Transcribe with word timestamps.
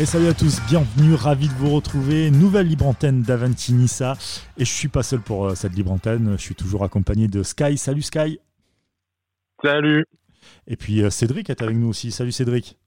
Et 0.00 0.06
salut 0.06 0.28
à 0.28 0.32
tous, 0.32 0.62
bienvenue, 0.66 1.14
ravi 1.14 1.46
de 1.46 1.52
vous 1.52 1.74
retrouver. 1.74 2.30
Nouvelle 2.30 2.66
libre 2.66 2.86
antenne 2.86 3.20
d'Avanti 3.20 3.74
Nissa. 3.74 4.14
Et 4.56 4.64
je 4.64 4.72
suis 4.72 4.88
pas 4.88 5.02
seul 5.02 5.20
pour 5.20 5.44
euh, 5.44 5.54
cette 5.54 5.74
libre 5.74 5.92
antenne, 5.92 6.38
je 6.38 6.42
suis 6.42 6.54
toujours 6.54 6.84
accompagné 6.84 7.28
de 7.28 7.42
Sky. 7.42 7.76
Salut 7.76 8.00
Sky. 8.00 8.40
Salut. 9.62 10.06
Et 10.66 10.76
puis 10.76 11.02
euh, 11.02 11.10
Cédric 11.10 11.50
est 11.50 11.60
avec 11.60 11.76
nous 11.76 11.88
aussi. 11.88 12.12
Salut 12.12 12.32
Cédric. 12.32 12.78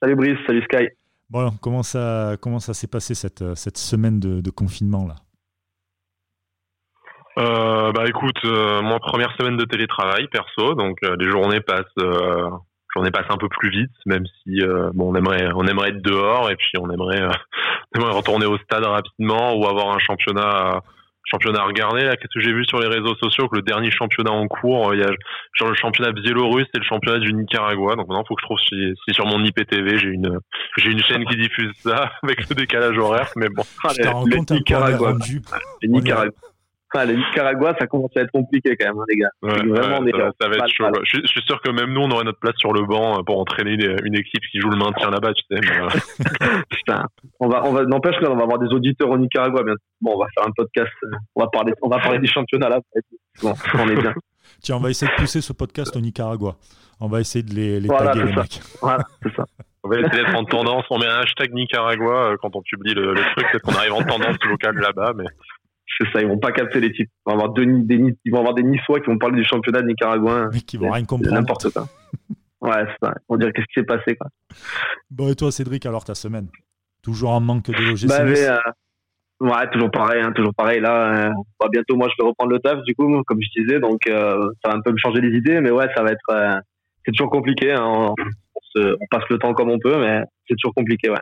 Salut 0.00 0.14
Brice, 0.14 0.38
salut 0.46 0.62
Sky. 0.72 0.86
Bon, 1.30 1.50
comment 1.60 1.82
ça, 1.82 2.36
comment 2.40 2.60
ça 2.60 2.74
s'est 2.74 2.86
passé 2.86 3.16
cette, 3.16 3.42
euh, 3.42 3.56
cette 3.56 3.76
semaine 3.76 4.20
de, 4.20 4.50
confinement 4.50 5.04
là? 5.04 5.16
Bah 7.36 8.04
écoute, 8.06 8.44
moi 8.44 9.00
première 9.00 9.34
semaine 9.36 9.56
de 9.56 9.64
télétravail 9.64 10.28
perso, 10.28 10.74
donc 10.74 10.98
les 11.02 11.28
journées 11.28 11.60
passent 11.60 11.86
on 12.98 13.04
est 13.04 13.10
passé 13.10 13.28
un 13.30 13.36
peu 13.36 13.48
plus 13.48 13.70
vite, 13.70 13.92
même 14.06 14.26
si 14.26 14.60
euh, 14.60 14.90
bon, 14.94 15.12
on 15.12 15.14
aimerait, 15.14 15.48
on 15.54 15.66
aimerait 15.66 15.90
être 15.90 16.02
dehors 16.02 16.50
et 16.50 16.56
puis 16.56 16.72
on 16.80 16.90
aimerait, 16.90 17.22
euh, 17.22 17.30
retourner 18.10 18.46
au 18.46 18.58
stade 18.58 18.84
rapidement 18.84 19.54
ou 19.54 19.66
avoir 19.66 19.94
un 19.94 19.98
championnat, 19.98 20.82
championnat 21.24 21.60
à 21.60 21.64
regarder. 21.64 22.04
Là, 22.04 22.16
qu'est-ce 22.16 22.34
que 22.34 22.44
j'ai 22.44 22.52
vu 22.52 22.64
sur 22.64 22.80
les 22.80 22.88
réseaux 22.88 23.14
sociaux 23.16 23.48
que 23.48 23.56
le 23.56 23.62
dernier 23.62 23.90
championnat 23.90 24.32
en 24.32 24.48
cours, 24.48 24.94
il 24.94 25.00
y 25.00 25.04
a 25.04 25.10
genre 25.54 25.68
le 25.68 25.76
championnat 25.76 26.12
biélorusse 26.12 26.66
et 26.74 26.78
le 26.78 26.84
championnat 26.84 27.18
du 27.18 27.32
Nicaragua. 27.32 27.96
Donc 27.96 28.08
maintenant, 28.08 28.24
il 28.24 28.28
faut 28.28 28.34
que 28.34 28.42
je 28.42 28.46
trouve 28.46 28.60
si, 28.68 28.94
si 29.06 29.14
sur 29.14 29.26
mon 29.26 29.42
IPTV, 29.44 29.98
j'ai 29.98 30.08
une, 30.08 30.38
j'ai 30.76 30.90
une 30.90 31.02
chaîne 31.02 31.24
qui 31.24 31.36
diffuse 31.36 31.72
ça 31.76 32.12
avec 32.22 32.48
le 32.48 32.54
décalage 32.54 32.98
horaire. 32.98 33.30
Mais 33.36 33.48
bon, 33.48 33.62
le, 33.98 34.54
Nicaragua, 34.54 35.12
le 35.12 35.88
Nicaragua. 35.88 36.32
Ah, 36.94 37.04
le 37.04 37.14
Nicaragua, 37.14 37.74
ça 37.78 37.86
commence 37.86 38.10
à 38.16 38.20
être 38.22 38.30
compliqué 38.30 38.74
quand 38.76 38.86
même, 38.86 38.98
hein, 38.98 39.04
les 39.08 39.16
gars. 39.16 39.30
vraiment 39.42 39.98
ça, 40.40 40.48
va 40.48 40.56
être 40.56 40.68
chaud. 40.68 40.86
Je, 41.04 41.20
suis 41.26 41.42
sûr 41.42 41.60
que 41.60 41.70
même 41.70 41.92
nous, 41.92 42.00
on 42.00 42.10
aurait 42.10 42.24
notre 42.24 42.38
place 42.38 42.56
sur 42.56 42.72
le 42.72 42.82
banc 42.82 43.18
euh, 43.18 43.22
pour 43.22 43.38
entraîner 43.38 43.74
une, 44.04 44.14
équipe 44.14 44.42
qui 44.50 44.58
joue 44.58 44.70
le 44.70 44.78
maintien 44.78 45.10
là-bas, 45.10 45.32
tu 45.34 45.44
sais. 45.50 45.60
Euh. 45.70 46.58
Putain, 46.70 47.04
on 47.40 47.48
va, 47.48 47.64
on 47.66 47.72
va, 47.72 47.84
n'empêche 47.84 48.16
on 48.22 48.34
va 48.34 48.42
avoir 48.42 48.58
des 48.58 48.68
auditeurs 48.68 49.10
au 49.10 49.18
Nicaragua. 49.18 49.62
Bien. 49.62 49.74
Bon, 50.00 50.14
on 50.14 50.18
va 50.18 50.26
faire 50.34 50.46
un 50.46 50.52
podcast. 50.56 50.90
Euh, 51.04 51.16
on 51.34 51.42
va 51.42 51.48
parler, 51.48 51.72
on 51.82 51.88
va 51.88 51.98
parler 51.98 52.20
des 52.20 52.26
championnats 52.26 52.70
là. 52.70 52.80
Bon, 53.42 53.52
on 53.74 53.88
est 53.88 53.96
bien. 53.96 54.14
Tiens, 54.62 54.76
on 54.76 54.80
va 54.80 54.88
essayer 54.88 55.12
de 55.12 55.16
pousser 55.16 55.42
ce 55.42 55.52
podcast 55.52 55.94
au 55.94 56.00
Nicaragua. 56.00 56.56
On 57.00 57.08
va 57.08 57.20
essayer 57.20 57.44
de 57.44 57.54
les, 57.54 57.80
les 57.80 57.88
taguer, 57.88 58.24
les 58.24 58.34
mecs. 58.34 58.60
Voilà, 58.80 59.04
c'est 59.22 59.34
ça. 59.36 59.44
On 59.84 59.90
va 59.90 60.00
essayer 60.00 60.24
d'être 60.24 60.34
en 60.34 60.44
tendance. 60.44 60.84
On 60.90 60.98
met 60.98 61.06
un 61.06 61.20
hashtag 61.20 61.54
Nicaragua 61.54 62.34
quand 62.42 62.56
on 62.56 62.62
publie 62.62 62.94
le, 62.94 63.14
le 63.14 63.20
truc. 63.20 63.46
Peut-être 63.52 63.62
qu'on 63.62 63.76
arrive 63.76 63.92
en 63.92 64.02
tendance 64.02 64.36
locale 64.44 64.76
là-bas, 64.76 65.12
mais 65.14 65.24
c'est 65.96 66.06
ça, 66.12 66.20
ils 66.20 66.28
vont 66.28 66.38
pas 66.38 66.52
capter 66.52 66.80
les 66.80 66.92
types. 66.92 67.10
Ils 67.26 67.30
vont 67.30 67.38
avoir, 67.38 67.52
des, 67.52 67.62
ils 68.24 68.32
vont 68.32 68.38
avoir 68.38 68.54
des 68.54 68.62
Niçois 68.62 69.00
qui 69.00 69.06
vont 69.06 69.18
parler 69.18 69.36
du 69.36 69.44
championnat 69.44 69.82
nicaraguain. 69.82 70.50
Mais 70.52 70.60
qui 70.60 70.76
vont 70.76 70.90
rien 70.90 71.04
comprendre. 71.04 71.34
N'importe 71.34 71.72
quoi. 71.72 71.88
ouais, 72.60 72.84
c'est 72.86 73.06
ça. 73.06 73.14
On 73.28 73.36
dirait 73.36 73.52
qu'est-ce 73.52 73.66
qui 73.66 73.80
s'est 73.80 73.86
passé, 73.86 74.16
quoi. 74.16 74.28
Bon, 75.10 75.28
et 75.30 75.34
toi, 75.34 75.50
Cédric, 75.50 75.86
alors 75.86 76.04
ta 76.04 76.14
semaine? 76.14 76.48
Toujours 77.02 77.30
en 77.30 77.40
manque 77.40 77.70
de 77.70 77.72
logistique 77.72 78.10
bah, 78.10 78.24
euh, 78.24 78.58
Ouais, 79.40 79.70
toujours 79.70 79.90
pareil, 79.90 80.20
hein, 80.20 80.32
toujours 80.32 80.54
pareil. 80.54 80.80
Là, 80.80 81.28
euh, 81.28 81.32
bah, 81.60 81.68
bientôt, 81.70 81.96
moi, 81.96 82.08
je 82.10 82.22
vais 82.22 82.28
reprendre 82.28 82.52
le 82.52 82.58
taf, 82.58 82.82
du 82.82 82.94
coup, 82.94 83.22
comme 83.26 83.38
je 83.40 83.62
disais, 83.62 83.80
donc 83.80 84.00
euh, 84.08 84.48
ça 84.62 84.70
va 84.70 84.76
un 84.76 84.80
peu 84.80 84.92
me 84.92 84.98
changer 84.98 85.20
les 85.20 85.36
idées, 85.36 85.60
mais 85.60 85.70
ouais, 85.70 85.86
ça 85.96 86.02
va 86.02 86.10
être. 86.10 86.60
c'est 87.04 87.12
toujours 87.12 87.30
compliqué. 87.30 87.72
Hein, 87.72 87.84
on, 87.84 88.14
on, 88.76 89.06
passe 89.10 89.24
le 89.30 89.38
temps 89.38 89.54
comme 89.54 89.70
on 89.70 89.78
peut, 89.78 89.98
mais 89.98 90.22
c'est 90.46 90.54
toujours 90.56 90.74
compliqué, 90.74 91.10
ouais. 91.10 91.20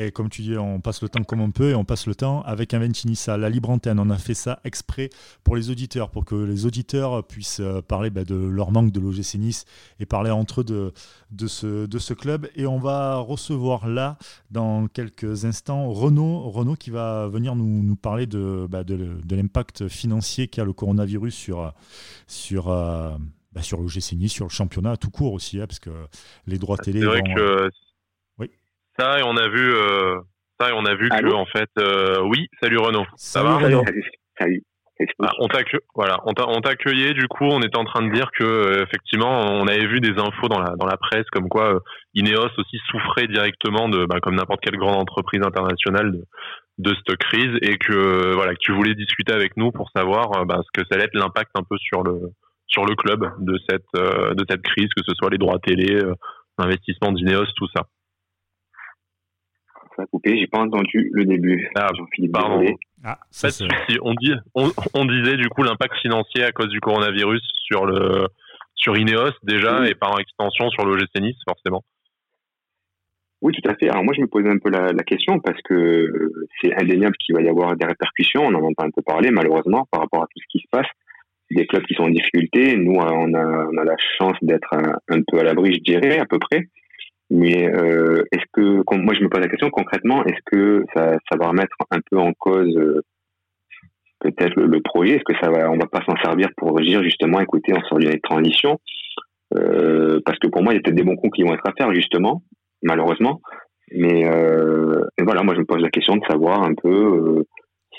Et 0.00 0.12
comme 0.12 0.28
tu 0.28 0.42
dis, 0.42 0.56
on 0.56 0.80
passe 0.80 1.02
le 1.02 1.08
temps 1.08 1.24
comme 1.24 1.40
on 1.40 1.50
peut 1.50 1.70
et 1.70 1.74
on 1.74 1.84
passe 1.84 2.06
le 2.06 2.14
temps 2.14 2.42
avec 2.42 2.72
un 2.72 2.78
Ventinissa. 2.78 3.36
La 3.36 3.50
libre 3.50 3.68
antenne, 3.68 3.98
on 3.98 4.10
a 4.10 4.16
fait 4.16 4.34
ça 4.34 4.60
exprès 4.62 5.10
pour 5.42 5.56
les 5.56 5.70
auditeurs, 5.70 6.10
pour 6.10 6.24
que 6.24 6.36
les 6.36 6.66
auditeurs 6.66 7.26
puissent 7.26 7.58
euh, 7.58 7.82
parler 7.82 8.08
bah, 8.08 8.22
de 8.22 8.36
leur 8.36 8.70
manque 8.70 8.92
de 8.92 9.00
l'OGC 9.00 9.34
Nice 9.34 9.64
et 9.98 10.06
parler 10.06 10.30
entre 10.30 10.60
eux 10.60 10.64
de, 10.64 10.92
de, 11.32 11.46
ce, 11.48 11.86
de 11.86 11.98
ce 11.98 12.14
club. 12.14 12.48
Et 12.54 12.64
on 12.64 12.78
va 12.78 13.16
recevoir 13.16 13.88
là, 13.88 14.18
dans 14.52 14.86
quelques 14.86 15.44
instants, 15.44 15.90
Renaud, 15.90 16.48
Renaud 16.48 16.76
qui 16.76 16.90
va 16.90 17.26
venir 17.26 17.56
nous, 17.56 17.82
nous 17.82 17.96
parler 17.96 18.26
de, 18.26 18.68
bah, 18.70 18.84
de, 18.84 19.18
de 19.24 19.36
l'impact 19.36 19.88
financier 19.88 20.46
qu'a 20.46 20.64
le 20.64 20.72
coronavirus 20.72 21.34
sur, 21.34 21.74
sur, 22.28 22.68
euh, 22.68 23.10
bah, 23.52 23.62
sur 23.62 23.80
Nice, 23.80 24.32
sur 24.32 24.44
le 24.44 24.50
championnat 24.50 24.96
tout 24.96 25.10
court 25.10 25.32
aussi, 25.32 25.60
hein, 25.60 25.66
parce 25.66 25.80
que 25.80 25.90
les 26.46 26.58
droits 26.58 26.78
télé. 26.78 27.00
C'est 27.00 27.06
vrai 27.06 27.22
que 27.22 27.68
ça 28.98 29.18
et 29.18 29.22
on 29.24 29.36
a 29.36 29.48
vu 29.48 29.72
euh, 29.72 30.18
ça 30.58 30.70
et 30.70 30.72
on 30.72 30.84
a 30.84 30.94
vu 30.94 31.08
que 31.08 31.32
en 31.32 31.46
fait 31.46 31.70
euh, 31.78 32.20
oui 32.22 32.48
salut 32.60 32.78
Renaud 32.78 33.06
ça 33.16 33.42
va 33.42 33.60
salut, 33.60 34.02
salut. 34.38 34.62
Ah, 35.22 35.30
on 35.38 35.46
t'a 35.46 35.60
voilà, 35.94 36.18
on 36.24 36.32
t'a 36.32 36.70
accueilli. 36.70 37.14
Du 37.14 37.28
coup, 37.28 37.44
on 37.44 37.60
était 37.60 37.76
en 37.76 37.84
train 37.84 38.04
de 38.04 38.12
dire 38.12 38.32
que 38.36 38.42
euh, 38.42 38.82
effectivement, 38.82 39.30
on 39.30 39.68
avait 39.68 39.86
vu 39.86 40.00
des 40.00 40.18
infos 40.18 40.48
dans 40.48 40.58
la 40.58 40.74
dans 40.74 40.86
la 40.86 40.96
presse 40.96 41.24
comme 41.30 41.48
quoi 41.48 41.80
Ineos 42.14 42.50
aussi 42.58 42.78
souffrait 42.90 43.28
directement 43.28 43.88
de, 43.88 44.06
bah, 44.06 44.18
comme 44.20 44.34
n'importe 44.34 44.60
quelle 44.60 44.76
grande 44.76 44.96
entreprise 44.96 45.40
internationale, 45.46 46.10
de, 46.10 46.24
de 46.78 46.96
cette 46.96 47.16
crise 47.18 47.56
et 47.62 47.78
que 47.78 48.34
voilà, 48.34 48.54
que 48.54 48.60
tu 48.60 48.72
voulais 48.72 48.96
discuter 48.96 49.32
avec 49.32 49.56
nous 49.56 49.70
pour 49.70 49.88
savoir 49.94 50.44
bah, 50.46 50.62
ce 50.66 50.80
que 50.80 50.84
ça 50.88 50.96
allait 50.96 51.04
être 51.04 51.14
l'impact 51.14 51.52
un 51.54 51.62
peu 51.62 51.76
sur 51.78 52.02
le 52.02 52.32
sur 52.66 52.84
le 52.84 52.96
club 52.96 53.24
de 53.38 53.56
cette 53.70 53.94
de 53.94 54.44
cette 54.50 54.62
crise, 54.62 54.88
que 54.96 55.04
ce 55.06 55.14
soit 55.14 55.30
les 55.30 55.38
droits 55.38 55.60
télé, 55.60 56.02
l'investissement 56.58 57.12
d'Ineos, 57.12 57.46
tout 57.54 57.68
ça 57.76 57.84
ça 59.98 60.04
a 60.04 60.06
coupé, 60.06 60.38
j'ai 60.38 60.46
pas 60.46 60.60
entendu 60.60 61.10
le 61.12 61.24
début. 61.24 61.68
Ah, 61.74 61.88
Jean-Philippe, 61.96 62.32
pardon. 62.32 62.64
Ah, 63.04 63.18
ça, 63.30 63.48
on, 64.02 64.14
dit, 64.14 64.32
on, 64.54 65.04
disait 65.04 65.36
du 65.36 65.48
coup 65.48 65.62
l'impact 65.62 65.94
financier 66.00 66.44
à 66.44 66.52
cause 66.52 66.68
du 66.68 66.80
coronavirus 66.80 67.42
sur 67.64 67.84
le 67.84 68.26
sur 68.74 68.96
Ineos 68.96 69.32
déjà 69.42 69.88
et 69.88 69.94
par 69.94 70.18
extension 70.20 70.70
sur 70.70 70.84
l'OGC 70.84 71.20
Nice 71.20 71.36
forcément. 71.46 71.82
Oui, 73.42 73.52
tout 73.52 73.68
à 73.68 73.74
fait. 73.74 73.88
Alors 73.88 74.04
moi, 74.04 74.14
je 74.16 74.20
me 74.20 74.26
posais 74.26 74.48
un 74.48 74.58
peu 74.58 74.70
la, 74.70 74.92
question 75.04 75.38
parce 75.40 75.60
que 75.62 76.32
c'est 76.60 76.74
indéniable 76.74 77.16
qu'il 77.18 77.34
va 77.34 77.42
y 77.42 77.48
avoir 77.48 77.76
des 77.76 77.86
répercussions. 77.86 78.42
On 78.42 78.54
en 78.54 78.62
entend 78.62 78.84
un 78.84 78.90
peu 78.90 79.02
parler, 79.02 79.30
malheureusement, 79.30 79.86
par 79.90 80.00
rapport 80.00 80.22
à 80.22 80.26
tout 80.26 80.40
ce 80.40 80.46
qui 80.50 80.58
se 80.58 80.68
passe. 80.70 80.88
Des 81.50 81.66
clubs 81.66 81.84
qui 81.84 81.94
sont 81.94 82.02
en 82.02 82.10
difficulté. 82.10 82.76
Nous, 82.76 82.94
on 82.94 83.34
a, 83.34 83.68
on 83.72 83.76
a 83.78 83.84
la 83.84 83.96
chance 84.18 84.36
d'être 84.42 84.74
un, 84.74 84.98
un, 85.08 85.22
peu 85.22 85.38
à 85.38 85.44
l'abri, 85.44 85.74
je 85.74 85.80
dirais, 85.80 86.18
à 86.18 86.26
peu 86.26 86.38
près. 86.38 86.68
Mais 87.30 87.68
euh, 87.68 88.22
est-ce 88.32 88.44
que, 88.52 88.82
moi 88.96 89.14
je 89.14 89.22
me 89.22 89.28
pose 89.28 89.40
la 89.40 89.48
question 89.48 89.70
concrètement, 89.70 90.24
est-ce 90.24 90.40
que 90.46 90.84
ça, 90.94 91.18
ça 91.30 91.36
va 91.38 91.48
remettre 91.48 91.76
un 91.90 92.00
peu 92.10 92.18
en 92.18 92.32
cause 92.32 92.74
euh, 92.76 93.02
peut-être 94.20 94.58
le, 94.58 94.80
projet? 94.80 95.16
Est-ce 95.16 95.24
que 95.24 95.38
ça 95.40 95.50
va, 95.50 95.70
on 95.70 95.76
va 95.76 95.86
pas 95.86 96.02
s'en 96.06 96.16
servir 96.24 96.48
pour 96.56 96.80
dire 96.80 97.02
justement, 97.02 97.40
écoutez, 97.40 97.74
on 97.74 97.82
sort 97.82 97.98
d'une 97.98 98.18
transition? 98.20 98.78
Euh, 99.56 100.20
Parce 100.24 100.38
que 100.38 100.48
pour 100.48 100.62
moi, 100.62 100.72
il 100.72 100.76
y 100.76 100.78
a 100.78 100.82
peut-être 100.82 100.96
des 100.96 101.04
bons 101.04 101.16
coups 101.16 101.36
qui 101.36 101.42
vont 101.42 101.54
être 101.54 101.68
à 101.68 101.72
faire 101.76 101.92
justement, 101.92 102.42
malheureusement. 102.82 103.40
Mais, 103.92 104.26
euh, 104.26 105.02
voilà, 105.22 105.42
moi 105.42 105.54
je 105.54 105.60
me 105.60 105.66
pose 105.66 105.82
la 105.82 105.90
question 105.90 106.16
de 106.16 106.24
savoir 106.28 106.62
un 106.62 106.74
peu 106.74 106.88
euh, 106.88 107.42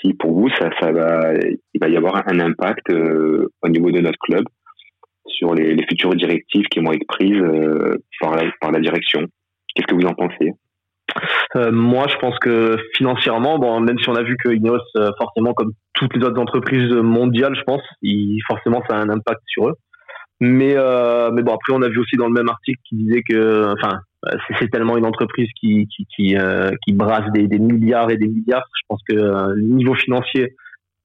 si 0.00 0.14
pour 0.14 0.32
vous 0.32 0.48
ça, 0.50 0.70
ça 0.80 0.92
va, 0.92 1.34
il 1.74 1.80
va 1.80 1.88
y 1.88 1.96
avoir 1.96 2.22
un 2.26 2.40
impact 2.40 2.90
au 2.90 3.68
niveau 3.68 3.90
de 3.90 4.00
notre 4.00 4.18
club 4.18 4.44
sur 5.40 5.54
les, 5.54 5.84
futures 5.88 6.14
directives 6.14 6.66
qui 6.70 6.80
vont 6.80 6.92
être 6.92 7.06
prises 7.08 7.32
euh, 7.32 7.96
par, 8.20 8.36
la, 8.70 8.80
direction. 8.80 9.22
Qu'est-ce 9.74 9.86
que 9.86 9.94
vous 9.94 10.06
en 10.06 10.14
pensez? 10.14 10.52
Euh, 11.56 11.72
moi, 11.72 12.06
je 12.08 12.16
pense 12.18 12.38
que 12.38 12.76
financièrement, 12.96 13.58
bon, 13.58 13.80
même 13.80 13.98
si 13.98 14.08
on 14.08 14.14
a 14.14 14.22
vu 14.22 14.36
que 14.36 14.50
Ineos, 14.50 14.78
euh, 14.96 15.10
forcément, 15.18 15.54
comme 15.54 15.72
toutes 15.94 16.14
les 16.14 16.24
autres 16.24 16.40
entreprises 16.40 16.92
mondiales, 16.92 17.56
je 17.56 17.62
pense, 17.62 17.82
il, 18.02 18.38
forcément, 18.46 18.82
ça 18.88 18.96
a 18.96 19.00
un 19.00 19.08
impact 19.08 19.40
sur 19.46 19.68
eux. 19.68 19.74
Mais, 20.42 20.74
mais 20.74 21.42
bon, 21.42 21.54
après, 21.54 21.74
on 21.74 21.82
a 21.82 21.88
vu 21.88 21.98
aussi 21.98 22.16
dans 22.16 22.26
le 22.26 22.32
même 22.32 22.48
article 22.48 22.78
qui 22.88 22.96
disait 22.96 23.22
que, 23.28 23.74
enfin, 23.74 23.98
c'est 24.58 24.70
tellement 24.70 24.96
une 24.96 25.04
entreprise 25.04 25.48
qui 25.60 25.86
qui 25.88 26.06
qui, 26.16 26.92
brasse 26.94 27.30
des, 27.32 27.46
des, 27.46 27.58
milliards 27.58 28.10
et 28.10 28.16
des 28.16 28.28
milliards. 28.28 28.64
Je 28.74 28.82
pense 28.88 29.02
que 29.06 29.58
niveau 29.60 29.94
financier, 29.94 30.54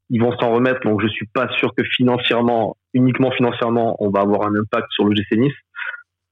ils 0.10 0.22
vont 0.22 0.32
s'en 0.40 0.54
remettre. 0.54 0.80
Donc, 0.82 1.02
je 1.02 1.08
suis 1.08 1.28
pas 1.34 1.50
sûr 1.58 1.74
que 1.76 1.84
financièrement, 1.84 2.78
uniquement 2.96 3.30
financièrement, 3.32 3.96
on 4.00 4.10
va 4.10 4.22
avoir 4.22 4.48
un 4.48 4.56
impact 4.56 4.88
sur 4.92 5.06
le 5.06 5.16
GC 5.16 5.38
Nice. 5.38 5.54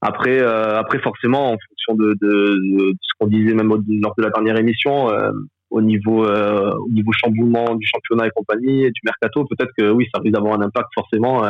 Après, 0.02 0.42
euh, 0.42 0.80
après 0.80 1.00
forcément, 1.00 1.52
en 1.52 1.58
fonction 1.58 1.96
de, 1.96 2.16
de, 2.22 2.94
ce 3.02 3.14
qu'on 3.20 3.28
disait 3.28 3.54
même 3.54 3.70
lors 3.70 4.16
de 4.18 4.24
la 4.24 4.30
dernière 4.32 4.58
émission, 4.58 5.10
euh, 5.10 5.32
au 5.70 5.82
niveau 5.82 6.26
euh, 6.26 6.72
au 6.72 6.90
niveau 6.90 7.12
chamboulement 7.14 7.76
du 7.76 7.88
championnat 7.88 8.28
et 8.28 8.32
compagnie, 8.32 8.84
du 8.84 9.02
mercato, 9.04 9.46
peut-être 9.46 9.72
que 9.78 9.92
oui, 9.92 10.08
ça 10.14 10.22
risque 10.22 10.34
d'avoir 10.34 10.60
un 10.60 10.62
impact 10.62 10.90
forcément 10.94 11.44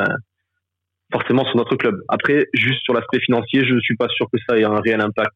forcément 1.11 1.45
sur 1.45 1.57
notre 1.57 1.75
club. 1.75 2.01
Après, 2.09 2.47
juste 2.53 2.83
sur 2.83 2.93
l'aspect 2.93 3.19
financier, 3.19 3.65
je 3.65 3.73
ne 3.73 3.79
suis 3.79 3.95
pas 3.95 4.07
sûr 4.09 4.27
que 4.31 4.39
ça 4.47 4.57
ait 4.57 4.63
un 4.63 4.79
réel 4.79 5.01
impact 5.01 5.35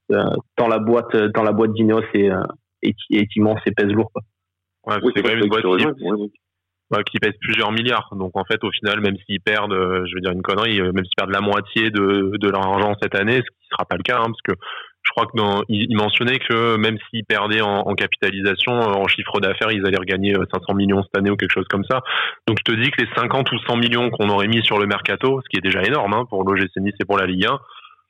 dans 0.58 0.68
la 0.68 0.80
boîte 0.80 1.16
dans 1.34 1.44
la 1.44 1.52
boîte 1.52 1.74
d'Ineos 1.74 2.04
et, 2.14 2.30
et, 2.84 2.96
est 3.12 3.36
immense 3.36 3.60
et 3.66 3.72
pèse 3.72 3.92
lourd. 3.92 4.12
Quoi. 4.14 4.22
Ouais, 4.88 5.12
c'est 5.16 5.22
quand 5.22 5.30
même 5.30 5.40
une 5.40 5.50
boîte 5.50 5.64
bah, 5.64 6.16
qui 7.06 7.20
pèse 7.20 7.34
plusieurs 7.42 7.72
milliards. 7.72 8.10
Donc 8.14 8.32
en 8.36 8.46
fait, 8.46 8.64
au 8.64 8.72
final, 8.72 9.02
même 9.02 9.18
s'ils 9.26 9.42
perdent, 9.42 9.74
euh, 9.74 10.06
je 10.06 10.16
veux 10.16 10.22
dire 10.22 10.32
une 10.32 10.42
connerie, 10.42 10.80
euh, 10.80 10.92
même 10.94 11.04
s'ils 11.06 11.16
perdent 11.16 11.32
la 11.32 11.42
moitié 11.42 11.90
de, 11.90 12.38
de 12.38 12.50
leur 12.50 12.66
argent 12.66 12.94
cette 13.02 13.16
année, 13.16 13.38
ce 13.38 13.42
qui 13.42 13.68
sera 13.72 13.86
pas 13.86 13.98
le 13.98 14.04
cas, 14.04 14.18
hein, 14.18 14.28
parce 14.28 14.42
que 14.44 14.54
je 15.04 15.12
crois 15.12 15.26
que 15.26 15.38
dans, 15.38 15.64
il, 15.70 15.96
mentionnait 15.96 16.40
que 16.40 16.76
même 16.78 16.98
s'ils 17.10 17.24
perdaient 17.24 17.62
en, 17.62 17.94
capitalisation, 17.96 18.74
euh, 18.74 18.94
en 18.94 19.08
chiffre 19.08 19.40
d'affaires, 19.40 19.72
ils 19.72 19.86
allaient 19.86 19.98
regagner 19.98 20.34
500 20.34 20.74
millions 20.74 21.02
cette 21.04 21.18
année 21.18 21.32
ou 21.32 21.38
quelque 21.38 21.54
chose 21.54 21.68
comme 21.70 21.86
ça. 21.90 22.02
Donc 22.46 22.58
je 22.60 22.74
te 22.74 22.78
dis 22.78 22.92
que 22.92 23.02
les 23.02 23.10
50 23.16 23.52
ou 23.52 23.58
100 23.60 23.78
millions 23.78 24.10
qu'on 24.10 24.30
aurait 24.30 24.48
mis 24.48 24.64
sur 24.66 24.80
le 24.80 24.86
mercato, 24.86 25.40
ce 25.42 25.50
qui 25.50 25.58
est 25.58 25.62
déjà 25.62 25.84
énorme 25.84 26.14
hein, 26.14 26.26
pour 26.30 26.44
l'OGC 26.44 26.72
Nice 26.78 26.96
et 27.00 27.06
pour 27.06 27.18
la 27.18 27.26
Ligue 27.26 27.46
1, 27.46 27.60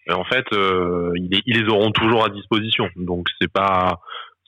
Et 0.09 0.13
en 0.13 0.23
fait, 0.23 0.45
ils, 0.51 1.41
les 1.45 1.69
auront 1.69 1.91
toujours 1.91 2.25
à 2.25 2.29
disposition. 2.29 2.89
Donc 2.95 3.27
c'est 3.39 3.51
pas 3.51 3.99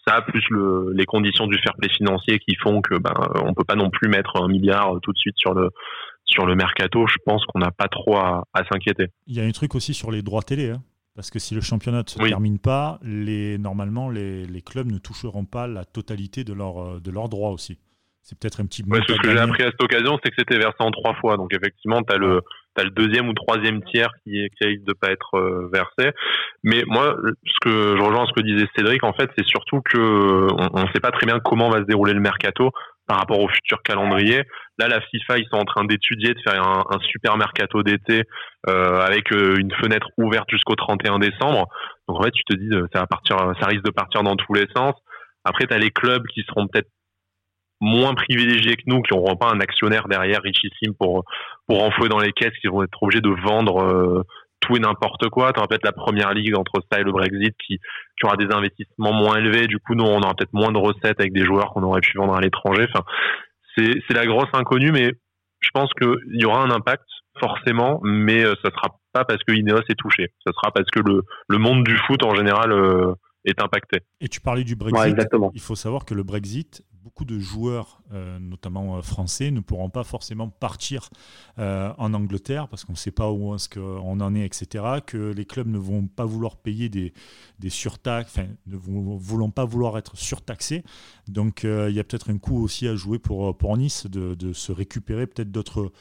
ça 0.08 0.22
plus 0.22 0.44
le, 0.50 0.92
les 0.94 1.06
conditions 1.06 1.48
du 1.48 1.58
fair 1.58 1.74
play 1.78 1.90
financier 1.90 2.40
qui 2.40 2.56
font 2.56 2.82
que 2.82 2.96
ben 2.98 3.14
on 3.44 3.54
peut 3.54 3.64
pas 3.64 3.76
non 3.76 3.90
plus 3.90 4.10
mettre 4.10 4.42
un 4.42 4.48
milliard 4.48 5.00
tout 5.02 5.14
de 5.14 5.18
suite 5.18 5.36
sur 5.38 5.54
le 5.54 5.70
sur 6.26 6.46
le 6.46 6.56
mercato. 6.56 7.06
Je 7.08 7.18
pense 7.26 7.44
qu'on 7.46 7.60
n'a 7.60 7.72
pas 7.72 7.88
trop 7.88 8.18
à, 8.18 8.44
s'inquiéter. 8.72 9.08
Il 9.28 9.36
y 9.36 9.42
a 9.42 9.44
un 9.44 9.52
truc 9.52 9.76
aussi 9.76 9.94
sur 9.94 10.12
les 10.12 10.22
droits 10.22 10.44
télé. 10.44 10.72
Hein. 10.72 10.84
Parce 11.16 11.32
que 11.32 11.40
si 11.40 11.54
le 11.54 11.62
championnat 11.62 12.04
ne 12.04 12.10
se 12.10 12.20
termine 12.20 12.60
pas, 12.60 13.00
les, 13.02 13.58
normalement, 13.58 14.10
les, 14.10 14.46
les, 14.46 14.62
clubs 14.62 14.90
ne 14.90 15.00
toucheront 15.00 15.44
pas 15.44 15.68
la 15.68 15.84
totalité 15.84 16.44
de, 16.44 16.54
leur, 16.54 17.02
de 17.02 17.12
leurs 17.12 17.28
droits 17.28 17.50
aussi. 17.50 17.78
C'est 18.30 18.38
peut-être 18.38 18.62
un 18.62 18.68
petit 18.68 18.84
ouais, 18.88 19.00
Ce 19.08 19.14
que 19.14 19.32
j'ai 19.32 19.40
appris 19.40 19.64
à 19.64 19.72
cette 19.72 19.82
occasion, 19.82 20.20
c'est 20.24 20.30
que 20.30 20.36
c'était 20.38 20.60
versé 20.60 20.76
en 20.78 20.92
trois 20.92 21.16
fois. 21.16 21.36
Donc 21.36 21.52
effectivement, 21.52 22.04
tu 22.04 22.14
as, 22.14 22.18
le, 22.18 22.42
as 22.78 22.84
le 22.84 22.92
deuxième 22.92 23.28
ou 23.28 23.34
troisième 23.34 23.84
tiers 23.86 24.12
qui, 24.24 24.48
qui 24.56 24.68
risque 24.68 24.84
de 24.84 24.94
pas 24.94 25.10
être 25.10 25.36
euh, 25.36 25.68
versé. 25.74 26.16
Mais 26.64 26.84
moi, 26.86 27.16
ce 27.44 27.60
que 27.62 27.98
je 27.98 28.04
rejoins 28.04 28.28
ce 28.28 28.34
que 28.34 28.46
disait 28.46 28.68
Cédric, 28.78 29.04
en 29.04 29.14
fait, 29.14 29.32
c'est 29.36 29.48
surtout 29.48 29.82
que 29.82 29.98
on 29.98 30.80
ne 30.80 30.92
sait 30.94 31.00
pas 31.00 31.10
très 31.10 31.26
bien 31.26 31.40
comment 31.40 31.72
va 31.72 31.80
se 31.80 31.86
dérouler 31.86 32.14
le 32.14 32.20
mercato 32.20 32.70
par 33.08 33.18
rapport 33.18 33.40
au 33.40 33.48
futur 33.48 33.82
calendrier. 33.82 34.44
Là, 34.78 34.88
la 34.88 35.02
FIFA, 35.02 35.40
ils 35.40 35.48
sont 35.52 35.58
en 35.58 35.66
train 35.66 35.86
d'étudier, 35.86 36.36
de 36.36 36.40
faire 36.48 36.62
un, 36.64 36.84
un 36.88 37.00
super 37.00 37.36
mercato 37.36 37.82
d'été 37.82 38.26
euh, 38.70 39.02
avec 39.02 39.34
euh, 39.34 39.56
une 39.58 39.74
fenêtre 39.82 40.08
ouverte 40.20 40.52
jusqu'au 40.52 40.76
31 40.76 41.18
décembre. 41.18 41.66
Donc 42.08 42.20
en 42.20 42.22
fait, 42.22 42.32
tu 42.32 42.44
te 42.44 42.56
dis, 42.56 42.70
ça 42.94 43.00
va 43.00 43.08
partir, 43.08 43.38
ça 43.60 43.66
risque 43.66 43.86
de 43.86 43.92
partir 43.92 44.22
dans 44.22 44.36
tous 44.36 44.54
les 44.54 44.68
sens. 44.76 44.94
Après, 45.44 45.66
tu 45.66 45.74
as 45.74 45.80
les 45.80 45.90
clubs 45.90 46.28
qui 46.28 46.44
seront 46.48 46.68
peut-être 46.68 46.90
moins 47.82 48.14
privilégiés 48.14 48.76
que 48.76 48.84
nous, 48.88 49.02
qui 49.02 49.14
n'auront 49.14 49.36
pas 49.36 49.52
un 49.54 49.60
actionnaire 49.60 50.08
derrière 50.08 50.42
richissime 50.42 50.94
pour 51.00 51.24
pour 51.68 51.84
enfouer 51.84 52.10
dans 52.10 52.20
les 52.20 52.32
caisses, 52.32 52.58
qui 52.62 52.68
vont 52.68 52.84
être 52.84 53.02
obligés 53.02 53.22
de 53.22 53.30
vendre 53.30 53.84
euh, 53.84 54.24
tout 54.60 54.76
et 54.76 54.80
n'importe 54.80 55.30
quoi. 55.30 55.54
Tu 55.54 55.62
peut-être 55.68 55.86
la 55.86 55.92
première 55.92 56.34
ligue 56.34 56.58
entre 56.58 56.82
ça 56.92 57.00
et 57.00 57.04
le 57.04 57.12
Brexit 57.12 57.56
qui, 57.66 57.78
qui 57.78 58.26
aura 58.26 58.36
des 58.36 58.54
investissements 58.54 59.14
moins 59.14 59.38
élevés. 59.38 59.68
Du 59.68 59.80
coup, 59.80 59.96
nous, 59.96 60.04
on 60.04 60.20
aura 60.20 60.34
peut-être 60.34 60.54
moins 60.54 60.72
de 60.72 60.78
recettes 60.78 61.20
avec 61.20 61.34
des 61.34 61.46
joueurs 61.46 61.72
qu'on 61.74 61.84
aurait 61.84 62.02
pu 62.02 62.18
vendre 62.18 62.36
à 62.36 62.42
l'étranger. 62.42 62.86
Enfin, 62.90 63.06
c'est 63.78 63.94
c'est 64.08 64.14
la 64.14 64.26
grosse 64.26 64.50
inconnue, 64.54 64.92
mais 64.92 65.12
je 65.60 65.70
pense 65.74 65.92
qu'il 65.94 66.42
y 66.42 66.46
aura 66.46 66.62
un 66.64 66.72
impact 66.72 67.06
forcément, 67.40 68.02
mais 68.04 68.44
euh, 68.44 68.54
ça 68.64 68.72
sera 68.72 69.00
pas 69.14 69.24
parce 69.24 69.44
que 69.44 69.54
Ineos 69.54 69.82
est 69.90 69.98
touché. 69.98 70.34
Ça 70.46 70.52
sera 70.54 70.72
parce 70.72 70.90
que 70.92 71.00
le, 71.00 71.22
le 71.48 71.58
monde 71.58 71.84
du 71.84 71.96
foot 71.98 72.24
en 72.24 72.36
général 72.36 72.72
euh, 72.72 73.14
est 73.46 73.62
impacté. 73.62 74.00
Et 74.20 74.28
tu 74.28 74.42
parlais 74.42 74.64
du 74.64 74.76
Brexit. 74.76 75.12
exactement. 75.12 75.52
Il 75.54 75.62
faut 75.62 75.76
savoir 75.76 76.06
que 76.06 76.14
le 76.14 76.24
Brexit, 76.24 76.84
beaucoup 77.04 77.26
de 77.26 77.40
joueurs, 77.40 78.02
euh, 78.14 78.40
notamment 78.40 78.98
euh, 78.98 79.02
français, 79.02 79.52
ne 79.52 79.60
pourront 79.60 79.90
pas 79.90 80.04
forcément 80.04 80.50
partir 80.50 81.10
euh, 81.58 81.94
en 81.98 82.14
Angleterre 82.14 82.68
parce 82.68 82.84
qu'on 82.86 82.94
ne 82.94 82.98
sait 82.98 83.12
pas 83.12 83.32
où 83.32 83.56
est-ce 83.56 83.70
qu'on 83.70 84.20
en 84.20 84.36
est, 84.36 84.46
etc. 84.46 84.84
Que 85.06 85.32
les 85.32 85.46
clubs 85.46 85.68
ne 85.68 85.78
vont 85.78 86.08
pas 86.08 86.26
vouloir 86.26 86.58
payer 86.58 86.90
des, 86.90 87.14
surtaxes, 87.70 88.38
ne 88.68 88.78
vont, 88.78 89.52
pas 89.52 89.66
vouloir 89.66 89.98
être 89.98 90.18
surtaxés. 90.18 90.84
Donc 91.28 91.62
il 91.64 91.94
y 91.94 92.00
a 92.00 92.04
peut-être 92.04 92.30
un 92.30 92.38
coup 92.38 92.62
aussi 92.64 92.88
à 92.88 92.96
jouer 92.96 93.20
pour, 93.20 93.56
pour 93.58 93.78
Nice 93.78 94.08
de, 94.08 94.54
se 94.54 94.72
récupérer 94.72 95.28
peut-être 95.28 95.52
d'autres 95.52 95.92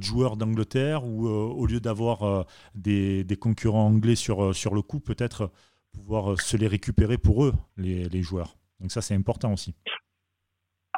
joueurs 0.00 0.36
d'Angleterre 0.36 1.04
ou 1.04 1.26
au 1.28 1.66
lieu 1.66 1.80
d'avoir 1.80 2.46
des, 2.74 3.24
des, 3.24 3.36
concurrents 3.36 3.86
anglais 3.86 4.16
sur, 4.16 4.54
sur 4.54 4.74
le 4.74 4.82
coup, 4.82 5.00
peut-être 5.00 5.50
pouvoir 5.92 6.40
se 6.40 6.56
les 6.56 6.68
récupérer 6.68 7.18
pour 7.18 7.44
eux, 7.44 7.54
les, 7.76 8.08
les 8.08 8.22
joueurs. 8.22 8.56
Donc 8.80 8.92
ça, 8.92 9.00
c'est 9.00 9.14
important 9.14 9.52
aussi 9.52 9.74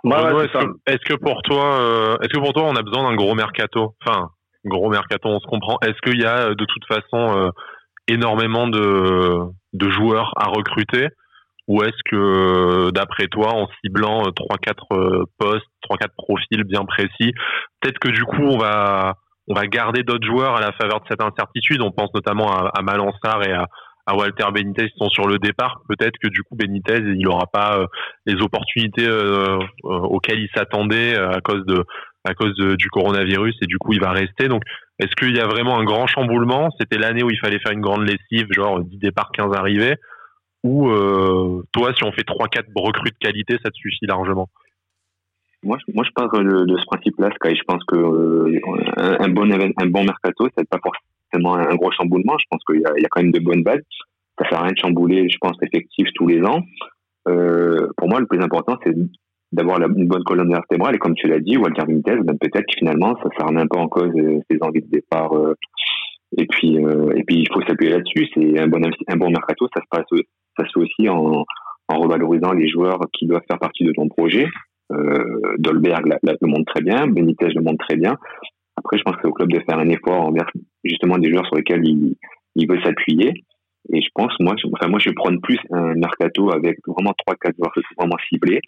est-ce 0.05 1.05
que, 1.05 1.15
pour 1.15 1.43
toi, 1.43 1.81
euh, 1.81 2.17
est-ce 2.21 2.29
que 2.29 2.39
pour 2.39 2.53
toi, 2.53 2.65
on 2.65 2.77
a 2.77 2.83
besoin 2.83 3.09
d'un 3.09 3.17
gros 3.17 3.35
mercato? 3.35 3.95
Enfin, 4.05 4.29
gros 4.65 4.91
mercato, 4.91 5.29
on 5.29 5.41
se 5.41 5.47
comprend. 5.47 5.79
Est-ce 5.83 6.01
qu'il 6.03 6.21
y 6.21 6.27
a 6.27 6.55
de 6.55 6.65
toute 6.65 6.85
façon 6.87 7.39
euh, 7.39 7.51
énormément 8.09 8.69
de, 8.69 9.41
de 9.73 9.91
joueurs 9.91 10.33
à 10.37 10.49
recruter? 10.49 11.09
Ou 11.69 11.83
est-ce 11.83 12.01
que, 12.05 12.91
d'après 12.91 13.27
toi, 13.27 13.53
en 13.53 13.69
ciblant 13.81 14.23
3-4 14.23 14.75
euh, 14.93 15.25
postes, 15.39 15.67
3-4 15.91 16.09
profils 16.17 16.63
bien 16.63 16.85
précis, 16.85 17.33
peut-être 17.81 17.99
que 17.99 18.11
du 18.11 18.23
coup, 18.23 18.43
on 18.43 18.59
va, 18.59 19.15
on 19.49 19.55
va 19.55 19.67
garder 19.67 20.05
d'autres 20.05 20.27
joueurs 20.27 20.55
à 20.55 20.61
la 20.61 20.73
faveur 20.73 21.01
de 21.01 21.07
cette 21.11 21.23
incertitude? 21.23 21.83
On 21.83 21.91
pense 21.91 22.15
notamment 22.15 22.53
à, 22.53 22.71
à 22.73 22.83
Malansar 22.83 23.43
et 23.43 23.53
à, 23.53 23.67
à 24.07 24.15
Walter 24.15 24.45
Benitez 24.53 24.89
qui 24.91 24.97
sont 24.99 25.11
sur 25.11 25.27
le 25.27 25.39
départ, 25.39 25.83
peut-être 25.89 26.17
que 26.23 26.29
du 26.29 26.43
coup 26.43 26.55
Benitez 26.55 26.99
il 26.99 27.19
n'aura 27.19 27.47
pas 27.47 27.79
euh, 27.79 27.87
les 28.25 28.41
opportunités 28.41 29.07
euh, 29.07 29.59
euh, 29.59 29.89
auxquelles 29.89 30.39
il 30.39 30.49
s'attendait 30.55 31.17
à 31.17 31.41
cause 31.41 31.65
de 31.67 31.85
à 32.25 32.35
cause 32.35 32.57
du 32.57 32.89
coronavirus 32.91 33.57
et 33.63 33.67
du 33.67 33.79
coup 33.79 33.93
il 33.93 34.01
va 34.01 34.11
rester. 34.11 34.49
Donc 34.49 34.63
est-ce 34.99 35.15
qu'il 35.17 35.37
y 35.37 35.41
a 35.41 35.47
vraiment 35.47 35.79
un 35.79 35.85
grand 35.85 36.07
chamboulement? 36.07 36.71
C'était 36.79 36.99
l'année 36.99 37.23
où 37.23 37.31
il 37.31 37.39
fallait 37.39 37.61
faire 37.61 37.73
une 37.73 37.81
grande 37.81 38.09
lessive, 38.09 38.47
genre 38.51 38.81
10 38.81 38.99
départs, 38.99 39.31
15 39.33 39.55
arrivées 39.55 39.97
ou 40.65 40.91
toi 41.73 41.95
si 41.95 42.03
on 42.03 42.11
fait 42.11 42.27
3-4 42.27 42.65
recrues 42.75 43.11
de 43.11 43.19
qualité 43.21 43.57
ça 43.63 43.71
te 43.71 43.77
suffit 43.77 44.07
largement? 44.07 44.49
Moi, 45.63 45.79
moi, 45.95 46.05
je 46.05 46.11
pars 46.13 46.31
de, 46.31 46.77
ce 46.77 46.85
principe-là, 46.87 47.31
Sky. 47.35 47.57
Je 47.57 47.63
pense 47.65 47.83
que 47.85 47.97
un, 48.99 49.29
bon 49.29 49.51
un 49.51 49.87
bon 49.87 50.05
mercato, 50.05 50.49
c'est 50.57 50.69
pas 50.69 50.79
forcément 50.83 51.16
un 51.45 51.77
gros 51.77 51.93
chamboulement. 51.93 52.37
Je 52.39 52.45
pense 52.51 52.63
qu'il 52.65 52.81
y, 52.81 53.05
a 53.05 53.09
quand 53.11 53.23
même 53.23 53.33
de 53.33 53.41
bonnes 53.41 53.63
bases. 53.63 53.83
Ça 54.39 54.49
sert 54.49 54.59
à 54.59 54.63
rien 54.63 54.73
de 54.73 54.79
chambouler, 54.79 55.29
je 55.29 55.39
pense, 55.41 55.57
effectif 55.63 56.09
tous 56.15 56.27
les 56.27 56.43
ans. 56.43 56.63
Euh, 57.29 57.89
pour 57.97 58.09
moi, 58.09 58.21
le 58.21 58.27
plus 58.27 58.41
important, 58.41 58.77
c'est 58.85 58.95
d'avoir 59.53 59.81
une 59.81 60.07
bonne 60.07 60.25
colonne 60.25 60.51
vertébrale. 60.51 60.95
Et 60.95 60.99
comme 60.99 61.15
tu 61.15 61.29
l'as 61.29 61.41
dit, 61.41 61.57
Walter 61.57 61.83
Vintes, 61.87 62.25
ben 62.25 62.37
peut-être 62.39 62.73
finalement, 62.77 63.17
ça 63.23 63.45
ne 63.45 63.49
remet 63.49 63.67
pas 63.67 63.81
en 63.81 63.89
cause 63.89 64.13
euh, 64.17 64.41
ses 64.51 64.59
envies 64.61 64.83
de 64.83 64.91
départ. 64.91 65.33
Euh, 65.35 65.55
et 66.37 66.47
puis, 66.47 66.77
et 66.77 67.23
puis, 67.25 67.37
il 67.37 67.49
faut 67.53 67.63
s'appuyer 67.63 67.93
là-dessus. 67.93 68.29
C'est 68.35 68.59
un 68.59 68.67
bon, 68.67 68.81
un 69.09 69.17
bon 69.17 69.31
mercato. 69.31 69.69
Ça 69.75 69.81
se 69.81 69.87
passe, 69.89 70.07
ça 70.59 70.65
se 70.67 70.73
fait 70.73 70.81
aussi 70.81 71.09
en, 71.09 71.45
revalorisant 71.89 72.53
les 72.53 72.69
joueurs 72.69 72.99
qui 73.13 73.27
doivent 73.27 73.45
faire 73.49 73.61
partie 73.61 73.85
de 73.85 73.93
ton 73.93 74.09
projet. 74.09 74.49
Dolberg 75.59 76.05
le 76.23 76.47
montre 76.49 76.75
très 76.75 76.83
bien, 76.83 77.07
Benitez 77.07 77.47
le 77.55 77.63
montre 77.63 77.87
très 77.87 77.97
bien. 77.97 78.17
Après, 78.77 78.99
je 78.99 79.03
pense 79.03 79.17
que 79.17 79.23
c'est 79.23 79.29
au 79.29 79.33
club 79.33 79.51
de 79.51 79.61
faire 79.61 79.79
un 79.79 79.89
effort 79.89 80.27
envers 80.27 80.51
justement 80.85 81.19
des 81.19 81.31
joueurs 81.31 81.47
sur 81.47 81.57
lesquels 81.57 81.87
il, 81.87 82.17
il 82.57 82.69
veut 82.69 82.81
s'appuyer. 82.83 83.45
Et 83.93 84.01
je 84.01 84.09
pense, 84.15 84.33
moi, 84.41 84.55
enfin, 84.73 84.89
moi, 84.89 84.99
je 84.99 85.11
vais 85.11 85.15
prendre 85.15 85.41
plus 85.41 85.59
un 85.71 85.95
mercato 85.95 86.51
avec 86.51 86.79
vraiment 86.87 87.15
trois, 87.17 87.37
quatre 87.37 87.57
joueurs 87.57 87.73
vraiment 87.97 88.17
ciblés, 88.29 88.61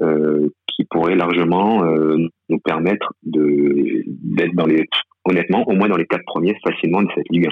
euh, 0.00 0.48
qui 0.66 0.84
pourraient 0.84 1.14
largement 1.14 1.84
euh, 1.84 2.16
nous 2.48 2.58
permettre 2.58 3.12
de 3.22 4.02
d'être 4.06 4.54
dans 4.54 4.66
les, 4.66 4.88
honnêtement, 5.24 5.66
au 5.68 5.72
moins 5.72 5.88
dans 5.88 5.96
les 5.96 6.06
quatre 6.06 6.24
premiers 6.26 6.56
facilement 6.64 7.02
de 7.02 7.08
cette 7.14 7.28
Ligue 7.30 7.48
1. 7.48 7.50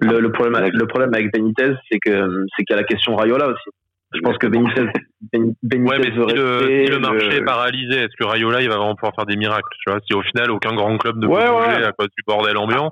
Le, 0.00 0.20
le 0.20 0.32
problème, 0.32 0.70
le 0.72 0.86
problème 0.86 1.14
avec 1.14 1.32
Benitez, 1.32 1.74
c'est 1.90 1.98
que 2.00 2.46
c'est 2.56 2.64
qu'il 2.64 2.74
y 2.74 2.78
a 2.78 2.80
la 2.80 2.86
question 2.86 3.14
Rayola 3.14 3.48
aussi. 3.48 3.70
Je 4.14 4.20
pense 4.20 4.38
que 4.38 4.46
Benitez, 4.46 4.86
Benitez 5.32 5.78
ouais, 5.78 5.98
mais 5.98 6.10
si, 6.10 6.34
le, 6.34 6.84
si 6.86 6.92
le, 6.92 6.98
marché 6.98 7.36
est 7.36 7.44
paralysé, 7.44 7.96
est-ce 7.98 8.16
que 8.18 8.24
Rayola 8.24 8.60
il 8.60 8.68
va 8.68 8.76
vraiment 8.76 8.94
pouvoir 8.94 9.14
faire 9.14 9.26
des 9.26 9.36
miracles 9.36 9.68
tu 9.82 9.90
vois? 9.90 10.00
Si 10.06 10.14
au 10.14 10.22
final 10.22 10.50
aucun 10.50 10.74
grand 10.74 10.96
club 10.98 11.16
ne 11.16 11.26
peut 11.26 11.32
bouger 11.32 11.84
à 11.84 11.92
cause 11.92 12.08
du 12.16 12.22
bordel 12.26 12.56
ambiant, 12.56 12.90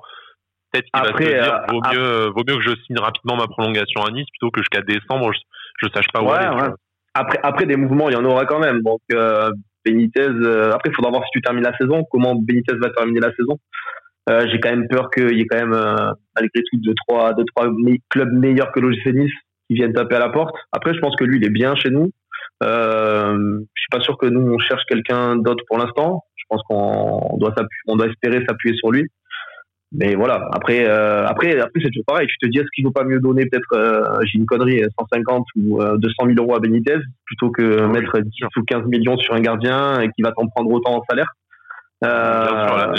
peut-être 0.73 0.87
qu'il 0.93 1.03
va 1.03 1.13
se 1.13 1.23
dire 1.23 1.55
euh, 1.55 1.67
vaut, 1.69 1.81
mieux, 1.93 2.27
vaut 2.35 2.45
mieux 2.47 2.57
que 2.57 2.63
je 2.63 2.75
signe 2.87 2.99
rapidement 2.99 3.37
ma 3.37 3.47
prolongation 3.47 4.03
à 4.03 4.11
Nice 4.11 4.27
plutôt 4.39 4.51
que 4.51 4.61
jusqu'à 4.61 4.83
décembre 4.83 5.33
je, 5.81 5.87
ne 5.87 5.93
sache 5.93 6.09
pas 6.13 6.23
où 6.23 6.31
aller. 6.31 6.73
Après, 7.13 7.41
après 7.43 7.67
des 7.67 7.77
mouvements, 7.77 8.09
il 8.09 8.13
y 8.15 8.17
en 8.17 8.25
aura 8.25 8.45
quand 8.47 8.61
même. 8.61 8.83
Donc 8.83 9.01
euh, 9.13 9.51
Benitez, 9.85 10.29
euh, 10.29 10.73
après 10.73 10.91
il 10.91 10.95
faudra 10.95 11.11
voir 11.11 11.25
si 11.25 11.31
tu 11.33 11.43
termines 11.43 11.65
la 11.65 11.77
saison, 11.77 12.05
comment 12.11 12.35
Benitez 12.35 12.75
va 12.77 12.91
terminer 12.91 13.21
la 13.21 13.35
saison. 13.35 13.59
Euh, 14.29 14.47
j'ai 14.51 14.61
quand 14.61 14.71
même 14.71 14.87
peur 14.89 15.11
qu'il 15.11 15.37
y 15.37 15.41
ait 15.41 15.47
quand 15.47 15.59
même, 15.59 15.73
euh, 15.73 16.13
malgré 16.37 16.63
tout, 16.71 16.77
deux 16.77 16.95
trois, 17.07 17.33
deux, 17.33 17.45
trois 17.55 17.69
clubs 18.11 18.33
meilleurs 18.33 18.71
que 18.73 18.81
l'OGC 18.81 19.15
Nice 19.15 19.33
qui 19.71 19.77
viennent 19.77 19.93
taper 19.93 20.17
à 20.17 20.19
la 20.19 20.31
porte. 20.31 20.55
Après, 20.73 20.93
je 20.93 20.99
pense 20.99 21.15
que 21.15 21.25
lui, 21.25 21.39
il 21.39 21.47
est 21.47 21.51
bien 21.51 21.77
chez 21.77 21.91
nous. 21.91 22.11
Euh, 22.63 23.61
je 23.75 23.81
suis 23.81 23.89
pas 23.91 24.01
sûr 24.01 24.19
que 24.19 24.27
nous 24.27 24.53
on 24.53 24.59
cherche 24.59 24.83
quelqu'un 24.89 25.37
d'autre 25.37 25.65
pour 25.69 25.79
l'instant. 25.79 26.25
Je 26.37 26.45
pense 26.49 26.61
qu'on 26.69 27.39
doit 27.39 27.55
on 27.87 27.97
doit 27.97 28.09
espérer 28.09 28.45
s'appuyer 28.47 28.77
sur 28.77 28.91
lui. 28.91 29.07
Mais 29.93 30.15
voilà. 30.15 30.49
Après, 30.53 30.87
euh, 30.89 31.25
après, 31.27 31.59
après 31.59 31.81
c'est 31.83 31.89
toujours 31.89 32.05
pareil. 32.07 32.27
Tu 32.27 32.37
te 32.39 32.47
dis 32.47 32.59
est-ce 32.59 32.69
qu'il 32.75 32.85
vaut 32.85 32.91
pas 32.91 33.05
mieux 33.05 33.21
donner 33.21 33.47
peut-être, 33.47 33.73
euh, 33.75 34.21
j'ai 34.25 34.39
une 34.39 34.47
connerie, 34.47 34.83
150 34.99 35.47
ou 35.57 35.79
200 35.97 36.15
000 36.27 36.33
euros 36.39 36.57
à 36.57 36.61
Benitez 36.61 36.99
plutôt 37.25 37.51
que 37.51 37.87
mettre 37.87 38.19
10 38.19 38.31
ou 38.57 38.63
15 38.63 38.85
millions 38.87 39.17
sur 39.17 39.35
un 39.35 39.41
gardien 39.41 40.01
et 40.01 40.09
qui 40.11 40.23
va 40.23 40.33
t'en 40.33 40.49
prendre 40.49 40.71
autant 40.71 40.97
en 40.97 41.03
salaire? 41.09 41.33
Euh... 42.03 42.95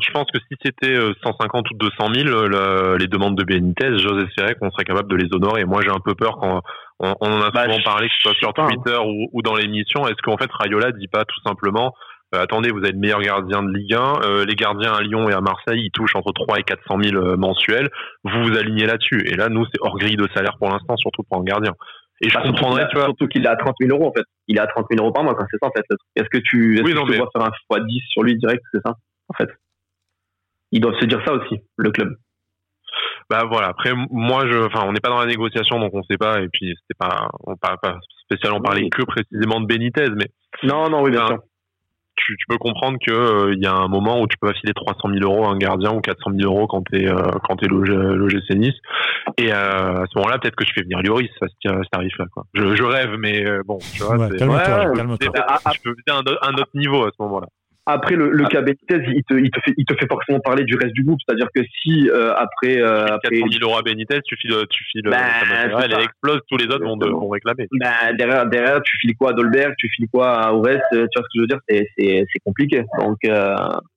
je 0.00 0.10
pense 0.12 0.26
que 0.32 0.40
si 0.48 0.58
c'était 0.64 0.96
150 1.22 1.66
euh, 1.66 1.74
ou 1.74 1.78
200 1.78 2.14
000, 2.14 2.28
euh, 2.28 2.98
les 2.98 3.06
demandes 3.06 3.36
de 3.36 3.44
Benitez, 3.44 3.98
j'ose 3.98 4.24
espérer 4.24 4.54
qu'on 4.56 4.70
serait 4.70 4.84
capable 4.84 5.08
de 5.08 5.16
les 5.16 5.32
honorer. 5.32 5.64
Moi, 5.64 5.82
j'ai 5.82 5.90
un 5.90 6.00
peu 6.04 6.14
peur 6.14 6.38
quand 6.40 6.62
on, 6.98 7.14
en 7.20 7.40
a 7.42 7.50
bah, 7.50 7.64
souvent 7.64 7.82
parlé, 7.84 8.08
que 8.08 8.14
ce 8.14 8.22
soit 8.22 8.34
sur 8.34 8.48
hein. 8.56 8.68
Twitter 8.68 8.98
ou, 9.32 9.42
dans 9.42 9.54
l'émission. 9.54 10.06
Est-ce 10.08 10.20
qu'en 10.22 10.36
fait, 10.36 10.50
Rayola 10.52 10.90
dit 10.92 11.08
pas 11.08 11.24
tout 11.24 11.40
simplement 11.46 11.94
euh, 12.34 12.42
attendez, 12.42 12.68
vous 12.70 12.82
êtes 12.84 12.92
le 12.92 12.98
meilleur 12.98 13.22
gardien 13.22 13.62
de 13.62 13.72
Ligue 13.72 13.94
1. 13.94 14.44
les 14.44 14.54
gardiens 14.54 14.92
à 14.92 15.00
Lyon 15.00 15.30
et 15.30 15.32
à 15.32 15.40
Marseille, 15.40 15.80
ils 15.82 15.90
touchent 15.90 16.14
entre 16.14 16.30
3 16.32 16.58
et 16.58 16.62
400 16.62 16.98
000 17.02 17.36
mensuels. 17.38 17.88
Vous 18.22 18.42
vous 18.42 18.58
alignez 18.58 18.84
là-dessus. 18.84 19.26
Et 19.26 19.34
là, 19.34 19.48
nous, 19.48 19.64
c'est 19.64 19.80
hors 19.80 19.96
grille 19.96 20.16
de 20.16 20.28
salaire 20.34 20.58
pour 20.58 20.68
l'instant, 20.68 20.94
surtout 20.98 21.22
pour 21.22 21.40
un 21.40 21.44
gardien. 21.44 21.72
Et 22.20 22.28
je 22.28 22.38
comprendrais, 22.38 22.88
tu 22.88 22.96
vois. 22.96 23.04
Surtout 23.04 23.28
qu'il 23.28 23.44
est 23.44 23.48
à 23.48 23.56
30 23.56 23.74
000 23.80 23.96
euros, 23.96 24.08
en 24.08 24.12
fait. 24.12 24.24
Il 24.48 24.56
est 24.56 24.60
à 24.60 24.66
30 24.66 24.86
000 24.90 25.02
euros 25.02 25.12
par 25.12 25.24
mois, 25.24 25.36
c'est 25.38 25.58
ça, 25.60 25.68
en 25.68 25.72
fait. 25.72 25.84
Est-ce 26.16 26.28
que 26.28 26.38
tu, 26.38 26.74
est-ce 26.74 26.82
que 26.82 27.12
tu 27.12 27.16
faire 27.16 27.42
un 27.42 27.50
x10 27.70 28.10
sur 28.10 28.22
lui 28.22 28.36
direct, 28.36 28.62
c'est 28.72 28.80
ça, 28.84 28.94
en 29.28 29.34
fait? 29.34 29.48
Ils 30.72 30.80
doivent 30.80 30.98
se 30.98 31.06
dire 31.06 31.22
ça 31.24 31.32
aussi, 31.32 31.60
le 31.76 31.90
club. 31.90 32.16
Bah 33.30 33.44
voilà. 33.48 33.68
Après, 33.68 33.92
moi, 34.10 34.46
je, 34.46 34.58
enfin, 34.66 34.84
on 34.86 34.92
n'est 34.92 35.00
pas 35.00 35.10
dans 35.10 35.20
la 35.20 35.26
négociation, 35.26 35.78
donc 35.78 35.94
on 35.94 36.02
sait 36.02 36.16
pas. 36.16 36.40
Et 36.40 36.48
puis, 36.48 36.74
c'était 36.80 36.98
pas, 36.98 37.28
on 37.44 37.56
pas, 37.56 37.76
pas 37.76 37.98
spécialement 38.24 38.60
parler 38.60 38.88
que 38.90 39.02
précisément 39.02 39.60
de 39.60 39.66
Benitez, 39.66 40.10
mais. 40.16 40.28
Non, 40.62 40.88
non, 40.88 41.02
oui, 41.02 41.10
bien 41.10 41.26
sûr 41.26 41.38
tu, 42.18 42.36
tu, 42.36 42.46
peux 42.48 42.58
comprendre 42.58 42.98
que 43.04 43.12
euh, 43.12 43.54
il 43.54 43.62
y 43.62 43.66
a 43.66 43.72
un 43.72 43.88
moment 43.88 44.20
où 44.20 44.26
tu 44.26 44.36
peux 44.38 44.48
affiler 44.48 44.72
300 44.74 45.08
000 45.12 45.24
euros 45.24 45.46
à 45.46 45.50
un 45.50 45.58
gardien 45.58 45.92
ou 45.92 46.00
400 46.00 46.30
000 46.38 46.52
euros 46.52 46.66
quand 46.66 46.82
t'es 46.90 47.06
euh, 47.06 47.30
quand 47.44 47.56
t'es 47.56 47.66
logé, 47.66 47.94
logé 47.94 48.38
Nice. 48.50 48.74
Et 49.36 49.52
euh, 49.52 50.02
à 50.02 50.04
ce 50.10 50.18
moment-là, 50.18 50.38
peut-être 50.38 50.56
que 50.56 50.64
je 50.64 50.72
fais 50.72 50.82
venir 50.82 51.00
Lloris 51.02 51.30
à 51.42 51.46
ce, 51.48 51.88
tarif-là. 51.90 52.26
Quoi. 52.32 52.44
Je, 52.54 52.74
je, 52.74 52.82
rêve, 52.82 53.16
mais 53.18 53.46
euh, 53.46 53.62
bon, 53.64 53.78
tu 53.94 54.02
vois, 54.02 54.16
ouais, 54.16 54.36
calme-toi, 54.36 54.94
calme-toi. 54.94 55.32
Tu 55.72 55.80
peux 55.80 55.90
viser 55.90 56.18
un, 56.18 56.48
un 56.48 56.54
autre 56.54 56.70
niveau 56.74 57.04
à 57.04 57.10
ce 57.16 57.22
moment-là. 57.22 57.46
Après, 57.90 58.16
le, 58.16 58.30
le 58.30 58.44
ah. 58.44 58.48
cas 58.48 58.60
Benitez, 58.60 59.00
il 59.16 59.24
te, 59.24 59.32
il, 59.32 59.50
te 59.50 59.60
fait, 59.60 59.72
il 59.78 59.86
te 59.86 59.94
fait 59.94 60.06
forcément 60.06 60.40
parler 60.40 60.64
du 60.64 60.76
reste 60.76 60.92
du 60.92 61.04
groupe. 61.04 61.18
C'est-à-dire 61.26 61.48
que 61.54 61.62
si 61.80 62.10
euh, 62.10 62.34
après. 62.34 62.76
Euh, 62.76 63.06
après 63.06 63.30
400 63.30 63.46
000 63.50 63.64
euros 63.64 63.78
à 63.78 63.82
Benitez, 63.82 64.20
tu 64.26 64.36
files, 64.36 64.54
tu 64.68 64.84
files 64.92 65.08
bah, 65.08 65.16
elle 65.82 65.94
explose, 66.02 66.40
tous 66.50 66.58
les 66.58 66.66
autres 66.66 66.84
vont, 66.84 66.98
de, 66.98 67.08
vont 67.08 67.30
réclamer. 67.30 67.66
Bah, 67.80 68.12
derrière, 68.12 68.44
derrière, 68.46 68.82
tu 68.82 68.94
files 69.00 69.16
quoi 69.16 69.30
à 69.30 69.32
Dolberg, 69.32 69.72
tu 69.78 69.88
files 69.88 70.06
quoi 70.12 70.34
à 70.34 70.52
Ores, 70.52 70.66
tu 70.92 70.98
vois 70.98 71.08
ce 71.14 71.20
que 71.20 71.24
je 71.34 71.40
veux 71.40 71.46
dire? 71.46 71.60
C'est 71.66 72.40
compliqué. 72.44 72.84
Donc, 72.98 73.16
euh, 73.24 73.56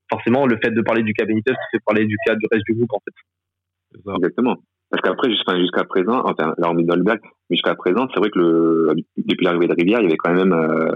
forcément, 0.10 0.48
le 0.48 0.57
fait 0.63 0.71
de 0.71 0.81
parler 0.81 1.03
du 1.03 1.13
cas 1.13 1.25
Benitez, 1.25 1.51
c'est 1.74 1.83
parler 1.83 2.05
du 2.05 2.15
cas 2.25 2.36
du 2.36 2.48
reste 2.50 2.63
du 2.65 2.75
groupe, 2.75 2.93
en 2.93 3.01
fait. 3.03 4.13
Exactement. 4.15 4.55
Parce 4.89 5.01
qu'après, 5.01 5.29
jusqu'à 5.29 5.83
présent, 5.83 6.21
enfin, 6.24 6.53
là, 6.57 6.69
on 6.69 6.74
met 6.75 6.83
Dolberg, 6.83 7.19
mais 7.50 7.57
jusqu'à 7.57 7.75
présent, 7.75 8.07
c'est 8.13 8.21
vrai 8.21 8.29
que 8.29 8.39
le, 8.39 8.93
depuis 9.17 9.43
l'arrivée 9.43 9.67
de 9.67 9.75
Rivière, 9.77 10.00
il 10.00 10.03
y 10.03 10.07
avait 10.07 10.17
quand 10.17 10.33
même, 10.33 10.53
euh, 10.53 10.91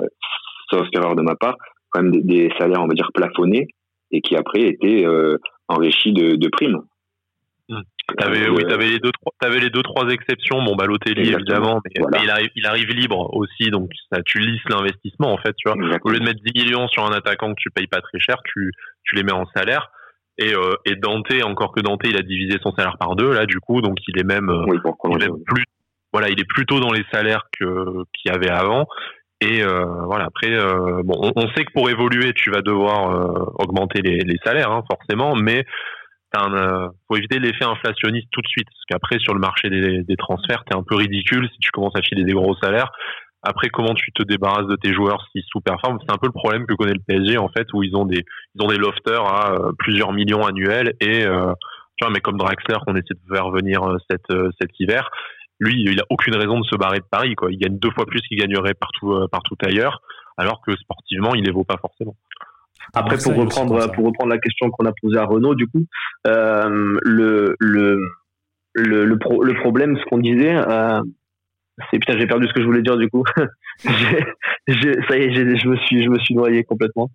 sauf 0.70 0.88
erreur 0.94 1.16
de 1.16 1.22
ma 1.22 1.36
part, 1.36 1.58
quand 1.96 2.02
même 2.04 2.12
des, 2.12 2.52
salaires, 2.60 2.82
on 2.82 2.88
va 2.88 2.94
dire, 2.94 3.12
plafonnés 3.14 3.68
et 4.12 4.22
qui 4.22 4.36
après 4.36 4.62
étaient 4.62 5.06
euh, 5.06 5.38
enrichis 5.68 6.14
de, 6.14 6.36
de 6.36 6.50
primes. 6.50 6.82
Mmh. 7.70 7.82
Avais, 8.20 8.48
oui, 8.50 8.64
t'avais 8.70 8.90
les 8.90 9.00
deux, 9.00 9.12
trois, 9.12 9.50
les 9.50 9.70
deux, 9.72 9.82
trois 9.82 10.08
exceptions. 10.10 10.62
Bon, 10.64 10.76
bah, 10.76 10.86
évidemment, 11.08 11.82
mais, 11.84 12.22
il, 12.22 12.30
arrive, 12.30 12.50
il 12.56 12.66
arrive 12.68 12.90
libre 12.90 13.34
aussi, 13.34 13.72
donc 13.72 13.90
ça, 14.12 14.22
tu 14.24 14.40
lisses 14.40 14.62
l'investissement, 14.70 15.34
en 15.34 15.38
fait, 15.38 15.56
tu 15.58 15.68
vois. 15.68 15.76
Au 16.04 16.10
lieu 16.10 16.20
de 16.20 16.24
mettre 16.24 16.40
10 16.44 16.54
millions 16.54 16.88
sur 16.88 17.04
un 17.04 17.12
attaquant 17.12 17.50
que 17.50 17.60
tu 17.60 17.72
payes 17.72 17.88
pas 17.88 18.02
très 18.02 18.20
cher, 18.20 18.36
tu, 18.46 18.72
tu 19.04 19.16
les 19.16 19.24
mets 19.24 19.34
en 19.34 19.46
salaire. 19.56 19.90
Et, 20.38 20.54
euh, 20.54 20.76
et 20.86 20.96
Dante, 20.96 21.34
encore 21.44 21.72
que 21.72 21.80
Dante, 21.82 22.02
il 22.04 22.18
a 22.18 22.22
divisé 22.22 22.60
son 22.62 22.74
salaire 22.74 22.98
par 23.00 23.16
deux, 23.16 23.34
là, 23.34 23.48
du 23.48 23.60
coup, 23.60 23.82
donc 23.82 23.98
il 24.08 24.20
est 24.20 24.24
même, 24.24 24.50
euh, 24.50 24.66
il 24.68 25.24
est 25.24 25.28
même 25.28 25.44
plus, 25.44 25.64
voilà, 26.14 26.30
il 26.30 26.40
est 26.40 26.48
plutôt 26.48 26.80
dans 26.80 26.92
les 26.92 27.06
salaires 27.12 27.46
que, 27.60 28.04
qu'il 28.14 28.32
y 28.32 28.36
avait 28.36 28.52
avant. 28.52 28.86
Et 29.42 29.62
euh, 29.64 29.86
voilà, 30.06 30.26
après, 30.26 30.52
euh, 30.52 31.02
bon, 31.04 31.16
on, 31.22 31.32
on, 31.36 31.48
sait 31.50 31.66
que 31.66 31.74
pour 31.74 31.90
évoluer, 31.90 32.34
tu 32.34 32.52
vas 32.52 32.62
devoir 32.62 33.12
euh, 33.12 33.46
augmenter 33.60 34.02
les, 34.02 34.20
les 34.20 34.38
salaires, 34.46 34.72
hein, 34.72 34.84
forcément, 34.90 35.36
mais 35.36 35.66
il 36.34 36.54
euh, 36.54 36.90
faut 37.08 37.16
éviter 37.16 37.40
l'effet 37.40 37.64
inflationniste 37.64 38.28
tout 38.32 38.42
de 38.42 38.48
suite, 38.48 38.68
parce 38.68 38.86
qu'après, 38.90 39.20
sur 39.20 39.34
le 39.34 39.40
marché 39.40 39.70
des, 39.70 40.04
des 40.04 40.16
transferts, 40.18 40.64
t'es 40.66 40.76
un 40.76 40.84
peu 40.84 40.96
ridicule 40.96 41.48
si 41.52 41.60
tu 41.60 41.72
commences 41.72 41.96
à 41.96 42.02
filer 42.02 42.24
des 42.24 42.34
gros 42.34 42.56
salaires. 42.58 42.92
Après, 43.42 43.70
comment 43.70 43.94
tu 43.94 44.12
te 44.12 44.24
débarrasses 44.24 44.68
de 44.68 44.76
tes 44.76 44.94
joueurs 44.94 45.28
s'ils 45.32 45.44
sous-performent? 45.48 46.00
C'est 46.06 46.14
un 46.14 46.18
peu 46.18 46.28
le 46.28 46.34
problème 46.34 46.66
que 46.66 46.74
connaît 46.74 46.94
le 46.94 47.04
PSG, 47.08 47.38
en 47.38 47.50
fait, 47.50 47.68
où 47.74 47.84
ils 47.84 47.96
ont 47.96 48.06
des, 48.06 48.26
ils 48.56 48.64
ont 48.64 48.68
des 48.68 48.78
lofters 48.78 49.24
à 49.24 49.56
plusieurs 49.78 50.14
millions 50.14 50.46
annuels 50.46 50.96
et, 51.00 51.22
tu 51.22 52.04
vois, 52.04 52.10
mais 52.12 52.22
comme 52.22 52.38
Draxler 52.38 52.78
qu'on 52.86 52.96
essaie 52.96 53.14
de 53.14 53.36
faire 53.36 53.52
venir 53.52 53.82
cet, 54.10 54.26
cet 54.60 54.72
hiver, 54.80 55.12
lui, 55.60 55.84
il 55.84 56.00
a 56.00 56.04
aucune 56.10 56.36
raison 56.36 56.60
de 56.60 56.66
se 56.66 56.76
barrer 56.76 57.00
de 57.00 57.06
Paris. 57.10 57.36
Quoi. 57.36 57.52
Il 57.52 57.58
gagne 57.58 57.78
deux 57.78 57.92
fois 57.92 58.06
plus 58.06 58.22
qu'il 58.22 58.38
gagnerait 58.38 58.74
partout, 58.74 59.14
euh, 59.14 59.28
partout 59.28 59.56
ailleurs, 59.62 60.02
alors 60.38 60.62
que 60.62 60.76
sportivement, 60.76 61.36
il 61.36 61.44
les 61.44 61.52
vaut 61.52 61.64
pas 61.64 61.78
forcément. 61.78 62.16
Après, 62.94 63.18
pour 63.18 63.36
reprendre, 63.36 63.92
pour 63.94 64.06
reprendre 64.06 64.30
la 64.30 64.38
question 64.38 64.70
qu'on 64.70 64.86
a 64.86 64.94
posée 65.02 65.18
à 65.18 65.26
Renault, 65.26 65.56
du 65.56 65.68
coup, 65.68 65.86
euh, 66.28 66.98
le, 67.04 67.56
le, 67.60 67.98
le, 68.74 69.06
le, 69.06 69.18
le, 69.42 69.54
problème, 69.56 69.98
ce 69.98 70.06
qu'on 70.06 70.20
disait, 70.20 70.56
euh, 70.56 71.02
c'est 71.92 72.00
putain, 72.00 72.18
j'ai 72.18 72.28
perdu 72.28 72.48
ce 72.48 72.54
que 72.54 72.62
je 72.62 72.66
voulais 72.66 72.82
dire 72.82 72.96
du 72.96 73.10
coup. 73.10 73.24
j'ai, 74.68 74.94
ça 75.08 75.18
y 75.18 75.24
est, 75.24 75.34
je 75.34 75.68
me 75.68 75.76
suis, 75.76 76.04
je 76.04 76.10
me 76.10 76.18
suis 76.20 76.34
noyé 76.34 76.64
complètement. 76.64 77.10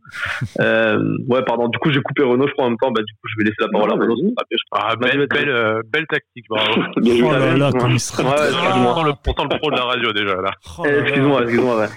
Euh, 0.60 1.16
ouais, 1.28 1.42
pardon. 1.46 1.68
Du 1.68 1.78
coup, 1.78 1.90
j'ai 1.90 2.02
coupé 2.02 2.22
Renault, 2.22 2.46
je 2.46 2.52
crois 2.52 2.66
en 2.66 2.70
même 2.70 2.78
temps. 2.78 2.90
Bah, 2.90 3.00
du 3.02 3.12
coup, 3.14 3.28
je 3.28 3.38
vais 3.38 3.44
laisser 3.44 3.56
la 3.60 3.68
parole 3.68 3.90
à 3.90 3.94
Renault. 3.94 4.34
Ah, 4.72 4.96
belle, 4.96 5.26
belle, 5.28 5.48
euh, 5.48 5.80
belle, 5.90 6.06
tactique, 6.06 6.44
bravo. 6.48 6.82
oh 6.96 7.32
là 7.32 7.56
là, 7.56 7.72
comme 7.72 7.90
il 7.90 7.94
le, 7.94 9.12
pourtant 9.24 9.44
le 9.44 9.58
pro 9.58 9.70
de 9.70 9.76
la 9.76 9.84
radio 9.84 10.12
déjà 10.12 10.36
là. 10.36 10.50
Oh 10.78 10.84
excuse-moi, 10.84 11.42
excuse-moi. 11.42 11.78
Ouais. 11.78 11.88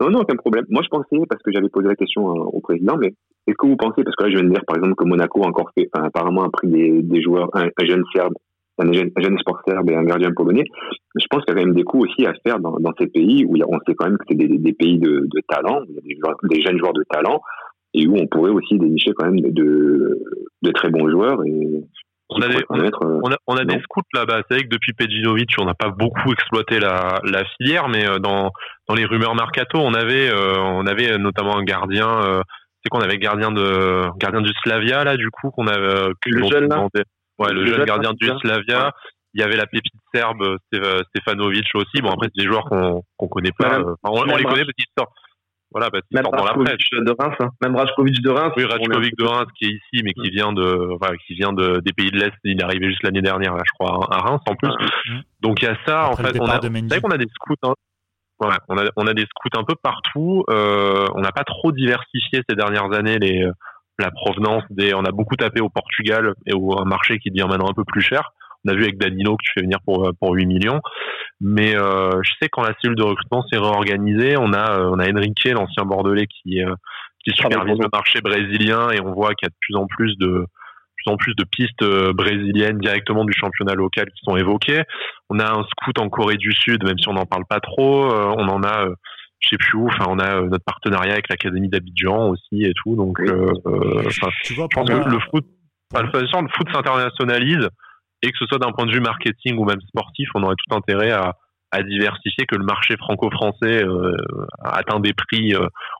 Non, 0.00 0.10
non, 0.10 0.20
aucun 0.20 0.36
problème. 0.36 0.64
Moi, 0.70 0.82
je 0.82 0.88
pensais, 0.88 1.16
parce 1.28 1.42
que 1.42 1.52
j'avais 1.52 1.68
posé 1.68 1.86
la 1.86 1.94
question 1.94 2.28
euh, 2.30 2.44
au 2.44 2.60
président, 2.60 2.96
mais 2.96 3.08
est-ce 3.46 3.56
que 3.56 3.66
vous 3.66 3.76
pensez, 3.76 4.02
parce 4.02 4.16
que 4.16 4.24
là, 4.24 4.30
je 4.30 4.36
viens 4.36 4.44
de 4.44 4.52
dire, 4.52 4.64
par 4.66 4.76
exemple, 4.76 4.94
que 4.94 5.04
Monaco 5.04 5.44
a 5.44 5.48
encore 5.48 5.70
fait, 5.76 5.88
enfin, 5.94 6.06
apparemment, 6.06 6.44
a 6.44 6.50
pris 6.50 6.68
des, 6.68 7.02
des 7.02 7.22
joueurs, 7.22 7.50
un, 7.52 7.66
un 7.66 7.84
jeune 7.86 8.02
Serbe 8.14 8.34
un 8.78 8.92
jeune, 8.92 9.10
un 9.16 9.22
jeune 9.22 9.38
serbe 9.66 9.90
et 9.90 9.96
un 9.96 10.04
gardien 10.04 10.30
polonais. 10.34 10.64
Je 11.14 11.26
pense 11.30 11.44
qu'il 11.44 11.54
y 11.54 11.58
a 11.58 11.60
quand 11.60 11.66
même 11.66 11.74
des 11.74 11.84
coups 11.84 12.08
aussi 12.08 12.26
à 12.26 12.32
faire 12.44 12.58
dans, 12.58 12.78
dans 12.78 12.92
ces 12.98 13.06
pays 13.06 13.44
où 13.44 13.54
on 13.68 13.78
sait 13.86 13.94
quand 13.94 14.06
même 14.06 14.18
que 14.18 14.24
c'est 14.28 14.36
des, 14.36 14.48
des, 14.48 14.72
pays 14.72 14.98
de, 14.98 15.26
de, 15.26 15.40
talent, 15.48 15.80
où 15.82 15.86
il 15.88 15.94
y 15.94 15.98
a 15.98 16.02
des, 16.02 16.16
joueurs, 16.20 16.36
des, 16.44 16.60
jeunes 16.60 16.78
joueurs 16.78 16.94
de 16.94 17.04
talent 17.10 17.40
et 17.94 18.06
où 18.06 18.16
on 18.16 18.26
pourrait 18.26 18.50
aussi 18.50 18.78
dénicher 18.78 19.12
quand 19.14 19.26
même 19.26 19.40
de, 19.40 20.18
de 20.62 20.70
très 20.70 20.90
bons 20.90 21.08
joueurs 21.10 21.44
et 21.44 21.84
on 22.34 22.40
a, 22.40 22.48
des, 22.48 22.64
on, 22.70 22.80
a, 22.80 22.90
on, 23.02 23.30
a, 23.30 23.36
on 23.46 23.56
a, 23.56 23.64
des 23.64 23.78
scouts 23.82 24.00
là-bas. 24.14 24.42
C'est 24.48 24.54
vrai 24.54 24.64
que 24.64 24.70
depuis 24.70 24.94
Pejinovic, 24.94 25.50
on 25.58 25.66
n'a 25.66 25.74
pas 25.74 25.90
beaucoup 25.90 26.32
exploité 26.32 26.80
la, 26.80 27.20
la 27.24 27.44
filière, 27.44 27.88
mais 27.88 28.08
euh, 28.08 28.18
dans, 28.18 28.50
dans 28.88 28.94
les 28.94 29.04
rumeurs 29.04 29.34
mercato, 29.34 29.78
on 29.78 29.92
avait, 29.92 30.30
euh, 30.30 30.54
on 30.58 30.86
avait 30.86 31.18
notamment 31.18 31.58
un 31.58 31.62
gardien. 31.62 32.08
Euh, 32.08 32.40
c'est 32.82 32.88
qu'on 32.88 33.00
avait 33.00 33.18
gardien 33.18 33.52
de 33.52 34.04
gardien 34.18 34.40
du 34.40 34.50
Slavia 34.62 35.04
là, 35.04 35.16
du 35.16 35.30
coup, 35.30 35.50
qu'on 35.50 35.66
avait. 35.66 36.08
le 36.26 36.48
jeune 36.48 36.68
là. 36.68 36.86
Ouais, 37.42 37.52
le, 37.52 37.66
jeune 37.66 37.84
gardien 37.84 38.12
du 38.12 38.30
Slavia. 38.40 38.92
Il 39.34 39.40
y 39.40 39.44
avait 39.44 39.56
la 39.56 39.66
pépite 39.66 39.94
serbe 40.14 40.58
euh, 40.74 41.00
Stefanovic 41.08 41.64
aussi. 41.74 42.02
Bon, 42.02 42.10
après, 42.10 42.28
c'est 42.34 42.42
des 42.42 42.48
joueurs 42.50 42.64
qu'on 42.64 43.02
qu'on 43.16 43.28
connaît 43.28 43.52
pas. 43.56 43.78
Euh, 43.78 43.94
on, 44.04 44.24
les 44.24 44.44
connaît 44.44 44.64
parce 44.64 44.74
qu'ils 44.76 44.84
sortent. 44.96 45.14
Voilà, 45.70 45.90
parce 45.90 46.04
qu'ils 46.06 46.20
sortent 46.20 46.36
dans 46.36 46.44
la 46.44 46.52
presse. 46.52 46.76
De 46.92 47.14
Reims, 47.18 47.34
hein. 47.40 47.48
Même 47.62 47.74
Rajkovic 47.76 48.20
de 48.20 48.28
Reims. 48.28 48.52
Oui, 48.58 48.64
Rajkovic 48.64 49.16
de 49.16 49.24
Reims 49.24 49.46
qui 49.58 49.64
est 49.64 49.70
ici, 49.70 50.04
mais 50.04 50.12
qui 50.12 50.28
vient 50.28 50.52
de, 50.52 50.98
qui 51.26 51.34
vient 51.34 51.54
de, 51.54 51.80
des 51.80 51.92
pays 51.94 52.10
de 52.10 52.18
l'Est. 52.18 52.34
Il 52.44 52.60
est 52.60 52.62
arrivé 52.62 52.88
juste 52.88 53.02
l'année 53.04 53.22
dernière, 53.22 53.54
là, 53.54 53.62
je 53.66 53.72
crois, 53.72 54.06
à 54.10 54.18
Reims 54.18 54.42
en 54.46 54.54
plus. 54.54 54.72
Donc 55.40 55.62
il 55.62 55.64
y 55.64 55.68
a 55.68 55.78
ça. 55.86 56.10
en 56.10 56.16
fait, 56.16 56.38
on 56.38 56.44
a, 56.44 56.60
c'est 56.60 57.00
qu'on 57.00 57.10
a 57.10 57.16
des 57.16 57.28
scouts. 57.34 57.54
Hein. 57.62 57.74
Ouais, 58.40 58.56
on 58.68 58.76
a, 58.76 58.84
on 58.96 59.06
a 59.06 59.14
des 59.14 59.24
scouts 59.24 59.58
un 59.58 59.64
peu 59.64 59.76
partout. 59.82 60.44
Euh, 60.50 61.06
on 61.14 61.20
n'a 61.20 61.32
pas 61.32 61.44
trop 61.44 61.72
diversifié 61.72 62.42
ces 62.46 62.54
dernières 62.54 62.92
années 62.92 63.18
les 63.18 63.48
la 63.98 64.10
provenance 64.10 64.64
des. 64.70 64.94
On 64.94 65.04
a 65.04 65.12
beaucoup 65.12 65.36
tapé 65.36 65.60
au 65.60 65.68
Portugal 65.68 66.34
et 66.46 66.52
au 66.54 66.78
un 66.78 66.84
marché 66.84 67.18
qui 67.18 67.30
devient 67.30 67.48
maintenant 67.48 67.70
un 67.70 67.74
peu 67.74 67.84
plus 67.84 68.02
cher. 68.02 68.32
On 68.64 68.70
a 68.70 68.74
vu 68.74 68.82
avec 68.82 68.98
Danilo 68.98 69.36
que 69.36 69.42
tu 69.44 69.52
fais 69.54 69.62
venir 69.62 69.78
pour 69.84 70.10
pour 70.20 70.32
8 70.34 70.46
millions. 70.46 70.80
Mais 71.42 71.76
euh, 71.76 72.22
je 72.22 72.30
sais 72.40 72.48
quand 72.48 72.62
la 72.62 72.72
cellule 72.80 72.96
de 72.96 73.02
recrutement 73.02 73.42
s'est 73.52 73.58
réorganisée, 73.58 74.36
on 74.38 74.52
a 74.52 74.78
euh, 74.78 74.90
on 74.92 75.00
a 75.00 75.10
Enrique, 75.10 75.44
l'ancien 75.46 75.84
bordelais, 75.84 76.26
qui 76.28 76.62
euh, 76.62 76.72
qui 77.24 77.32
supervise 77.34 77.78
le 77.80 77.88
marché 77.92 78.20
brésilien 78.20 78.90
et 78.90 79.00
on 79.00 79.12
voit 79.12 79.34
qu'il 79.34 79.46
y 79.46 79.48
a 79.48 79.50
de 79.50 79.56
plus 79.60 79.76
en 79.76 79.86
plus 79.88 80.16
de 80.18 80.46
plus 80.96 81.12
en 81.12 81.16
plus 81.16 81.34
de 81.34 81.42
pistes 81.42 81.84
brésiliennes 82.14 82.78
directement 82.78 83.24
du 83.24 83.32
championnat 83.32 83.74
local 83.74 84.06
qui 84.06 84.22
sont 84.24 84.36
évoquées. 84.36 84.82
On 85.30 85.40
a 85.40 85.50
un 85.50 85.64
scout 85.64 85.98
en 85.98 86.08
Corée 86.08 86.36
du 86.36 86.52
Sud, 86.52 86.84
même 86.84 86.98
si 86.98 87.08
on 87.08 87.14
n'en 87.14 87.26
parle 87.26 87.44
pas 87.48 87.58
trop. 87.58 88.06
on 88.06 88.46
en 88.46 88.62
a 88.62 88.86
je 89.42 89.48
sais 89.50 89.56
plus 89.58 89.78
où. 89.78 89.88
Enfin, 89.88 90.06
on 90.08 90.18
a 90.18 90.36
euh, 90.36 90.48
notre 90.48 90.64
partenariat 90.64 91.12
avec 91.12 91.28
l'académie 91.28 91.68
d'Abidjan 91.68 92.30
aussi 92.30 92.64
et 92.64 92.72
tout. 92.82 92.96
Donc, 92.96 93.20
euh, 93.20 93.52
euh, 93.66 94.08
tu 94.44 94.54
vois, 94.54 94.68
je 94.70 94.74
pense 94.74 94.88
que 94.88 95.08
le 95.08 95.18
foot, 95.30 95.44
enfin, 95.92 96.04
le 96.04 96.48
foot 96.48 96.68
s'internationalise 96.72 97.68
et 98.22 98.30
que 98.30 98.38
ce 98.38 98.46
soit 98.46 98.58
d'un 98.58 98.70
point 98.72 98.86
de 98.86 98.92
vue 98.92 99.00
marketing 99.00 99.58
ou 99.58 99.64
même 99.64 99.80
sportif, 99.80 100.28
on 100.34 100.42
aurait 100.44 100.54
tout 100.56 100.74
intérêt 100.76 101.10
à, 101.10 101.34
à 101.72 101.82
diversifier, 101.82 102.46
que 102.46 102.54
le 102.54 102.64
marché 102.64 102.96
franco-français 102.96 103.84
euh, 103.84 104.16
atteint 104.62 105.00
des 105.00 105.12
prix. 105.12 105.54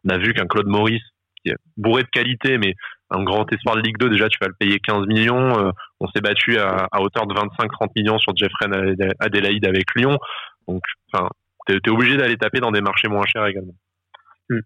on 0.05 0.09
a 0.09 0.19
vu 0.19 0.33
qu'un 0.33 0.47
Claude 0.47 0.69
Maurice, 0.69 1.03
qui 1.45 1.51
est 1.51 1.57
bourré 1.77 2.05
de 2.05 2.09
qualité, 2.09 2.59
mais 2.59 2.75
un 3.11 3.25
grand 3.25 3.51
espoir 3.53 3.75
de 3.75 3.81
Ligue 3.81 3.99
2, 3.99 4.09
déjà 4.09 4.29
tu 4.29 4.39
vas 4.41 4.47
le 4.47 4.55
payer 4.55 4.79
15 4.79 5.07
millions. 5.07 5.73
on 5.99 6.07
s'est 6.09 6.21
battu 6.21 6.59
à, 6.59 6.87
à, 6.93 7.01
hauteur 7.01 7.27
de 7.27 7.35
25-30 7.35 7.89
millions 7.97 8.19
sur 8.19 8.37
Jeffrey 8.37 8.67
Adélaïde 9.19 9.67
avec 9.67 9.87
Lyon. 9.97 10.17
Donc, 10.69 10.83
enfin, 11.13 11.29
tu 11.67 11.75
es, 11.75 11.91
obligé 11.91 12.17
d'aller 12.17 12.37
taper 12.37 12.61
dans 12.61 12.73
des 12.73 12.81
marchés 12.81 13.09
moins 13.09 13.27
chers 13.27 13.47
également. 13.47 13.75
Hmm. 14.49 14.61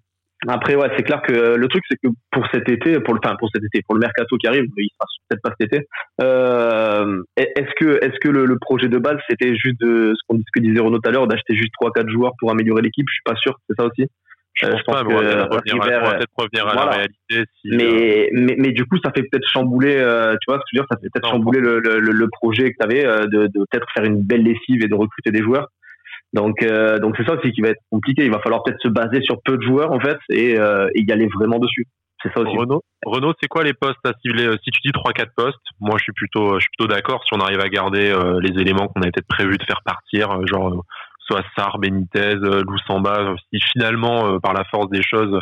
Après, 0.48 0.74
ouais, 0.74 0.90
c'est 0.96 1.02
clair 1.02 1.22
que 1.22 1.32
le 1.32 1.68
truc, 1.68 1.82
c'est 1.88 1.96
que 1.96 2.08
pour 2.30 2.46
cet 2.52 2.68
été, 2.68 3.00
pour 3.00 3.14
le, 3.14 3.20
enfin, 3.24 3.36
pour 3.36 3.48
cet 3.54 3.64
été, 3.64 3.80
pour 3.86 3.94
le 3.94 4.00
mercato 4.00 4.36
qui 4.36 4.46
arrive, 4.46 4.64
il 4.76 4.88
sera 4.92 5.06
peut-être 5.28 5.42
pas 5.42 5.54
cet 5.58 5.72
été. 5.72 5.86
Euh, 6.20 7.22
est-ce 7.36 7.72
que, 7.76 8.04
est-ce 8.04 8.18
que 8.20 8.28
le, 8.28 8.58
projet 8.58 8.88
de 8.88 8.98
base, 8.98 9.18
c'était 9.30 9.54
juste 9.56 9.80
de, 9.80 10.12
ce 10.14 10.20
qu'on 10.28 10.38
que 10.38 10.60
disait 10.60 10.80
Renaud 10.80 10.98
tout 10.98 11.08
à 11.08 11.12
l'heure, 11.12 11.26
d'acheter 11.26 11.54
juste 11.54 11.72
trois, 11.72 11.90
quatre 11.90 12.10
joueurs 12.10 12.32
pour 12.38 12.50
améliorer 12.50 12.82
l'équipe? 12.82 13.06
Je 13.08 13.14
suis 13.14 13.22
pas 13.24 13.36
sûr, 13.36 13.58
c'est 13.68 13.76
ça 13.76 13.86
aussi. 13.86 14.08
Je, 14.54 14.66
pense, 14.68 14.82
pas, 14.84 15.04
que, 15.04 15.08
peut-être 15.08 16.28
revenir 16.36 16.66
à 16.66 16.74
la 16.74 16.84
réalité. 16.86 17.44
mais, 17.64 17.84
euh, 17.84 18.28
mais, 18.32 18.56
mais, 18.58 18.72
du 18.72 18.86
coup, 18.86 18.96
ça 19.04 19.12
fait 19.14 19.22
peut-être 19.22 19.46
chambouler, 19.52 19.96
euh, 19.96 20.34
tu 20.40 20.50
vois 20.50 20.56
ce 20.56 20.60
que 20.60 20.66
je 20.72 20.78
veux 20.78 20.82
dire, 20.82 20.86
ça 20.90 20.96
fait 20.98 21.08
peut-être 21.12 21.28
chambouler 21.28 21.60
le, 21.60 21.78
le, 21.80 21.98
le, 21.98 22.28
projet 22.28 22.72
que 22.72 22.76
tu 22.78 22.84
avais 22.84 23.04
de, 23.04 23.48
de 23.48 23.66
peut-être 23.70 23.86
faire 23.94 24.04
une 24.04 24.22
belle 24.22 24.44
lessive 24.44 24.82
et 24.82 24.88
de 24.88 24.94
recruter 24.94 25.30
des 25.30 25.42
joueurs. 25.42 25.68
Donc, 26.32 26.62
euh, 26.62 26.98
donc 26.98 27.14
c'est 27.16 27.26
ça 27.26 27.34
aussi 27.34 27.52
qui 27.52 27.60
va 27.60 27.68
être 27.68 27.82
compliqué. 27.90 28.24
Il 28.24 28.30
va 28.30 28.40
falloir 28.40 28.62
peut-être 28.62 28.80
se 28.80 28.88
baser 28.88 29.22
sur 29.22 29.40
peu 29.44 29.56
de 29.56 29.62
joueurs 29.62 29.92
en 29.92 30.00
fait 30.00 30.18
et, 30.30 30.58
euh, 30.58 30.88
y 30.94 31.10
aller 31.12 31.28
vraiment 31.34 31.58
dessus. 31.58 31.86
C'est 32.22 32.32
ça 32.32 32.40
aussi. 32.40 32.56
Renault, 32.56 32.82
Renault 33.04 33.34
c'est 33.40 33.48
quoi 33.48 33.62
les 33.62 33.74
postes 33.74 34.04
à 34.04 34.12
cibler 34.22 34.50
Si 34.64 34.70
tu 34.70 34.80
dis 34.84 34.90
3-4 34.90 35.26
postes, 35.36 35.58
moi 35.80 35.96
je 35.98 36.04
suis 36.04 36.12
plutôt, 36.12 36.54
je 36.54 36.60
suis 36.60 36.70
plutôt 36.76 36.92
d'accord 36.92 37.22
si 37.24 37.34
on 37.34 37.40
arrive 37.40 37.60
à 37.60 37.68
garder 37.68 38.12
les 38.40 38.60
éléments 38.60 38.88
qu'on 38.88 39.02
a 39.02 39.04
peut-être 39.04 39.28
prévu 39.28 39.58
de 39.58 39.64
faire 39.64 39.82
partir, 39.84 40.44
genre 40.46 40.84
soit 41.20 41.42
Sar, 41.56 41.78
Benitez, 41.78 42.36
Loussamba. 42.36 43.34
Si 43.52 43.60
finalement, 43.72 44.40
par 44.40 44.54
la 44.54 44.64
force 44.64 44.88
des 44.88 45.02
choses, 45.02 45.38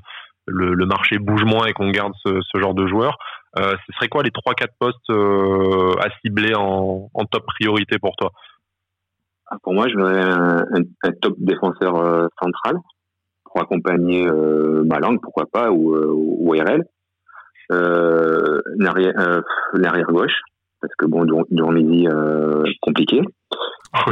le, 0.47 0.75
le, 0.75 0.87
marché 0.87 1.19
bouge 1.19 1.45
moins 1.45 1.67
et 1.67 1.73
qu'on 1.73 1.91
garde 1.91 2.13
ce, 2.25 2.41
ce, 2.41 2.61
genre 2.61 2.75
de 2.75 2.87
joueurs, 2.87 3.17
euh, 3.59 3.75
ce 3.87 3.93
serait 3.95 4.09
quoi 4.09 4.23
les 4.23 4.31
3-4 4.31 4.67
postes 4.79 5.11
euh, 5.11 5.95
à 6.01 6.09
cibler 6.21 6.55
en, 6.55 7.09
en, 7.13 7.25
top 7.25 7.45
priorité 7.47 7.99
pour 7.99 8.17
toi? 8.17 8.33
Pour 9.63 9.75
moi, 9.75 9.89
je 9.89 9.95
voudrais 9.95 10.21
un, 10.21 10.65
un, 11.03 11.13
top 11.21 11.35
défenseur 11.39 11.97
euh, 11.97 12.27
central 12.41 12.77
pour 13.45 13.61
accompagner 13.61 14.27
euh, 14.27 14.83
Malang, 14.85 15.19
pourquoi 15.21 15.47
pas, 15.47 15.71
ou, 15.71 15.95
euh, 15.95 16.11
ou 16.13 16.51
RL. 16.51 16.85
L'arrière 18.79 20.07
gauche, 20.09 20.41
parce 20.81 20.95
que 20.99 21.07
bon, 21.07 21.25
durant 21.51 21.73
midi, 21.73 22.07
compliqué. 22.81 23.23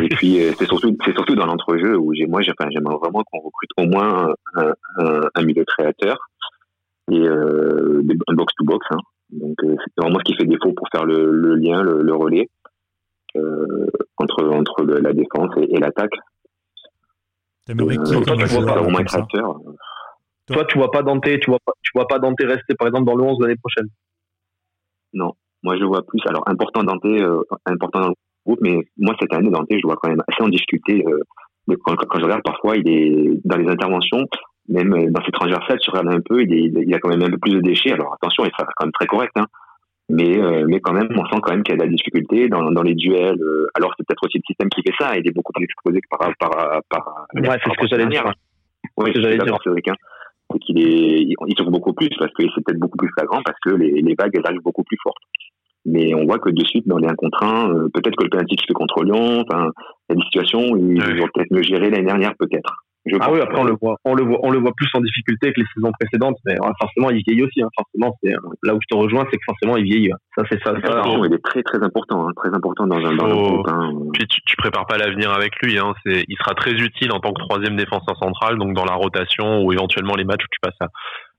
Et 0.01 0.09
puis 0.09 0.39
c'est 0.59 0.67
surtout 0.67 0.97
c'est 1.05 1.13
surtout 1.13 1.35
dans 1.35 1.47
l'entrejeu 1.47 1.99
où 1.99 2.15
j'ai 2.15 2.27
moi 2.27 2.41
j'aimerais 2.41 2.97
vraiment 2.97 3.25
qu'on 3.25 3.41
recrute 3.41 3.71
au 3.79 3.87
moins 3.87 4.33
un, 4.55 4.73
un, 4.99 5.21
un 5.35 5.43
milieu 5.43 5.65
créateur 5.65 6.19
et 7.11 7.21
euh, 7.21 8.03
un 8.29 8.35
box 8.35 8.55
to 8.55 8.65
box. 8.65 8.87
Hein. 8.91 8.99
Donc 9.33 9.57
euh, 9.65 9.77
c'est 9.79 10.03
vraiment 10.03 10.19
ce 10.19 10.25
qui 10.25 10.35
fait 10.37 10.45
défaut 10.45 10.73
pour 10.73 10.89
faire 10.93 11.05
le, 11.05 11.31
le 11.31 11.55
lien, 11.57 11.83
le, 11.83 12.03
le 12.03 12.15
relais 12.15 12.49
euh, 13.37 13.87
entre 14.19 14.49
entre 14.49 14.85
la 14.85 15.13
défense 15.13 15.51
et, 15.57 15.75
et 15.75 15.79
l'attaque. 15.79 16.15
T'aimerais 17.67 17.97
qui 17.97 18.21
toi, 18.25 18.37
tu 18.37 18.45
vois 18.47 18.67
pas. 18.67 19.23
Toi, 20.47 20.65
tu 20.65 20.79
vois 20.79 20.91
pas 20.91 21.03
Dante, 21.03 21.23
tu 21.23 21.51
vois 21.51 21.61
pas, 21.65 21.73
tu 21.83 21.91
vois 21.95 22.07
pas 22.07 22.19
Dante 22.19 22.41
rester 22.41 22.75
par 22.75 22.89
exemple 22.89 23.07
dans 23.07 23.15
le 23.15 23.23
11 23.23 23.39
l'année 23.41 23.57
prochaine. 23.57 23.89
Non, 25.13 25.33
moi 25.63 25.77
je 25.79 25.85
vois 25.85 26.05
plus. 26.05 26.21
Alors 26.27 26.43
important 26.47 26.83
Dante, 26.83 27.05
euh, 27.05 27.43
important 27.67 28.01
dans 28.01 28.09
le 28.09 28.15
groupe, 28.45 28.59
mais 28.61 28.79
moi 28.97 29.15
cette 29.21 29.33
année 29.33 29.51
Dante, 29.51 29.69
je 29.71 29.87
vois 29.87 29.97
quand 29.97 30.09
même 30.11 30.23
assez 30.27 30.43
en 30.43 30.49
difficulté. 30.49 31.05
Euh, 31.07 31.21
quand, 31.85 31.95
quand, 31.95 32.19
je 32.19 32.25
regarde 32.25 32.43
parfois, 32.43 32.77
il 32.77 32.89
est 32.89 33.41
dans 33.45 33.57
les 33.57 33.69
interventions, 33.69 34.27
même 34.69 34.93
euh, 34.95 35.11
dans 35.11 35.25
ses 35.25 35.31
transversales, 35.31 35.79
tu 35.79 35.91
regardes 35.91 36.17
un 36.17 36.21
peu, 36.21 36.43
il, 36.43 36.53
est, 36.53 36.83
il 36.85 36.95
a 36.95 36.99
quand 36.99 37.09
même 37.09 37.23
un 37.23 37.31
peu 37.31 37.39
plus 37.39 37.55
de 37.55 37.61
déchets. 37.61 37.93
Alors 37.93 38.15
attention, 38.15 38.45
il 38.45 38.51
sera 38.51 38.65
quand 38.77 38.87
même 38.87 38.93
très 38.93 39.07
correct, 39.07 39.33
hein. 39.37 39.47
Mais 40.13 40.39
euh, 40.39 40.67
mais 40.69 40.79
quand 40.81 40.93
même, 40.93 41.09
on 41.11 41.25
sent 41.25 41.41
quand 41.43 41.53
même 41.53 41.63
qu'il 41.63 41.75
y 41.75 41.79
a 41.79 41.81
de 41.81 41.85
la 41.85 41.91
difficulté 41.91 42.49
dans, 42.49 42.71
dans 42.71 42.83
les 42.83 42.95
duels. 42.95 43.41
Euh, 43.41 43.67
alors 43.75 43.95
c'est 43.97 44.07
peut-être 44.07 44.25
aussi 44.27 44.39
le 44.39 44.47
système 44.47 44.69
qui 44.69 44.83
fait 44.83 44.95
ça. 45.01 45.17
Il 45.17 45.27
est 45.27 45.35
beaucoup 45.35 45.53
plus 45.53 45.65
exposé 45.65 46.01
que 46.03 46.09
par 46.11 46.31
par 46.39 46.83
par. 46.91 47.27
Ouais, 47.35 47.59
c'est 47.65 47.71
ce 47.73 47.79
que 47.79 47.89
j'allais 47.89 48.07
dire. 48.07 48.31
Oui, 48.99 49.07
c'est 49.07 49.13
ce 49.13 49.17
que 49.17 49.23
j'allais 49.23 49.39
dire. 49.39 49.57
C'est 49.65 50.59
qu'il 50.59 50.79
est, 50.79 51.23
il 51.23 51.55
souffre 51.57 51.71
beaucoup 51.71 51.95
plus 51.95 52.11
parce 52.19 52.31
que 52.35 52.43
c'est 52.43 52.63
peut-être 52.63 52.79
beaucoup 52.79 52.99
plus 52.99 53.09
flagrant 53.17 53.41
parce 53.43 53.57
que 53.65 53.71
les, 53.71 54.03
les 54.03 54.15
vagues 54.15 54.33
elles 54.35 54.47
arrivent 54.47 54.63
beaucoup 54.63 54.85
plus 54.85 54.99
fortes. 55.03 55.23
Mais 55.87 56.15
on 56.15 56.27
voit 56.27 56.39
que 56.39 56.51
de 56.51 56.65
suite, 56.65 56.87
dans 56.87 56.99
les 56.99 57.09
1 57.09 57.15
contre 57.15 57.43
1, 57.43 57.71
euh, 57.71 57.89
peut-être 57.93 58.15
que 58.17 58.25
le 58.25 58.31
penalty 58.31 58.57
qui 58.57 58.67
fait 58.67 58.75
contre 58.75 59.03
Lyon, 59.03 59.45
enfin, 59.49 59.71
il 60.09 60.13
y 60.13 60.13
a 60.13 60.15
des 60.17 60.25
situations 60.27 60.71
où 60.71 60.93
ils 60.93 61.03
vont 61.03 61.27
peut-être 61.35 61.51
mieux 61.51 61.63
gérer 61.63 61.91
l'année 61.91 62.07
dernière, 62.07 62.35
peut-être. 62.39 62.85
Je 63.05 63.17
ah 63.21 63.33
oui, 63.33 63.41
après 63.41 63.59
on 63.59 63.65
le 63.65 63.75
voit, 63.81 63.97
on 64.05 64.15
le 64.15 64.25
voit, 64.25 64.39
on 64.43 64.51
le 64.51 64.61
voit 64.61 64.73
plus 64.77 64.89
en 64.95 65.01
difficulté 65.01 65.53
que 65.53 65.61
les 65.61 65.67
saisons 65.75 65.91
précédentes, 65.99 66.37
mais 66.47 66.53
ouais, 66.61 66.71
forcément 66.81 67.11
il 67.11 67.21
vieillit 67.27 67.43
aussi. 67.43 67.61
Hein, 67.61 67.69
forcément, 67.77 68.17
c'est 68.23 68.31
là 68.63 68.75
où 68.75 68.79
je 68.81 68.87
te 68.89 68.97
rejoins, 68.97 69.27
c'est 69.29 69.39
que 69.39 69.45
forcément 69.45 69.77
il 69.77 69.85
vieillit. 69.85 70.13
Ça 70.37 70.45
c'est 70.49 70.63
ça. 70.63 70.73
ça 70.85 71.03
hein. 71.05 71.23
il 71.25 71.35
est 71.35 71.43
très 71.43 71.65
très 71.65 71.83
important, 71.83 72.29
hein, 72.29 72.33
très 72.37 72.55
important 72.55 72.87
dans 72.87 73.05
un, 73.05 73.17
dans 73.17 73.31
oh. 73.31 73.43
groupe. 73.43 73.69
Hein. 73.69 73.91
Puis 74.13 74.27
tu, 74.29 74.41
tu 74.47 74.57
prépares 74.57 74.87
pas 74.87 74.99
l'avenir 74.99 75.33
avec 75.33 75.51
lui. 75.63 75.79
Hein, 75.79 75.95
c'est, 76.07 76.25
il 76.29 76.37
sera 76.39 76.55
très 76.55 76.73
utile 76.73 77.11
en 77.13 77.19
tant 77.19 77.33
que 77.33 77.41
troisième 77.41 77.77
défenseur 77.77 78.17
central, 78.23 78.57
donc 78.59 78.75
dans 78.75 78.85
la 78.85 78.95
rotation 78.95 79.65
ou 79.65 79.73
éventuellement 79.73 80.15
les 80.15 80.25
matchs 80.25 80.45
où 80.45 80.53
tu 80.53 80.61
passes 80.63 80.81
à, 80.81 80.87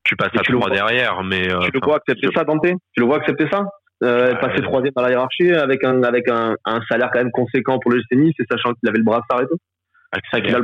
tu 0.04 0.18
passes 0.18 0.36
à 0.38 0.44
trois 0.44 0.70
derrière. 0.70 1.24
Mais 1.24 1.48
tu 1.48 1.72
le 1.74 1.80
vois 1.82 1.96
accepter 1.96 2.28
ça, 2.36 2.44
Dante? 2.44 2.66
Tu 2.66 3.00
le 3.00 3.06
vois 3.06 3.18
accepter 3.18 3.48
ça? 3.50 3.64
Euh, 4.04 4.36
passer 4.36 4.62
troisième 4.64 4.92
dans 4.98 5.04
la 5.04 5.12
hiérarchie 5.12 5.54
avec 5.54 5.86
un 5.86 6.04
avec 6.04 6.28
un, 6.28 6.56
un 6.66 6.82
salaire 6.90 7.10
quand 7.14 7.20
même 7.20 7.32
conséquent 7.32 7.80
pour 7.80 7.92
le 7.92 8.02
Nice 8.12 8.34
et 8.38 8.44
sachant 8.52 8.74
qu'il 8.74 8.90
avait 8.90 8.98
le 8.98 9.06
brassard 9.06 9.44
et 9.44 9.48
tout? 9.48 9.56
Accepter, 10.14 10.56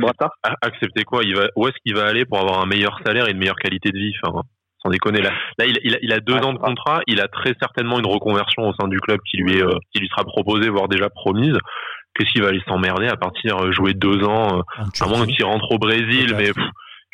accepter 0.62 1.04
quoi? 1.04 1.22
Il 1.24 1.34
va, 1.36 1.48
Où 1.56 1.66
est-ce 1.66 1.76
qu'il 1.84 1.94
va 1.94 2.06
aller 2.06 2.24
pour 2.24 2.38
avoir 2.38 2.60
un 2.60 2.66
meilleur 2.66 2.98
salaire 3.04 3.28
et 3.28 3.32
une 3.32 3.38
meilleure 3.38 3.56
qualité 3.56 3.90
de 3.90 3.98
vie? 3.98 4.12
Enfin, 4.22 4.42
Sans 4.82 4.90
déconner. 4.90 5.20
Là, 5.20 5.30
là 5.58 5.66
il, 5.66 5.78
il, 5.82 5.94
a, 5.94 5.98
il 6.02 6.12
a 6.12 6.20
deux 6.20 6.36
ans 6.36 6.52
de 6.52 6.58
contrat. 6.58 7.00
Il 7.06 7.20
a 7.20 7.28
très 7.28 7.54
certainement 7.60 7.98
une 7.98 8.06
reconversion 8.06 8.68
au 8.68 8.72
sein 8.74 8.88
du 8.88 9.00
club 9.00 9.18
qui 9.28 9.38
lui, 9.38 9.58
est, 9.58 9.62
euh, 9.62 9.76
qui 9.92 10.00
lui 10.00 10.08
sera 10.08 10.24
proposée, 10.24 10.68
voire 10.68 10.88
déjà 10.88 11.10
promise. 11.10 11.58
Qu'est-ce 12.14 12.30
qu'il 12.30 12.42
va 12.42 12.48
aller 12.48 12.62
s'emmerder 12.66 13.08
à 13.08 13.16
partir 13.16 13.58
euh, 13.58 13.72
jouer 13.72 13.94
deux 13.94 14.24
ans, 14.24 14.58
euh, 14.58 14.84
à 15.00 15.06
moins 15.08 15.26
qu'il 15.26 15.44
rentre 15.44 15.70
au 15.72 15.78
Brésil, 15.78 16.34
mais 16.36 16.52
pff, 16.52 16.64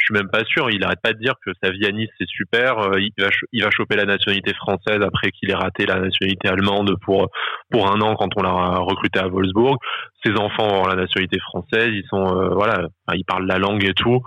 suis 0.06 0.14
même 0.14 0.30
pas 0.30 0.44
sûr. 0.44 0.70
Il 0.70 0.82
arrête 0.84 1.00
pas 1.02 1.12
de 1.12 1.18
dire 1.18 1.34
que 1.44 1.50
sa 1.62 1.70
vie 1.70 1.86
à 1.86 1.92
Nice 1.92 2.10
c'est 2.18 2.28
super. 2.28 2.78
Euh, 2.78 3.00
il 3.00 3.12
va 3.18 3.28
il 3.52 3.62
va 3.62 3.70
choper 3.70 3.96
la 3.96 4.04
nationalité 4.04 4.54
française 4.54 5.00
après 5.02 5.30
qu'il 5.30 5.50
ait 5.50 5.54
raté 5.54 5.86
la 5.86 6.00
nationalité 6.00 6.48
allemande 6.48 6.94
pour 7.02 7.28
pour 7.70 7.90
un 7.90 8.00
an 8.00 8.14
quand 8.16 8.30
on 8.36 8.42
l'a 8.42 8.78
recruté 8.78 9.18
à 9.18 9.28
Wolfsburg. 9.28 9.76
Ses 10.24 10.32
enfants 10.32 10.82
ont 10.82 10.86
la 10.86 10.96
nationalité 10.96 11.38
française. 11.40 11.90
Ils 11.92 12.06
sont 12.08 12.36
euh, 12.36 12.48
voilà, 12.54 12.88
ils 13.14 13.24
parlent 13.24 13.46
la 13.46 13.58
langue 13.58 13.84
et 13.84 13.94
tout. 13.94 14.20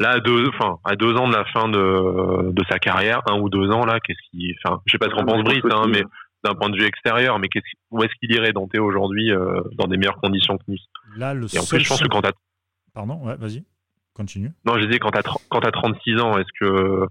Là, 0.00 0.12
à 0.12 0.20
deux, 0.20 0.48
enfin, 0.48 0.78
à 0.84 0.96
deux 0.96 1.14
ans 1.16 1.28
de 1.28 1.34
la 1.34 1.44
fin 1.44 1.68
de, 1.68 2.52
de 2.52 2.64
sa 2.70 2.78
carrière, 2.78 3.20
un 3.28 3.38
ou 3.38 3.50
deux 3.50 3.70
ans 3.70 3.84
là, 3.84 4.00
qu'est-ce 4.00 4.30
qui, 4.30 4.54
enfin, 4.64 4.80
je 4.86 4.92
sais 4.92 4.98
pas 4.98 5.10
ce 5.10 5.14
qu'on 5.14 5.26
pense 5.26 5.44
Brice, 5.44 5.62
hein, 5.70 5.84
mais 5.88 6.02
d'un 6.42 6.54
point 6.54 6.70
de 6.70 6.76
vue 6.76 6.86
extérieur, 6.86 7.38
mais 7.38 7.48
où 7.90 8.02
est-ce 8.02 8.12
qu'il 8.18 8.34
irait 8.34 8.52
Dante 8.52 8.74
aujourd'hui 8.78 9.30
euh, 9.30 9.60
dans 9.76 9.86
des 9.86 9.98
meilleures 9.98 10.20
conditions 10.20 10.56
que 10.56 10.64
Nice? 10.68 10.80
Là, 11.16 11.34
le 11.34 11.54
Et 11.54 11.58
en 11.58 11.66
plus, 11.66 11.80
je 11.80 11.88
pense 11.88 12.00
que 12.00 12.08
quand 12.08 12.22
Pardon, 12.94 13.20
ouais, 13.26 13.36
vas-y. 13.36 13.62
Continue. 14.14 14.52
Non, 14.64 14.78
je 14.78 14.86
disais, 14.86 14.98
quand 14.98 15.10
tu 15.10 15.18
as, 15.18 15.70
36 15.70 16.20
ans, 16.20 16.36
est-ce 16.38 16.48
que, 16.58 17.06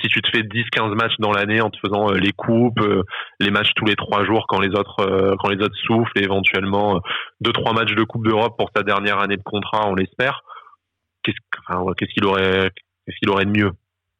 si 0.00 0.08
tu 0.08 0.20
te 0.22 0.28
fais 0.30 0.42
10-15 0.42 0.94
matchs 0.94 1.16
dans 1.18 1.32
l'année 1.32 1.60
en 1.60 1.70
te 1.70 1.78
faisant 1.78 2.10
euh, 2.10 2.14
les 2.14 2.32
coupes, 2.32 2.80
euh, 2.80 3.02
les 3.40 3.50
matchs 3.50 3.70
tous 3.76 3.84
les 3.84 3.94
trois 3.94 4.24
jours 4.24 4.46
quand 4.48 4.60
les 4.60 4.70
autres, 4.70 5.00
euh, 5.00 5.34
quand 5.38 5.48
les 5.48 5.62
autres 5.62 5.76
soufflent, 5.86 6.18
et 6.18 6.24
éventuellement 6.24 7.00
deux 7.40 7.52
trois 7.52 7.72
matchs 7.72 7.94
de 7.94 8.02
Coupe 8.04 8.26
d'Europe 8.26 8.56
pour 8.58 8.70
sa 8.74 8.82
dernière 8.82 9.20
année 9.20 9.36
de 9.36 9.42
contrat, 9.42 9.88
on 9.88 9.94
l'espère. 9.94 10.42
Qu'est-ce 11.22 12.12
qu'il 12.14 12.24
aurait, 12.24 12.70
qu'est-ce 13.06 13.18
qu'il 13.18 13.28
aurait 13.28 13.44
de 13.44 13.50
mieux 13.50 13.72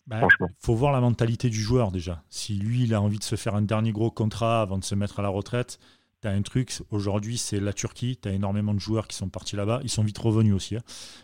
bah, 0.07 0.19
Franchement? 0.19 0.49
faut 0.61 0.75
voir 0.75 0.93
la 0.93 1.01
mentalité 1.01 1.49
du 1.49 1.61
joueur 1.61 1.91
déjà. 1.91 2.23
Si 2.29 2.55
lui, 2.55 2.85
il 2.85 2.95
a 2.95 3.01
envie 3.01 3.19
de 3.19 3.25
se 3.25 3.37
faire 3.37 3.55
un 3.55 3.63
dernier 3.63 3.93
gros 3.93 4.11
contrat 4.11 4.61
avant 4.61 4.79
de 4.79 4.85
se 4.85 4.95
mettre 4.95 5.19
à 5.21 5.23
la 5.23 5.31
retraite, 5.31 5.79
tu 6.21 6.29
as 6.29 6.33
un 6.33 6.43
truc, 6.43 6.71
aujourd'hui 6.91 7.37
c'est 7.37 7.61
la 7.61 7.73
Turquie, 7.73 8.19
tu 8.21 8.29
as 8.29 8.33
énormément 8.33 8.75
de 8.75 8.81
joueurs 8.81 9.07
qui 9.09 9.17
sont 9.17 9.29
partis 9.29 9.57
là-bas, 9.57 9.81
ils 9.83 9.91
sont 9.91 10.03
vite 10.03 10.19
revenus 10.19 10.55
aussi, 10.55 10.77
hein. 10.77 10.83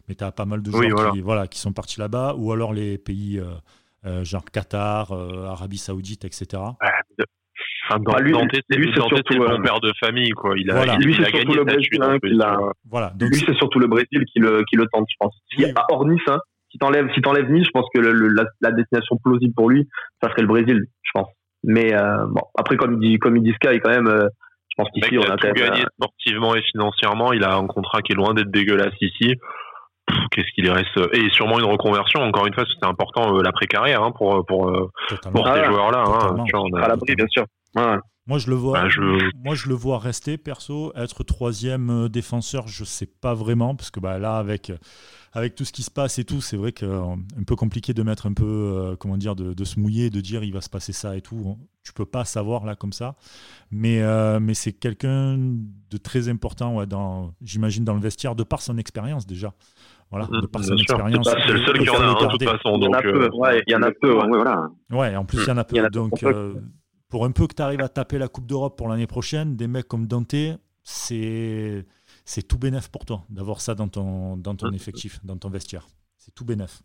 mais 0.09 0.15
tu 0.15 0.25
as 0.25 0.33
pas 0.33 0.45
mal 0.45 0.63
de 0.63 0.71
joueurs 0.71 0.91
voilà. 0.91 1.11
Qui, 1.13 1.21
voilà, 1.21 1.47
qui 1.47 1.59
sont 1.59 1.73
partis 1.73 2.01
là-bas, 2.01 2.35
ou 2.37 2.53
alors 2.53 2.73
les 2.73 2.99
pays 2.99 3.39
euh, 3.39 3.55
euh, 4.07 4.25
genre 4.25 4.45
Qatar, 4.45 5.13
euh, 5.13 5.47
Arabie 5.47 5.79
Saoudite, 5.79 6.25
etc. 6.25 6.63
Enfin, 7.87 8.01
dans, 8.01 8.13
bah, 8.13 8.21
lui, 8.21 8.33
c'est 8.33 9.03
surtout 9.03 9.35
le 9.35 9.47
bon 9.47 9.63
père 9.63 9.81
de 9.81 9.93
famille, 10.01 10.31
quoi. 10.31 10.55
Il 10.57 10.71
a, 10.71 10.75
voilà. 10.75 10.95
il, 10.95 11.05
lui, 11.07 11.15
il 11.15 11.25
a 11.25 11.31
gagné 11.31 11.55
le 11.55 11.65
Brésil, 11.65 11.99
hein, 12.01 12.19
qui 12.19 12.31
l'a. 12.31 12.57
Voilà. 12.89 13.13
Donc 13.15 13.31
lui, 13.31 13.43
c'est 13.47 13.55
surtout 13.57 13.79
le 13.79 13.87
Brésil 13.87 14.25
qui 14.33 14.39
le, 14.39 14.63
qui 14.65 14.77
le 14.77 14.87
tente, 14.93 15.07
je 15.11 15.17
pense. 15.19 15.35
Si, 15.51 15.65
à 15.65 15.85
hors 15.91 16.07
Nice, 16.07 16.21
hein, 16.29 16.39
si 16.71 16.79
t'enlèves, 16.79 17.09
si 17.15 17.21
t'enlèves 17.21 17.51
Nice, 17.51 17.67
je 17.67 17.71
pense 17.71 17.87
que 17.95 18.01
le, 18.01 18.13
le, 18.13 18.29
la, 18.29 18.45
la, 18.61 18.73
destination 18.73 19.17
plausible 19.23 19.55
pour 19.55 19.71
lui, 19.71 19.87
ça 20.23 20.31
serait 20.31 20.43
le 20.43 20.49
Brésil, 20.49 20.87
je 21.03 21.11
pense. 21.15 21.29
Mais 21.63 21.95
euh, 21.95 22.27
bon, 22.27 22.43
après, 22.59 22.77
comme 22.77 23.01
il 23.01 23.11
dit, 23.11 23.19
comme 23.19 23.37
il 23.37 23.43
dit 23.43 23.53
Sky, 23.53 23.81
quand 23.81 23.91
même, 23.91 24.09
euh, 24.09 24.29
je 24.77 24.83
pense 24.83 24.89
qu'ici, 24.93 25.19
on 25.19 25.23
a, 25.23 25.35
a 25.35 25.37
tout 25.37 25.53
gagné 25.53 25.83
euh... 25.83 25.87
sportivement 26.01 26.55
et 26.57 26.63
financièrement. 26.63 27.33
Il 27.33 27.45
a 27.45 27.55
un 27.55 27.67
contrat 27.67 28.03
qui 28.03 28.13
est 28.13 28.17
loin 28.17 28.35
d'être 28.35 28.51
dégueulasse 28.51 28.95
ici. 29.01 29.35
Qu'est-ce 30.33 30.51
qu'il 30.55 30.69
reste? 30.71 30.99
Et 31.15 31.31
sûrement 31.31 31.59
une 31.59 31.65
reconversion. 31.65 32.21
Encore 32.21 32.47
une 32.47 32.55
fois, 32.55 32.65
c'est 32.69 32.87
important 32.87 33.37
euh, 33.37 33.43
l'après-carrière 33.43 34.03
hein, 34.03 34.13
pour 34.13 34.45
pour 34.47 34.67
Totalement. 35.09 35.43
pour 35.43 35.47
ces 35.55 35.61
Ah, 35.61 35.65
joueurs-là. 35.65 36.03
Hein. 36.07 36.19
Totalement. 36.21 36.45
Tu 36.45 36.53
vois, 36.57 36.65
on 36.71 36.77
a- 36.77 36.85
à 36.85 36.89
l'abri, 36.89 37.15
bien 37.15 37.27
sûr. 37.29 37.45
Ouais. 37.77 37.97
Moi, 38.27 38.39
je 38.39 38.49
le 38.49 38.57
vois. 38.57 38.81
Bah, 38.81 38.89
je- 38.89 39.31
Moi, 39.45 39.55
je 39.55 39.69
le 39.69 39.75
vois 39.75 39.99
rester 39.99 40.39
perso, 40.39 40.93
être 40.97 41.25
troisième 41.25 41.91
euh, 41.91 42.09
défenseur. 42.09 42.69
Je 42.69 42.85
sais 42.85 43.05
pas 43.07 43.35
vraiment 43.35 43.75
parce 43.75 43.91
que 43.91 44.01
bah, 44.01 44.19
là, 44.19 44.39
avec 44.39 44.71
euh, 44.71 44.79
avec 45.35 45.55
tout 45.57 45.65
ce 45.67 45.73
qui 45.73 45.83
se 45.83 45.91
passe 45.91 46.19
et 46.19 46.25
tout, 46.25 46.41
c'est 46.41 46.57
vrai 46.57 46.73
que 46.73 46.87
euh, 46.87 47.03
un 47.05 47.43
peu 47.47 47.57
compliqué 47.57 47.93
de 47.93 48.03
mettre 48.03 48.27
un 48.27 48.33
peu, 48.33 48.45
euh, 48.47 48.97
comment 48.97 49.19
dire, 49.19 49.37
de, 49.37 49.53
de 49.53 49.65
se 49.65 49.79
mouiller, 49.79 50.09
de 50.09 50.21
dire 50.23 50.43
il 50.45 50.53
va 50.55 50.63
se 50.63 50.71
passer 50.71 50.93
ça 50.95 51.17
et 51.17 51.21
tout. 51.21 51.59
Tu 51.83 51.93
peux 51.93 52.07
pas 52.07 52.25
savoir 52.25 52.65
là 52.65 52.77
comme 52.77 52.95
ça. 52.95 53.17
Mais 53.71 54.03
euh, 54.03 54.41
mais 54.41 54.55
c'est 54.55 54.73
quelqu'un 54.73 55.37
de 55.39 55.97
très 55.99 56.29
important, 56.29 56.77
ouais, 56.77 56.87
dans, 56.87 57.35
j'imagine 57.43 57.85
dans 57.85 57.95
le 57.95 58.01
vestiaire, 58.01 58.35
de 58.37 58.45
par 58.45 58.63
son 58.63 58.79
expérience 58.79 59.27
déjà. 59.27 59.55
Voilà, 60.11 60.27
Mm, 60.31 60.41
de 60.43 60.47
par 60.47 60.65
son 60.65 60.79
expérience. 60.79 61.27
Bah, 61.27 61.37
c'est 61.47 61.53
le 61.53 61.67
seul 61.67 61.79
qui 61.81 61.91
en 61.91 61.95
a, 62.01 62.07
hein, 62.07 62.15
de 62.27 62.29
toute 62.29 62.45
façon. 62.45 62.77
Il 62.77 62.85
y 62.85 62.87
en 62.87 62.91
Donc, 62.91 62.95
a 62.97 63.03
peu. 63.03 63.25
euh, 63.25 63.31
Ouais, 63.35 63.63
il 63.67 63.73
y 63.73 63.77
en 63.77 63.83
a 63.83 63.91
peu. 63.93 64.15
Ouais, 64.15 64.29
voilà. 64.29 64.69
Ouais, 64.91 65.17
en 65.17 65.25
plus, 65.25 65.39
il 65.45 65.49
y 65.49 65.51
en 65.51 65.57
a 65.59 65.65
peu. 65.65 65.91
Donc, 65.91 66.23
euh, 66.23 66.55
pour 67.15 67.25
un 67.25 67.31
peu 67.31 67.47
que 67.47 67.55
tu 67.55 67.63
arrives 67.63 67.81
à 67.81 67.89
taper 67.89 68.19
la 68.19 68.27
Coupe 68.27 68.45
d'Europe 68.45 68.77
pour 68.77 68.89
l'année 68.89 69.07
prochaine, 69.07 69.55
des 69.55 69.69
mecs 69.69 69.87
comme 69.87 70.09
Dante, 70.09 70.35
c'est 70.83 71.87
tout 72.49 72.59
bénef 72.59 72.89
pour 72.89 73.05
toi 73.05 73.23
d'avoir 73.31 73.61
ça 73.61 73.77
dans 73.77 73.87
ton, 73.87 74.37
dans 74.37 74.57
ton 74.57 74.73
effectif, 74.73 75.25
dans 75.25 75.37
ton 75.37 75.49
vestiaire. 75.49 75.87
C'est 76.19 76.35
tout 76.35 76.45
bénef. 76.45 76.83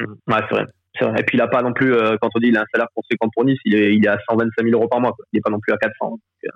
Ouais, 0.00 0.40
c'est 0.50 1.04
vrai. 1.04 1.20
Et 1.20 1.22
puis, 1.22 1.38
il 1.38 1.40
a 1.40 1.46
pas 1.46 1.62
non 1.62 1.72
plus, 1.72 1.94
euh, 1.94 2.16
quand 2.20 2.28
on 2.34 2.40
dit 2.40 2.48
il 2.48 2.56
a 2.56 2.62
un 2.62 2.66
salaire 2.72 2.88
conséquent 2.92 3.28
pour 3.32 3.44
Nice, 3.44 3.60
il 3.64 3.76
est, 3.76 3.94
il 3.94 4.04
est 4.04 4.08
à 4.08 4.18
125 4.30 4.64
000 4.64 4.74
euros 4.74 4.88
par 4.88 5.00
mois. 5.00 5.14
Il 5.32 5.38
est 5.38 5.42
pas 5.42 5.50
non 5.50 5.60
plus 5.60 5.72
à 5.72 5.76
400. 5.76 6.10
Donc, 6.10 6.20
euh, 6.46 6.48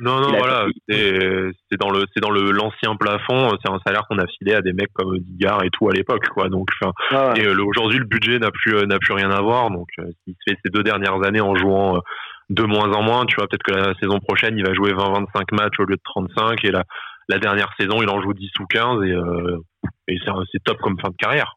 Non, 0.00 0.20
non, 0.20 0.28
voilà, 0.36 0.66
c'est 0.88 1.76
dans 1.78 1.90
le 1.90 2.04
c'est 2.14 2.20
dans 2.20 2.30
le 2.30 2.50
l'ancien 2.50 2.96
plafond, 2.96 3.50
c'est 3.62 3.70
un 3.70 3.78
salaire 3.86 4.06
qu'on 4.08 4.18
a 4.18 4.26
filé 4.38 4.54
à 4.54 4.62
des 4.62 4.72
mecs 4.72 4.92
comme 4.94 5.18
Digard 5.18 5.62
et 5.64 5.70
tout 5.70 5.88
à 5.88 5.92
l'époque, 5.92 6.28
quoi. 6.28 6.48
Donc, 6.48 6.68
ah 7.10 7.32
et 7.36 7.46
aujourd'hui 7.48 7.98
le 7.98 8.04
budget 8.04 8.38
n'a 8.38 8.50
plus 8.50 8.74
n'a 8.86 8.98
plus 8.98 9.12
rien 9.14 9.30
à 9.30 9.40
voir. 9.40 9.70
Donc, 9.70 9.88
s'il 9.96 10.34
se 10.34 10.50
fait 10.50 10.56
ces 10.64 10.70
deux 10.70 10.82
dernières 10.82 11.22
années 11.24 11.40
en 11.40 11.54
jouant 11.54 12.00
de 12.48 12.62
moins 12.64 12.92
en 12.92 13.02
moins, 13.02 13.26
tu 13.26 13.36
vois, 13.36 13.46
peut-être 13.46 13.62
que 13.62 13.72
la 13.72 13.94
saison 14.00 14.18
prochaine 14.18 14.56
il 14.56 14.66
va 14.66 14.74
jouer 14.74 14.92
20-25 14.92 15.54
matchs 15.54 15.78
au 15.78 15.84
lieu 15.84 15.96
de 15.96 16.02
35 16.04 16.64
et 16.64 16.70
la 16.70 16.84
la 17.28 17.38
dernière 17.38 17.70
saison 17.78 18.02
il 18.02 18.08
en 18.08 18.20
joue 18.20 18.32
10 18.32 18.50
ou 18.60 18.66
15 18.66 19.04
et 19.04 19.14
et 20.08 20.18
c'est 20.52 20.62
top 20.64 20.78
comme 20.78 20.98
fin 21.00 21.10
de 21.10 21.16
carrière. 21.16 21.54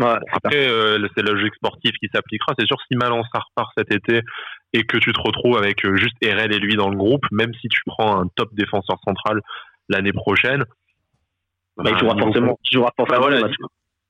Après, 0.00 0.68
euh, 0.68 1.06
c'est 1.16 1.24
la 1.24 1.32
logique 1.32 1.54
sportive 1.56 1.92
qui 1.92 2.08
s'appliquera. 2.12 2.54
C'est 2.58 2.66
sûr, 2.66 2.76
si 2.86 2.96
Malan 2.96 3.22
ça 3.32 3.40
repart 3.40 3.72
cet 3.76 3.92
été 3.92 4.22
et 4.72 4.84
que 4.84 4.98
tu 4.98 5.12
te 5.12 5.20
retrouves 5.20 5.56
avec 5.56 5.84
euh, 5.84 5.96
juste 5.96 6.16
RL 6.22 6.52
et 6.52 6.58
lui 6.58 6.76
dans 6.76 6.88
le 6.88 6.96
groupe, 6.96 7.24
même 7.32 7.52
si 7.60 7.68
tu 7.68 7.80
prends 7.86 8.20
un 8.20 8.28
top 8.36 8.50
défenseur 8.54 8.98
central 9.04 9.40
l'année 9.88 10.12
prochaine, 10.12 10.64
bah, 11.76 11.90
il 11.90 11.98
jouera 11.98 12.14
bah, 12.14 12.22
forcément. 12.22 12.58
Bah, 12.68 13.48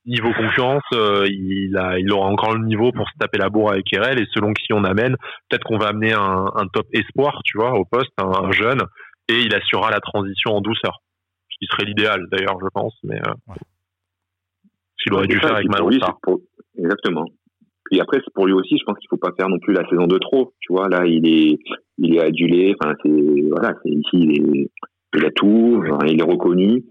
niveau 0.07 0.33
concurrence, 0.33 0.83
euh, 0.95 1.27
il, 1.29 1.77
a, 1.77 1.99
il 1.99 2.11
aura 2.13 2.29
encore 2.29 2.55
le 2.55 2.65
niveau 2.65 2.93
pour 2.93 3.09
se 3.09 3.15
taper 3.19 3.39
la 3.39 3.51
bourre 3.51 3.73
avec 3.73 3.85
RL 3.95 4.19
et 4.19 4.27
selon 4.33 4.53
qui 4.55 4.73
on 4.73 4.85
amène, 4.85 5.17
peut-être 5.49 5.65
qu'on 5.65 5.79
va 5.79 5.89
amener 5.89 6.13
un, 6.13 6.67
top 6.73 6.87
espoir, 6.93 7.41
tu 7.45 7.59
vois, 7.59 7.75
au 7.75 7.85
poste, 7.85 8.13
un, 8.17 8.51
jeune, 8.53 8.81
et 9.29 9.41
il 9.41 9.55
assurera 9.55 9.91
la 9.91 10.01
transition 10.01 10.53
en 10.53 10.61
douceur. 10.61 11.01
Ce 11.51 11.57
qui 11.59 11.67
serait 11.71 11.85
l'idéal 11.85 12.27
d'ailleurs, 12.31 12.59
je 12.61 12.69
pense, 12.73 12.95
mais 13.05 13.21
qu'il 15.03 15.15
aurait 15.15 15.27
dû 15.27 15.39
faire 15.39 15.55
avec 15.55 15.69
Malon 15.69 15.91
Exactement. 16.77 17.25
Et 17.91 18.01
après, 18.01 18.21
pour 18.35 18.47
lui 18.47 18.53
aussi, 18.53 18.77
je 18.79 18.85
pense 18.85 18.99
qu'il 18.99 19.09
faut 19.09 19.17
pas 19.17 19.33
faire 19.39 19.49
non 19.49 19.59
plus 19.59 19.73
la 19.73 19.89
saison 19.89 20.07
de 20.07 20.19
trop. 20.19 20.53
Tu 20.61 20.73
vois, 20.73 20.89
là, 20.89 21.07
il 21.07 21.27
est, 21.27 21.59
il 21.97 22.15
est 22.17 22.21
adulé. 22.21 22.75
Enfin, 22.79 22.95
c'est, 23.03 23.43
voilà, 23.51 23.75
c'est 23.83 23.91
ici, 23.91 24.11
il, 24.13 24.33
est, 24.33 24.71
il 25.17 25.25
a 25.25 25.31
tout. 25.31 25.83
il 26.07 26.21
est 26.21 26.25
reconnu. 26.25 26.85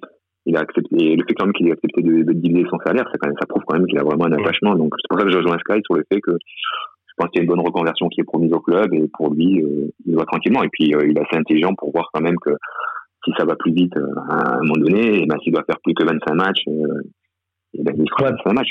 Il 0.46 0.56
a 0.56 0.62
accepté, 0.62 1.16
le 1.16 1.24
fait 1.28 1.34
quand 1.34 1.46
même 1.46 1.54
qu'il 1.54 1.68
ait 1.68 1.74
accepté 1.74 2.02
de, 2.02 2.24
de 2.24 2.34
diviser 2.34 2.66
son 2.70 2.78
salaire, 2.86 3.04
ça, 3.12 3.18
quand 3.20 3.28
même, 3.28 3.36
ça 3.40 3.46
prouve 3.46 3.64
quand 3.68 3.78
même 3.78 3.86
qu'il 3.86 4.00
a 4.00 4.04
vraiment 4.04 4.26
un 4.26 4.32
attachement. 4.32 4.76
Donc, 4.76 4.94
c'est 4.96 5.08
pour 5.10 5.20
ça 5.20 5.26
que 5.26 5.32
je 5.32 5.38
rejoins 5.38 5.58
Sky 5.60 5.82
sur 5.86 5.96
le 5.96 6.06
fait 6.12 6.22
que 6.22 6.32
je 6.32 7.14
pense 7.18 7.30
qu'il 7.32 7.40
y 7.40 7.42
a 7.42 7.44
une 7.44 7.50
bonne 7.50 7.66
reconversion 7.66 8.08
qui 8.08 8.22
est 8.22 8.24
promise 8.24 8.54
au 8.54 8.62
club 8.62 8.94
et 8.94 9.10
pour 9.18 9.34
lui, 9.34 9.62
euh, 9.62 9.90
il 10.06 10.16
va 10.16 10.24
tranquillement. 10.24 10.64
Et 10.64 10.70
puis, 10.72 10.96
euh, 10.96 11.06
il 11.06 11.18
est 11.18 11.22
assez 11.22 11.38
intelligent 11.38 11.74
pour 11.76 11.92
voir 11.92 12.10
quand 12.14 12.22
même 12.22 12.38
que 12.38 12.52
si 13.26 13.34
ça 13.38 13.44
va 13.44 13.56
plus 13.58 13.74
vite 13.74 13.96
euh, 13.98 14.08
à 14.30 14.56
un 14.56 14.62
moment 14.62 14.80
donné, 14.80 15.26
ben, 15.28 15.36
s'il 15.44 15.52
doit 15.52 15.66
faire 15.66 15.80
plus 15.84 15.94
que 15.94 16.06
25 16.06 16.34
matchs, 16.34 16.64
il 17.74 18.10
fera 18.18 18.32
un 18.46 18.54
match. 18.54 18.70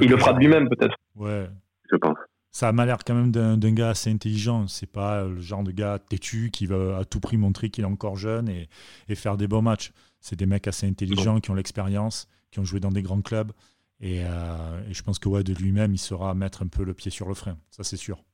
Il 0.00 0.08
le 0.08 0.16
fera 0.16 0.32
lui-même 0.38 0.68
peut-être. 0.68 0.96
Ouais. 1.16 1.48
Je 1.90 1.96
pense. 1.96 2.16
Ça 2.52 2.72
m'a 2.72 2.84
l'air 2.84 2.98
quand 3.04 3.14
même 3.14 3.30
d'un 3.30 3.72
gars 3.72 3.90
assez 3.90 4.10
intelligent. 4.10 4.66
C'est 4.66 4.90
pas 4.90 5.24
le 5.24 5.40
genre 5.40 5.62
de 5.62 5.70
gars 5.70 5.98
têtu 5.98 6.50
qui 6.52 6.66
va 6.66 6.98
à 6.98 7.04
tout 7.04 7.20
prix 7.20 7.36
montrer 7.36 7.70
qu'il 7.70 7.84
est 7.84 7.86
encore 7.86 8.16
jeune 8.16 8.48
et, 8.48 8.68
et 9.08 9.14
faire 9.14 9.36
des 9.36 9.46
bons 9.46 9.62
matchs. 9.62 9.92
C'est 10.20 10.36
des 10.36 10.46
mecs 10.46 10.66
assez 10.66 10.86
intelligents 10.86 11.40
qui 11.40 11.50
ont 11.50 11.54
l'expérience, 11.54 12.28
qui 12.50 12.58
ont 12.58 12.64
joué 12.64 12.80
dans 12.80 12.90
des 12.90 13.02
grands 13.02 13.22
clubs. 13.22 13.52
Et, 14.00 14.22
euh, 14.24 14.88
et 14.88 14.94
je 14.94 15.02
pense 15.02 15.18
que 15.18 15.28
ouais, 15.28 15.44
de 15.44 15.54
lui-même, 15.54 15.92
il 15.94 15.98
saura 15.98 16.34
mettre 16.34 16.62
un 16.62 16.66
peu 16.66 16.84
le 16.84 16.94
pied 16.94 17.10
sur 17.10 17.28
le 17.28 17.34
frein. 17.34 17.56
Ça, 17.70 17.84
c'est 17.84 17.96
sûr. 17.96 18.24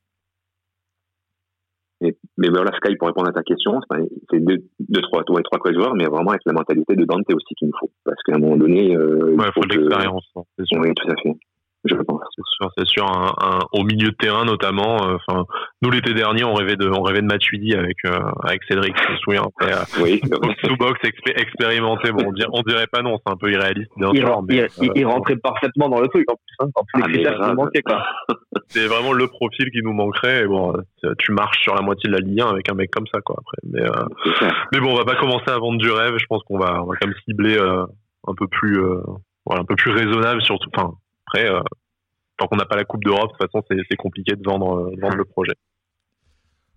Mais, 2.37 2.49
voilà, 2.49 2.71
Sky, 2.77 2.95
pour 2.95 3.07
répondre 3.07 3.29
à 3.29 3.33
ta 3.33 3.41
question, 3.41 3.79
c'est 4.29 4.39
deux, 4.39 4.57
deux, 4.79 5.01
trois, 5.01 5.23
trois, 5.23 5.41
trois 5.41 5.73
joueurs, 5.73 5.95
mais 5.95 6.05
vraiment 6.05 6.31
avec 6.31 6.41
la 6.45 6.53
mentalité 6.53 6.95
de 6.95 7.03
Dante 7.05 7.25
aussi 7.33 7.55
qu'il 7.55 7.67
nous 7.67 7.77
faut. 7.79 7.89
Parce 8.05 8.21
qu'à 8.23 8.35
un 8.35 8.39
moment 8.39 8.57
donné, 8.57 8.95
euh, 8.95 9.35
il 9.35 9.51
faut, 9.53 9.61
de 9.61 9.79
l'expérience. 9.79 10.25
Hein, 10.35 10.43
oui, 10.73 10.93
tout 10.95 11.11
à 11.11 11.15
fait 11.21 11.35
je 11.85 11.95
pense. 11.95 12.21
C'est 12.77 12.87
sûr, 12.87 13.05
un, 13.05 13.59
au 13.71 13.83
milieu 13.83 14.09
de 14.09 14.15
terrain 14.15 14.45
notamment. 14.45 15.07
Euh, 15.07 15.17
enfin, 15.27 15.45
nous 15.81 15.91
l'été 15.91 16.13
dernier, 16.13 16.43
on 16.43 16.53
rêvait 16.53 16.75
de, 16.75 16.89
on 16.89 17.01
rêvait 17.01 17.21
de 17.21 17.27
Matuidi 17.27 17.75
avec 17.75 17.97
euh, 18.05 18.19
avec 18.43 18.61
Cédric, 18.67 18.95
je 19.07 19.11
me 19.13 19.17
souviens. 19.17 19.43
Après, 19.43 19.73
euh, 19.73 20.03
oui. 20.03 20.21
Sous-box 20.65 20.99
expérimenté. 21.35 22.11
Bon, 22.11 22.25
on 22.27 22.31
dirait, 22.31 22.49
on 22.51 22.61
dirait 22.61 22.87
pas 22.87 23.01
non, 23.01 23.19
c'est 23.25 23.31
un 23.31 23.37
peu 23.37 23.51
irréaliste. 23.51 23.91
Bien 23.97 24.09
il, 24.13 24.19
sûr, 24.19 24.43
mais, 24.47 24.67
il, 24.95 25.05
rentrait 25.05 25.37
parfaitement 25.37 25.89
dans 25.89 26.01
le 26.01 26.07
truc 26.07 26.25
en 26.31 26.35
plus. 26.35 26.55
Hein, 26.59 26.69
tous 26.75 26.99
les 26.99 27.03
ah, 27.05 27.09
critères 27.09 27.47
qui 27.47 27.55
manquaient 27.55 27.81
quoi. 27.81 28.03
C'est 28.69 28.87
vraiment 28.87 29.13
le 29.13 29.27
profil 29.27 29.69
qui 29.71 29.81
nous 29.81 29.93
manquerait. 29.93 30.43
Et 30.43 30.47
bon, 30.47 30.73
tu 31.19 31.31
marches 31.31 31.61
sur 31.61 31.75
la 31.75 31.81
moitié 31.81 32.09
de 32.09 32.15
la 32.15 32.19
Ligue 32.19 32.41
1 32.41 32.47
avec 32.47 32.69
un 32.69 32.73
mec 32.73 32.91
comme 32.91 33.07
ça 33.13 33.21
quoi. 33.21 33.37
Après, 33.39 33.57
mais 33.63 33.87
mais 34.73 34.79
bon, 34.79 34.91
on 34.91 34.97
va 34.97 35.05
pas 35.05 35.15
commencer 35.15 35.49
à 35.49 35.57
vendre 35.57 35.77
du 35.77 35.91
rêve. 35.91 36.17
Je 36.17 36.25
pense 36.27 36.43
qu'on 36.43 36.57
va 36.57 36.81
on 36.83 36.87
va 36.87 36.95
quand 36.99 37.07
même 37.07 37.15
cibler 37.25 37.57
un 37.59 38.33
peu 38.35 38.47
plus 38.47 38.81
voilà, 39.45 39.61
un 39.61 39.65
peu 39.65 39.75
plus 39.75 39.91
raisonnable 39.91 40.41
surtout. 40.41 40.69
Enfin, 40.75 40.93
après, 41.27 41.49
euh, 41.49 41.59
tant 42.37 42.47
qu'on 42.47 42.55
n'a 42.55 42.65
pas 42.65 42.75
la 42.75 42.85
Coupe 42.85 43.03
d'Europe, 43.03 43.31
de 43.31 43.45
toute 43.45 43.51
façon, 43.51 43.65
c'est 43.69 43.95
compliqué 43.97 44.35
de 44.35 44.43
vendre, 44.43 44.77
euh, 44.77 44.91
vendre 45.01 45.17
le 45.17 45.25
projet. 45.25 45.53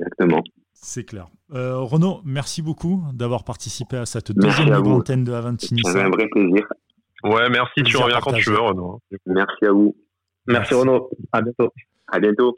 Exactement. 0.01 0.43
C'est 0.73 1.05
clair. 1.05 1.29
Euh, 1.53 1.79
Renaud, 1.79 2.21
merci 2.25 2.63
beaucoup 2.63 3.05
d'avoir 3.13 3.45
participé 3.45 3.99
à 3.99 4.07
cette 4.07 4.33
deuxième 4.33 4.73
antenne 4.73 5.25
de 5.25 5.33
Avantini. 5.33 5.83
C'est 5.85 6.01
un 6.01 6.09
vrai 6.09 6.27
plaisir. 6.29 6.67
Ouais, 7.23 7.51
merci. 7.51 7.83
tu 7.83 7.97
reviens 7.99 8.19
quand 8.21 8.33
tu 8.33 8.51
veux, 8.51 8.61
Renaud. 8.61 9.01
Merci 9.27 9.67
à 9.67 9.73
vous. 9.73 9.95
Merci, 10.47 10.75
Renaud. 10.75 11.11
À 11.33 11.43
bientôt. 11.43 11.73
À 12.09 12.19
bientôt. 12.19 12.55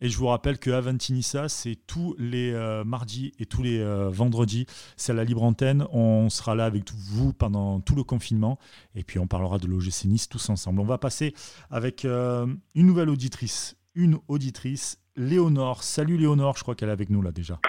Et 0.00 0.08
je 0.08 0.18
vous 0.18 0.26
rappelle 0.26 0.58
que 0.58 0.70
Avantinissa, 0.70 1.48
c'est 1.48 1.76
tous 1.86 2.16
les 2.18 2.52
euh, 2.52 2.84
mardis 2.84 3.32
et 3.38 3.46
tous 3.46 3.62
les 3.62 3.80
euh, 3.80 4.10
vendredis. 4.10 4.66
C'est 4.96 5.14
la 5.14 5.24
libre 5.24 5.42
antenne. 5.42 5.86
On 5.92 6.28
sera 6.28 6.54
là 6.54 6.64
avec 6.64 6.90
vous 6.92 7.32
pendant 7.32 7.80
tout 7.80 7.94
le 7.94 8.02
confinement. 8.02 8.58
Et 8.94 9.04
puis 9.04 9.18
on 9.18 9.26
parlera 9.26 9.58
de 9.58 9.66
l'OGC 9.66 10.06
Nice 10.06 10.28
tous 10.28 10.50
ensemble. 10.50 10.80
On 10.80 10.84
va 10.84 10.98
passer 10.98 11.32
avec 11.70 12.04
euh, 12.04 12.46
une 12.74 12.86
nouvelle 12.86 13.08
auditrice. 13.08 13.76
Une 13.94 14.18
auditrice, 14.26 14.98
Léonore. 15.16 15.84
Salut 15.84 16.16
Léonore, 16.16 16.56
je 16.56 16.62
crois 16.62 16.74
qu'elle 16.74 16.88
est 16.88 16.92
avec 16.92 17.10
nous 17.10 17.22
là 17.22 17.30
déjà. 17.30 17.60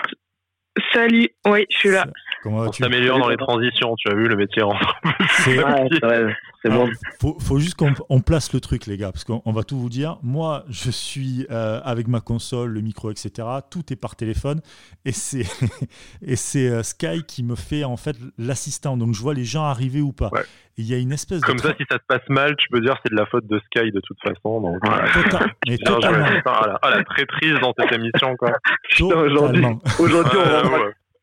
Salut, 0.92 1.30
oui, 1.46 1.66
je 1.70 1.78
suis 1.78 1.90
là. 1.90 2.08
on 2.46 2.72
s'améliore 2.72 3.20
dans 3.20 3.30
les 3.30 3.38
transitions, 3.38 3.96
tu 3.98 4.10
as 4.10 4.16
vu, 4.16 4.28
le 4.28 4.36
métier 4.36 4.62
rentre. 4.62 4.96
C'est 5.44 5.58
bon. 6.69 6.89
Faut, 7.19 7.38
faut 7.39 7.60
juste 7.60 7.75
qu'on 7.75 8.21
place 8.21 8.54
le 8.54 8.60
truc, 8.60 8.86
les 8.86 8.97
gars, 8.97 9.12
parce 9.12 9.23
qu'on 9.23 9.51
va 9.51 9.63
tout 9.63 9.78
vous 9.78 9.89
dire. 9.89 10.17
Moi, 10.23 10.63
je 10.69 10.89
suis 10.89 11.45
euh, 11.51 11.80
avec 11.84 12.08
ma 12.08 12.21
console, 12.21 12.71
le 12.71 12.82
micro, 12.82 13.12
etc. 13.12 13.47
Tout 13.69 13.91
est 13.91 13.95
par 13.95 14.15
téléphone. 14.15 14.62
Et 15.06 15.12
c'est 15.12 15.45
et 16.21 16.36
c'est 16.36 16.67
euh, 16.67 16.84
Sky 16.84 17.23
qui 17.28 17.43
me 17.43 17.56
fait 17.56 17.84
en 17.84 17.97
fait 17.97 18.15
l'assistant. 18.38 18.97
Donc 18.97 19.13
je 19.13 19.21
vois 19.21 19.34
les 19.34 19.45
gens 19.45 19.63
arriver 19.63 20.01
ou 20.01 20.12
pas. 20.12 20.32
Il 20.78 20.86
y 20.86 20.93
a 20.93 20.97
une 20.97 21.13
espèce 21.13 21.39
Comme 21.41 21.60
ça, 21.60 21.73
si 21.78 21.86
ça 21.89 21.97
se 21.97 22.06
passe 22.06 22.28
mal, 22.28 22.56
tu 22.58 22.67
peux 22.69 22.82
dire 22.82 22.97
c'est 23.04 23.12
de 23.12 23.15
la 23.17 23.25
faute 23.28 23.47
de 23.47 23.60
Sky 23.60 23.91
de 23.91 24.01
toute 24.01 24.19
façon. 24.21 24.60
Donc, 24.60 24.82
Total, 25.13 25.54
mais 25.67 25.78
totalement. 25.78 26.25
Ah, 26.45 26.67
la, 26.67 26.80
ah, 26.82 26.89
la 26.97 27.04
traîtrise 27.04 27.56
dans 27.62 27.73
cette 27.80 27.93
émission. 27.93 28.36
Aujourd'hui, 29.01 29.65
aujourd'hui, 29.99 30.38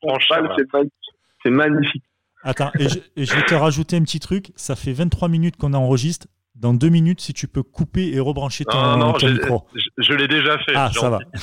on 0.02 0.14
euh, 0.14 0.84
c'est 1.42 1.50
magnifique. 1.50 2.02
Attends, 2.42 2.70
et 2.78 2.88
je, 3.24 3.34
vais 3.34 3.42
te 3.42 3.54
rajouter 3.54 3.96
un 3.96 4.02
petit 4.02 4.20
truc. 4.20 4.52
Ça 4.56 4.76
fait 4.76 4.92
23 4.92 5.28
minutes 5.28 5.56
qu'on 5.56 5.74
enregistre. 5.74 6.26
Dans 6.54 6.74
deux 6.74 6.90
minutes, 6.90 7.20
si 7.20 7.32
tu 7.32 7.48
peux 7.48 7.62
couper 7.62 8.12
et 8.12 8.20
rebrancher 8.20 8.64
ton, 8.64 8.78
non, 8.78 8.96
non, 8.98 9.12
micro. 9.22 9.66
Je, 9.96 10.12
l'ai 10.12 10.28
déjà 10.28 10.58
fait. 10.58 10.72
Ah, 10.74 10.90
ça 10.92 11.08
va. 11.08 11.18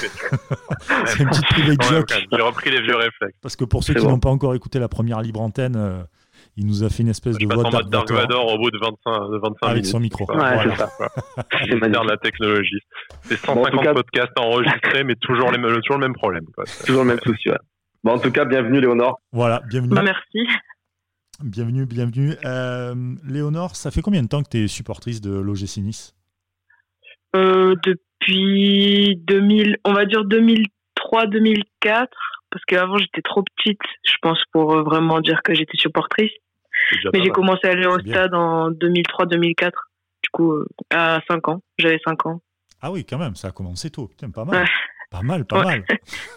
c'est 1.06 1.20
une 1.20 1.30
petite 1.30 1.48
private 1.48 1.84
joke. 1.84 2.28
J'ai 2.32 2.42
repris 2.42 2.70
les 2.70 2.82
vieux 2.82 2.96
réflexes. 2.96 3.38
Parce 3.42 3.56
que 3.56 3.66
pour 3.66 3.84
ceux 3.84 3.96
qui 3.96 4.06
n'ont 4.06 4.20
pas 4.20 4.30
encore 4.30 4.54
écouté 4.54 4.78
la 4.78 4.88
première 4.88 5.22
libre 5.22 5.42
antenne, 5.42 5.76
euh, 5.76 6.04
il 6.58 6.68
nous 6.68 6.84
a 6.84 6.90
fait 6.90 7.04
une 7.04 7.10
espèce 7.10 7.38
de 7.38 7.46
voix 7.46 7.66
en 7.66 7.72
mode 7.72 7.90
Dark 7.90 8.12
Vador 8.12 8.54
au 8.54 8.58
bout 8.58 8.70
de 8.70 8.78
25, 8.78 9.32
de 9.32 9.38
25 9.40 9.58
Avec 9.62 9.76
minutes. 9.76 9.86
son 9.86 10.00
micro. 10.00 10.26
Ouais, 10.32 10.58
c'est 10.64 10.76
ça. 10.76 10.90
c'est 11.60 11.76
de 11.76 12.10
la 12.10 12.18
technologie. 12.18 12.80
C'est 13.24 13.38
150 13.38 13.94
podcasts 13.94 14.38
enregistrés, 14.38 15.04
mais 15.04 15.16
toujours, 15.16 15.52
les, 15.52 15.58
toujours 15.58 15.98
le 15.98 16.08
même 16.08 16.14
problème. 16.14 16.46
Quoi. 16.54 16.66
Toujours 16.86 17.04
le 17.04 17.10
même 17.10 17.20
souci, 17.26 17.50
ouais. 17.50 17.58
Bon, 18.04 18.14
en 18.14 18.20
tout 18.20 18.32
cas, 18.32 18.46
bienvenue 18.46 18.80
Léonore. 18.80 19.20
Voilà, 19.34 19.62
bienvenue. 19.68 19.94
Bah, 19.94 20.04
merci. 20.04 20.48
Bienvenue, 21.42 21.86
bienvenue. 21.86 22.36
Euh, 22.44 22.94
Léonore, 23.26 23.78
ça 23.78 23.92
fait 23.92 24.02
combien 24.02 24.22
de 24.22 24.28
temps 24.28 24.44
que 24.44 24.50
tu 24.50 24.58
es 24.58 24.68
supportrice 24.68 25.22
de 25.22 25.32
l'OGC 25.32 25.78
Nice? 25.78 26.14
Euh, 27.34 27.76
Depuis 27.86 29.16
2000, 29.26 29.78
on 29.86 29.94
va 29.94 30.06
dire 30.06 30.26
2003-2004, 30.26 32.08
parce 32.52 32.66
qu'avant 32.68 32.98
j'étais 32.98 33.22
trop 33.22 33.42
petite, 33.44 33.80
je 34.04 34.16
pense, 34.22 34.44
pour 34.52 34.74
euh, 34.74 34.84
vraiment 34.84 35.22
dire 35.22 35.42
que 35.42 35.54
j'étais 35.54 35.78
supportrice. 35.78 36.32
Mais 37.14 37.24
j'ai 37.24 37.30
commencé 37.30 37.68
à 37.68 37.72
aller 37.72 37.88
au 37.88 38.00
stade 38.00 38.34
en 38.34 38.72
2003-2004, 38.72 39.72
du 40.24 40.30
coup, 40.34 40.56
à 40.90 41.22
5 41.30 41.48
ans. 41.48 41.62
J'avais 41.78 42.00
5 42.06 42.26
ans. 42.26 42.42
Ah 42.82 42.92
oui, 42.92 43.06
quand 43.06 43.18
même, 43.18 43.36
ça 43.36 43.50
a 43.50 43.52
commencé 43.52 43.90
tôt. 43.90 44.08
Putain, 44.08 44.30
pas 44.30 44.44
mal. 44.44 44.68
Pas 45.10 45.22
mal, 45.24 45.46
pas 45.46 45.64
mal. 45.64 45.84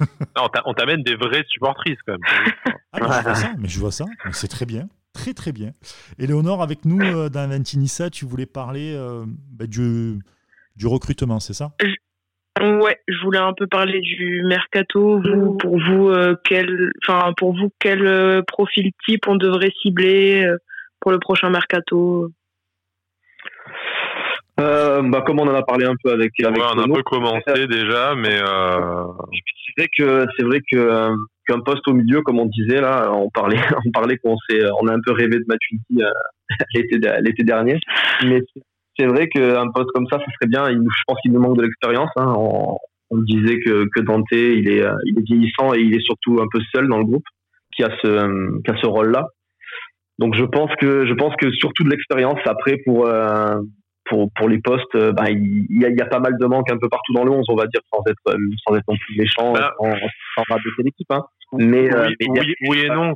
on 0.64 0.74
t'amène 0.74 1.02
des 1.02 1.14
vraies 1.14 1.44
supportrices 1.48 1.98
quand 2.06 2.12
même. 2.12 2.78
Ah, 2.92 2.98
mais 3.00 3.08
je 3.08 3.22
vois 3.22 3.34
ça, 3.34 3.52
mais 3.58 3.68
je 3.68 3.78
vois 3.78 3.92
ça. 3.92 4.04
C'est 4.32 4.48
très 4.48 4.66
bien. 4.66 4.88
Très 5.12 5.34
très 5.34 5.52
bien. 5.52 5.72
Éléonore, 6.18 6.62
avec 6.62 6.84
nous 6.86 7.00
euh, 7.00 7.28
dans 7.28 7.48
Ventinissa, 7.48 8.08
tu 8.08 8.24
voulais 8.24 8.46
parler 8.46 8.94
euh, 8.96 9.24
bah, 9.26 9.66
du, 9.66 10.18
du 10.76 10.86
recrutement, 10.86 11.38
c'est 11.38 11.52
ça? 11.52 11.72
Ouais, 12.60 12.98
je 13.08 13.18
voulais 13.22 13.38
un 13.38 13.52
peu 13.52 13.66
parler 13.66 14.00
du 14.00 14.42
mercato. 14.44 15.20
Vous, 15.20 15.56
pour 15.58 15.78
vous, 15.78 16.08
euh, 16.08 16.34
quel, 16.44 16.92
enfin 17.06 17.32
pour 17.36 17.54
vous, 17.54 17.70
quel 17.78 18.06
euh, 18.06 18.42
profil 18.46 18.90
type 19.06 19.26
on 19.26 19.36
devrait 19.36 19.72
cibler 19.82 20.46
pour 21.00 21.12
le 21.12 21.18
prochain 21.18 21.50
mercato? 21.50 22.30
Euh, 24.60 25.02
bah, 25.02 25.22
Comme 25.26 25.40
on 25.40 25.48
en 25.48 25.54
a 25.54 25.62
parlé 25.62 25.86
un 25.86 25.94
peu 26.02 26.12
avec. 26.12 26.32
avec 26.44 26.58
on 26.58 26.78
a 26.78 26.82
un 26.82 26.92
peu 26.92 27.02
commencé 27.02 27.66
déjà, 27.68 28.14
mais. 28.14 28.38
Euh... 28.40 29.04
C'est 29.74 29.82
vrai 29.82 29.88
que 29.96 30.26
c'est 30.36 30.44
vrai 30.44 30.60
que 30.70 30.76
euh, 30.76 31.14
qu'un 31.46 31.60
poste 31.60 31.88
au 31.88 31.94
milieu, 31.94 32.20
comme 32.20 32.38
on 32.38 32.46
disait 32.46 32.80
là, 32.80 33.10
on 33.12 33.30
parlait, 33.30 33.56
on 33.86 33.90
parlait 33.90 34.18
qu'on 34.18 34.36
s'est, 34.48 34.60
on 34.82 34.86
a 34.86 34.92
un 34.92 35.00
peu 35.04 35.12
rêvé 35.12 35.38
de 35.38 35.44
Matuidi 35.46 36.02
euh, 36.02 36.10
l'été, 36.74 36.98
l'été 37.22 37.42
dernier, 37.42 37.78
mais 38.26 38.40
c'est 38.98 39.06
vrai 39.06 39.28
qu'un 39.28 39.70
poste 39.70 39.90
comme 39.94 40.06
ça, 40.10 40.18
ce 40.18 40.30
serait 40.34 40.48
bien. 40.48 40.68
Il, 40.68 40.76
je 40.76 41.02
pense 41.06 41.18
qu'il 41.22 41.32
nous 41.32 41.40
manque 41.40 41.56
de 41.56 41.62
l'expérience. 41.62 42.10
Hein. 42.16 42.34
On, 42.36 42.76
on, 43.10 43.18
disait 43.22 43.60
que, 43.60 43.86
que 43.94 44.00
Dante, 44.00 44.26
il 44.32 44.68
est, 44.68 44.84
il 45.06 45.18
est 45.18 45.22
vieillissant 45.24 45.72
et 45.74 45.80
il 45.80 45.94
est 45.94 46.04
surtout 46.04 46.40
un 46.42 46.46
peu 46.52 46.60
seul 46.74 46.88
dans 46.88 46.98
le 46.98 47.04
groupe, 47.04 47.24
qui 47.74 47.82
a 47.82 47.90
ce, 48.02 48.60
qui 48.62 48.70
a 48.70 48.76
ce 48.76 48.86
rôle-là. 48.86 49.26
Donc 50.18 50.34
je 50.36 50.44
pense 50.44 50.70
que 50.80 51.06
je 51.06 51.14
pense 51.14 51.34
que 51.36 51.50
surtout 51.52 51.84
de 51.84 51.90
l'expérience 51.90 52.38
après 52.44 52.76
pour 52.84 53.06
euh, 53.06 53.56
pour 54.04 54.30
pour 54.34 54.48
les 54.48 54.58
postes, 54.58 54.94
euh, 54.94 55.12
bah, 55.12 55.30
il, 55.30 55.66
y 55.70 55.84
a, 55.84 55.88
il 55.88 55.96
y 55.96 56.02
a 56.02 56.06
pas 56.06 56.18
mal 56.18 56.36
de 56.38 56.46
manques 56.46 56.70
un 56.70 56.78
peu 56.78 56.88
partout 56.88 57.12
dans 57.12 57.24
le 57.24 57.30
11, 57.30 57.46
on 57.48 57.56
va 57.56 57.66
dire 57.66 57.80
sans 57.92 58.02
être 58.06 58.18
euh, 58.28 58.38
sans 58.66 58.76
être 58.76 58.84
non 58.88 58.96
plus 58.96 59.16
méchant, 59.16 59.52
bah, 59.52 59.72
sans, 59.78 59.90
sans 59.90 60.42
rabaisser 60.48 60.82
l'équipe. 60.84 61.10
Hein. 61.10 61.24
Mais, 61.52 61.82
oui, 61.82 61.90
euh, 61.94 62.08
mais 62.20 62.40
oui, 62.40 62.54
oui, 62.68 62.80
et 62.80 62.88
non. 62.88 63.14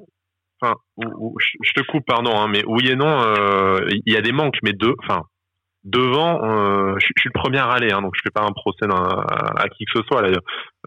Enfin, 0.61 0.75
je 0.99 1.73
te 1.75 1.83
coupe, 1.83 2.07
pardon, 2.07 2.33
hein, 2.35 2.49
mais 2.51 2.63
oui 2.67 2.89
et 2.89 2.97
non, 2.97 3.21
il 3.91 4.13
y 4.13 4.17
a 4.17 4.23
des 4.23 4.33
manques, 4.33 4.59
mais 4.63 4.73
deux. 4.73 4.95
Enfin, 5.03 5.23
devant, 5.87 6.43
euh, 6.43 6.97
je, 6.99 7.07
suis 7.07 7.31
le 7.33 7.39
premier 7.39 7.59
à 7.59 7.67
râler, 7.67 7.93
hein, 7.93 8.03
donc 8.03 8.13
je 8.17 8.21
fais 8.23 8.31
pas 8.31 8.43
un 8.43 8.53
procès 8.53 8.87
à, 8.91 9.63
à, 9.63 9.69
qui 9.69 9.85
que 9.85 9.93
ce 10.01 10.03
soit. 10.07 10.23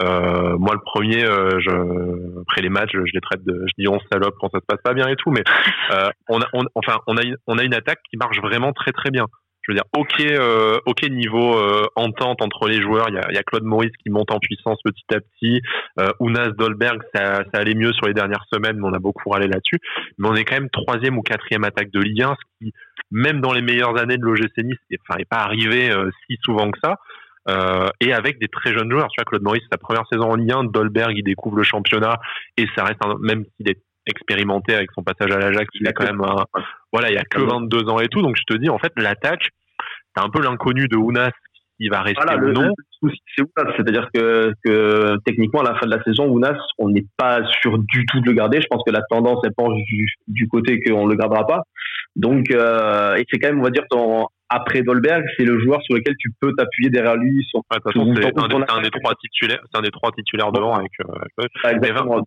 Euh, 0.03 0.57
moi, 0.57 0.75
le 0.75 0.81
premier, 0.81 1.25
euh, 1.25 1.59
je, 1.59 2.41
après 2.41 2.61
les 2.61 2.69
matchs, 2.69 2.91
je, 2.93 3.13
les 3.13 3.21
traite 3.21 3.43
de, 3.43 3.65
je 3.65 3.73
dis 3.77 3.87
on 3.87 3.99
salope 4.11 4.35
quand 4.39 4.49
ça 4.51 4.59
se 4.59 4.65
passe 4.67 4.81
pas 4.83 4.93
bien 4.93 5.07
et 5.07 5.15
tout, 5.15 5.31
mais 5.31 5.43
euh, 5.91 6.09
on 6.27 6.41
a, 6.41 6.45
on, 6.53 6.63
enfin, 6.75 6.99
on 7.07 7.17
a, 7.17 7.21
on 7.47 7.57
a 7.57 7.63
une 7.63 7.73
attaque 7.73 7.99
qui 8.09 8.17
marche 8.17 8.39
vraiment 8.41 8.73
très 8.73 8.91
très 8.91 9.09
bien. 9.09 9.25
Je 9.69 9.73
veux 9.73 9.79
dire, 9.79 9.85
ok, 9.95 10.19
euh, 10.21 10.79
ok 10.87 11.03
niveau 11.09 11.55
euh, 11.55 11.85
entente 11.95 12.41
entre 12.41 12.67
les 12.67 12.81
joueurs. 12.81 13.09
Il 13.09 13.15
y 13.15 13.19
a, 13.19 13.27
il 13.29 13.35
y 13.35 13.37
a 13.37 13.43
Claude 13.43 13.63
Maurice 13.63 13.91
qui 14.03 14.09
monte 14.09 14.31
en 14.31 14.39
puissance 14.39 14.79
petit 14.83 15.05
à 15.13 15.19
petit. 15.19 15.61
Euh, 15.99 16.09
Unas 16.19 16.49
Dolberg, 16.49 17.01
ça, 17.13 17.43
ça 17.53 17.59
allait 17.59 17.75
mieux 17.75 17.93
sur 17.93 18.07
les 18.07 18.15
dernières 18.15 18.45
semaines, 18.51 18.77
mais 18.77 18.87
on 18.87 18.93
a 18.93 18.99
beaucoup 18.99 19.29
râlé 19.29 19.47
là-dessus. 19.47 19.79
Mais 20.17 20.27
on 20.27 20.33
est 20.33 20.43
quand 20.43 20.55
même 20.55 20.71
troisième 20.71 21.19
ou 21.19 21.21
quatrième 21.21 21.63
attaque 21.63 21.91
de 21.91 21.99
Ligue 21.99 22.23
1, 22.23 22.35
ce 22.35 22.65
qui 22.65 22.73
même 23.11 23.41
dans 23.41 23.53
les 23.53 23.61
meilleures 23.61 23.97
années 23.97 24.17
de 24.17 24.23
l'OGC 24.23 24.57
Nice, 24.63 24.77
enfin, 25.07 25.17
n'est 25.17 25.25
pas 25.25 25.39
arrivé 25.39 25.91
euh, 25.91 26.09
si 26.25 26.37
souvent 26.43 26.71
que 26.71 26.79
ça. 26.83 26.95
Euh, 27.47 27.87
et 27.99 28.13
avec 28.13 28.39
des 28.39 28.47
très 28.47 28.73
jeunes 28.73 28.91
joueurs. 28.91 29.07
Tu 29.09 29.19
vois, 29.19 29.25
Claude 29.25 29.41
Maurice, 29.41 29.63
sa 29.71 29.77
première 29.77 30.05
saison 30.11 30.31
en 30.31 30.35
Ligue 30.35 30.51
1, 30.51 30.63
Dolberg, 30.65 31.13
il 31.15 31.23
découvre 31.23 31.57
le 31.57 31.63
championnat 31.63 32.19
et 32.57 32.65
ça 32.75 32.83
reste, 32.83 33.03
un, 33.03 33.15
même 33.19 33.45
s'il 33.55 33.69
est 33.69 33.81
expérimenté 34.05 34.73
avec 34.73 34.89
son 34.93 35.03
passage 35.03 35.31
à 35.31 35.37
l'Ajax, 35.37 35.67
il 35.79 35.87
a 35.87 35.93
quand 35.93 36.05
même, 36.05 36.21
un, 36.21 36.45
voilà, 36.91 37.11
il 37.11 37.17
a 37.17 37.23
que 37.23 37.39
22 37.39 37.89
ans 37.89 37.99
et 37.99 38.07
tout. 38.07 38.21
Donc 38.21 38.35
je 38.37 38.43
te 38.43 38.57
dis, 38.57 38.69
en 38.69 38.77
fait, 38.77 38.91
l'attaque, 38.97 39.49
t'as 40.15 40.23
un 40.23 40.29
peu 40.29 40.41
l'inconnu 40.41 40.87
de 40.87 40.97
Ounas 40.97 41.31
il 41.79 41.89
va 41.89 42.01
rester 42.01 42.35
ou 42.35 42.51
non. 42.51 42.73
c'est 43.01 43.41
Ounas, 43.41 43.73
c'est-à-dire 43.77 44.09
que, 44.13 44.51
que, 44.63 45.15
techniquement 45.25 45.61
à 45.61 45.71
la 45.71 45.79
fin 45.79 45.85
de 45.85 45.95
la 45.95 46.03
saison, 46.03 46.27
Ounas, 46.27 46.57
on 46.77 46.89
n'est 46.89 47.05
pas 47.17 47.39
sûr 47.61 47.77
du 47.77 48.05
tout 48.05 48.19
de 48.19 48.25
le 48.25 48.33
garder. 48.33 48.61
Je 48.61 48.67
pense 48.67 48.83
que 48.85 48.91
la 48.91 49.01
tendance 49.09 49.39
elle 49.45 49.53
penche 49.55 49.77
du, 49.87 50.05
du 50.27 50.47
côté 50.47 50.81
qu'on 50.81 51.07
le 51.07 51.15
gardera 51.15 51.47
pas. 51.47 51.63
Donc, 52.15 52.51
euh, 52.51 53.15
et 53.15 53.25
c'est 53.31 53.39
quand 53.39 53.47
même, 53.47 53.59
on 53.59 53.63
va 53.63 53.69
dire, 53.69 53.85
ton, 53.89 54.27
après 54.49 54.81
Dolberg, 54.81 55.23
c'est 55.37 55.45
le 55.45 55.59
joueur 55.59 55.81
sur 55.83 55.95
lequel 55.95 56.15
tu 56.19 56.31
peux 56.41 56.53
t'appuyer 56.55 56.89
derrière 56.89 57.15
lui. 57.15 57.47
Ouais, 57.53 57.61
c'est 57.71 57.99
un, 57.99 58.77
un, 58.77 58.81
des 58.81 58.91
trois 58.91 59.13
titulaires, 59.15 59.61
c'est 59.71 59.79
un 59.79 59.81
des 59.81 59.91
trois 59.91 60.11
titulaires 60.11 60.51
devant 60.51 60.75
avec. 60.75 60.91
Euh, 60.99 61.45
exactement. 61.71 62.25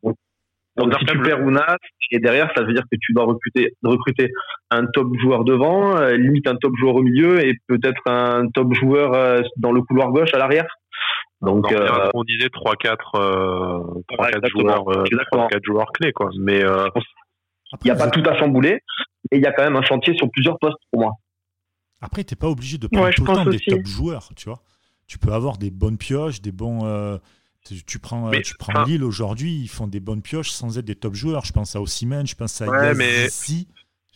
Donc, 0.76 0.94
si 0.98 1.04
tu 1.04 1.20
perds 1.20 1.42
Ounas, 1.42 1.76
et 2.10 2.18
derrière, 2.18 2.50
ça 2.54 2.62
veut 2.62 2.72
dire 2.72 2.84
que 2.90 2.96
tu 3.00 3.12
dois 3.12 3.24
recruter, 3.24 3.74
recruter 3.82 4.30
un 4.70 4.86
top 4.86 5.08
joueur 5.20 5.44
devant, 5.44 5.96
euh, 5.96 6.16
limite 6.16 6.46
un 6.46 6.56
top 6.56 6.72
joueur 6.78 6.94
au 6.94 7.02
milieu 7.02 7.44
et 7.44 7.58
peut-être 7.66 8.02
un 8.06 8.48
top 8.48 8.72
joueur 8.74 9.14
euh, 9.14 9.42
dans 9.58 9.72
le 9.72 9.82
couloir 9.82 10.10
gauche 10.10 10.32
à 10.32 10.38
l'arrière. 10.38 10.66
Donc, 11.42 11.72
euh, 11.72 12.08
on 12.14 12.22
disait 12.24 12.46
3-4 12.46 12.96
3 14.08 14.30
4 14.30 14.48
joueurs, 14.48 14.84
3 15.32 15.48
4 15.48 15.64
joueurs 15.64 15.92
clés, 15.92 16.12
quoi. 16.12 16.30
Mais 16.38 16.60
il 16.60 17.84
n'y 17.84 17.90
a 17.90 17.96
pas 17.96 18.08
tout 18.10 18.22
à 18.24 18.38
chambouler, 18.38 18.80
et 19.30 19.36
il 19.36 19.42
y 19.42 19.46
a 19.46 19.52
quand 19.52 19.64
même 19.64 19.76
un 19.76 19.82
chantier 19.82 20.14
sur 20.16 20.30
plusieurs 20.30 20.58
postes 20.58 20.78
pour 20.90 21.02
moi. 21.02 21.12
Après, 22.00 22.24
tu 22.24 22.34
n'es 22.34 22.38
pas 22.38 22.48
obligé 22.48 22.78
de 22.78 22.86
prendre 22.86 23.10
tout 23.12 23.24
le 23.24 23.34
temps 23.34 23.44
des 23.44 23.58
top 23.58 23.84
joueurs, 23.84 24.28
tu 24.36 24.48
vois. 24.48 24.60
Tu 25.06 25.18
peux 25.18 25.32
avoir 25.32 25.58
des 25.58 25.70
bonnes 25.70 25.98
pioches, 25.98 26.40
des 26.40 26.52
bons. 26.52 27.18
Tu 27.86 27.98
prends, 28.00 28.30
tu 28.40 28.54
prends 28.58 28.84
Lille 28.84 29.04
aujourd'hui, 29.04 29.54
ils 29.54 29.68
font 29.68 29.86
des 29.86 30.00
bonnes 30.00 30.22
pioches 30.22 30.50
sans 30.50 30.78
être 30.78 30.84
des 30.84 30.96
top 30.96 31.14
joueurs. 31.14 31.44
Je 31.44 31.52
pense 31.52 31.76
à 31.76 31.80
Osimhen, 31.80 32.26
je 32.26 32.34
pense 32.34 32.60
à 32.60 32.66
ouais, 32.66 32.94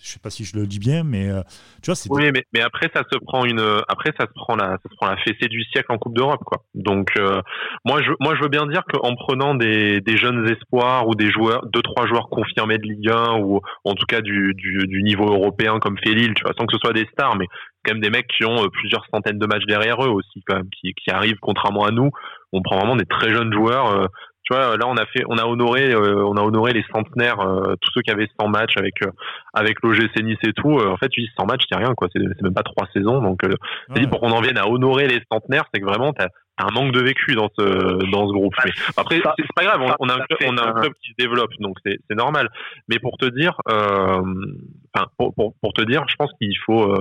je 0.02 0.10
sais 0.10 0.18
pas 0.18 0.30
si 0.30 0.44
je 0.44 0.56
le 0.56 0.66
dis 0.66 0.78
bien, 0.78 1.04
mais 1.04 1.30
euh, 1.30 1.40
tu 1.82 1.86
vois, 1.86 1.94
c'est. 1.94 2.10
Oui, 2.12 2.30
mais, 2.32 2.44
mais 2.52 2.60
après 2.60 2.90
ça 2.94 3.02
se 3.10 3.18
prend 3.18 3.44
une, 3.44 3.60
après 3.88 4.12
ça 4.18 4.26
se 4.26 4.32
prend 4.34 4.54
la, 4.54 4.72
ça 4.72 4.88
se 4.90 4.94
prend 4.96 5.06
la 5.06 5.16
fessée 5.16 5.48
du 5.48 5.64
siècle 5.64 5.90
en 5.90 5.98
Coupe 5.98 6.14
d'Europe, 6.14 6.42
quoi. 6.44 6.62
Donc 6.74 7.10
euh, 7.18 7.40
moi, 7.84 8.02
je, 8.02 8.10
moi, 8.20 8.34
je 8.36 8.42
veux 8.42 8.48
bien 8.48 8.66
dire 8.66 8.82
qu'en 8.92 9.14
prenant 9.16 9.54
des, 9.54 10.00
des 10.02 10.16
jeunes 10.18 10.46
espoirs 10.50 11.08
ou 11.08 11.14
des 11.14 11.30
joueurs, 11.30 11.64
deux 11.66 11.82
trois 11.82 12.06
joueurs 12.06 12.28
confirmés 12.28 12.78
de 12.78 12.86
Ligue 12.86 13.10
1 13.10 13.38
ou 13.40 13.60
en 13.84 13.94
tout 13.94 14.06
cas 14.06 14.20
du, 14.20 14.52
du, 14.54 14.86
du 14.86 15.02
niveau 15.02 15.26
européen 15.26 15.78
comme 15.80 15.96
fait 15.98 16.12
Lille, 16.12 16.34
tu 16.34 16.42
vois, 16.42 16.52
sans 16.58 16.66
que 16.66 16.74
ce 16.74 16.78
soit 16.78 16.92
des 16.92 17.06
stars, 17.12 17.36
mais 17.36 17.46
quand 17.84 17.94
même 17.94 18.02
des 18.02 18.10
mecs 18.10 18.28
qui 18.28 18.44
ont 18.44 18.64
euh, 18.64 18.68
plusieurs 18.68 19.06
centaines 19.12 19.38
de 19.38 19.46
matchs 19.46 19.66
derrière 19.66 20.02
eux 20.04 20.10
aussi, 20.10 20.42
quand 20.46 20.56
même, 20.56 20.70
qui, 20.78 20.92
qui 20.92 21.10
arrivent 21.10 21.38
contrairement 21.40 21.84
à 21.84 21.90
nous. 21.90 22.10
On 22.52 22.62
prend 22.62 22.78
vraiment 22.78 22.96
des 22.96 23.06
très 23.06 23.32
jeunes 23.32 23.52
joueurs 23.52 24.08
tu 24.46 24.54
vois, 24.54 24.76
là 24.76 24.86
on 24.86 24.96
a 24.96 25.04
fait, 25.06 25.24
on 25.28 25.38
a 25.38 25.44
honoré, 25.44 25.92
euh, 25.92 26.24
on 26.24 26.36
a 26.36 26.42
honoré 26.42 26.72
les 26.72 26.84
centenaires, 26.94 27.40
euh, 27.40 27.74
tous 27.80 27.90
ceux 27.94 28.02
qui 28.02 28.12
avaient 28.12 28.28
100 28.40 28.48
matchs 28.48 28.76
avec 28.76 28.94
euh, 29.02 29.10
avec 29.52 29.82
l'OGC 29.82 30.22
Nice 30.22 30.38
et 30.44 30.52
tout. 30.52 30.78
en 30.78 30.96
fait, 30.96 31.08
tu 31.08 31.20
dis 31.20 31.30
100 31.36 31.46
matchs, 31.46 31.64
c'est 31.68 31.76
rien, 31.76 31.94
quoi. 31.94 32.08
C'est 32.12 32.22
même 32.42 32.54
pas 32.54 32.62
trois 32.62 32.86
saisons. 32.92 33.20
Donc, 33.20 33.40
ouais. 33.42 34.06
pour 34.06 34.20
qu'on 34.20 34.30
en 34.30 34.40
vienne 34.40 34.58
à 34.58 34.68
honorer 34.68 35.08
les 35.08 35.20
centenaires, 35.32 35.64
c'est 35.74 35.80
que 35.80 35.86
vraiment 35.86 36.12
t'as 36.12 36.28
un 36.58 36.72
manque 36.72 36.92
de 36.92 37.00
vécu 37.00 37.34
dans 37.34 37.50
ce 37.58 37.64
dans 38.10 38.28
ce 38.28 38.32
groupe. 38.32 38.54
Mais 38.64 38.70
après, 38.96 39.20
c'est 39.36 39.46
pas 39.56 39.64
grave. 39.64 39.82
On, 39.98 40.08
a 40.08 40.14
un, 40.14 40.18
on 40.46 40.56
a 40.56 40.68
un 40.68 40.72
club 40.74 40.92
qui 41.02 41.10
se 41.10 41.16
développe, 41.18 41.50
donc 41.58 41.76
c'est 41.84 42.14
normal. 42.14 42.48
Mais 42.88 43.00
pour 43.00 43.18
te 43.18 43.26
dire, 43.26 43.58
enfin, 43.66 45.08
pour, 45.18 45.34
pour, 45.34 45.54
pour, 45.60 45.72
te 45.72 45.82
dire, 45.82 46.04
je 46.08 46.14
pense 46.14 46.30
qu'il 46.40 46.56
faut 46.64 46.94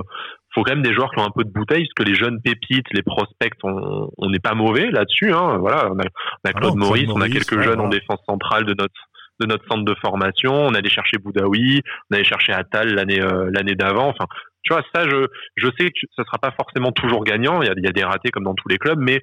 faut 0.56 0.64
quand 0.64 0.72
même 0.72 0.82
des 0.82 0.94
joueurs 0.94 1.10
qui 1.10 1.20
ont 1.20 1.26
un 1.26 1.30
peu 1.30 1.44
de 1.44 1.50
bouteille, 1.50 1.84
parce 1.84 1.94
que 1.94 2.10
les 2.10 2.16
jeunes 2.16 2.40
pépites, 2.40 2.86
les 2.92 3.02
prospects, 3.02 3.52
on 3.62 4.30
n'est 4.30 4.38
pas 4.38 4.54
mauvais 4.54 4.90
là-dessus. 4.90 5.32
Hein. 5.32 5.58
Voilà, 5.58 5.90
on 5.92 5.98
a, 5.98 6.04
on 6.04 6.48
a 6.48 6.52
Claude 6.54 6.72
ah 6.74 6.78
Maurice, 6.78 7.10
on 7.10 7.20
a 7.20 7.28
quelques 7.28 7.60
jeunes 7.60 7.80
en 7.80 7.88
défense 7.88 8.20
centrale 8.26 8.64
de 8.64 8.74
notre 8.74 8.94
de 9.38 9.44
notre 9.44 9.66
centre 9.70 9.84
de 9.84 9.94
formation. 10.00 10.54
On 10.54 10.72
allait 10.72 10.88
chercher 10.88 11.18
Boudaoui, 11.18 11.82
on 12.10 12.14
allait 12.14 12.24
chercher 12.24 12.54
Attal 12.54 12.94
l'année 12.94 13.20
euh, 13.20 13.50
l'année 13.52 13.74
d'avant. 13.74 14.08
Enfin, 14.08 14.24
tu 14.62 14.72
vois, 14.72 14.82
ça, 14.94 15.06
je 15.06 15.26
je 15.56 15.68
sais 15.78 15.90
que 15.90 15.98
ça 16.16 16.24
sera 16.24 16.38
pas 16.38 16.52
forcément 16.52 16.90
toujours 16.90 17.22
gagnant. 17.22 17.60
Il 17.60 17.68
y 17.68 17.70
a, 17.70 17.74
il 17.76 17.84
y 17.84 17.88
a 17.88 17.92
des 17.92 18.04
ratés 18.04 18.30
comme 18.30 18.44
dans 18.44 18.54
tous 18.54 18.68
les 18.68 18.78
clubs, 18.78 18.98
mais 18.98 19.20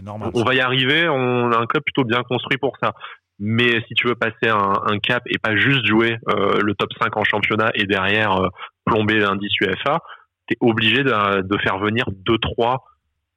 normal, 0.00 0.30
on 0.34 0.44
va 0.44 0.54
y 0.54 0.60
arriver. 0.60 1.08
On 1.08 1.50
a 1.50 1.58
un 1.58 1.66
club 1.66 1.82
plutôt 1.82 2.04
bien 2.04 2.22
construit 2.22 2.58
pour 2.58 2.76
ça. 2.80 2.92
Mais 3.40 3.82
si 3.86 3.94
tu 3.94 4.06
veux 4.06 4.14
passer 4.14 4.48
un, 4.48 4.74
un 4.86 4.98
cap 4.98 5.22
et 5.26 5.38
pas 5.38 5.56
juste 5.56 5.86
jouer 5.86 6.18
euh, 6.28 6.60
le 6.60 6.74
top 6.74 6.90
5 7.00 7.16
en 7.16 7.24
championnat 7.24 7.70
et 7.74 7.84
derrière 7.84 8.32
euh, 8.36 8.48
plomber 8.84 9.18
l'indice 9.18 9.52
UFA, 9.60 10.00
tu 10.48 10.56
obligé 10.60 11.02
de, 11.04 11.58
faire 11.62 11.78
venir 11.78 12.04
deux 12.10 12.38
trois 12.38 12.84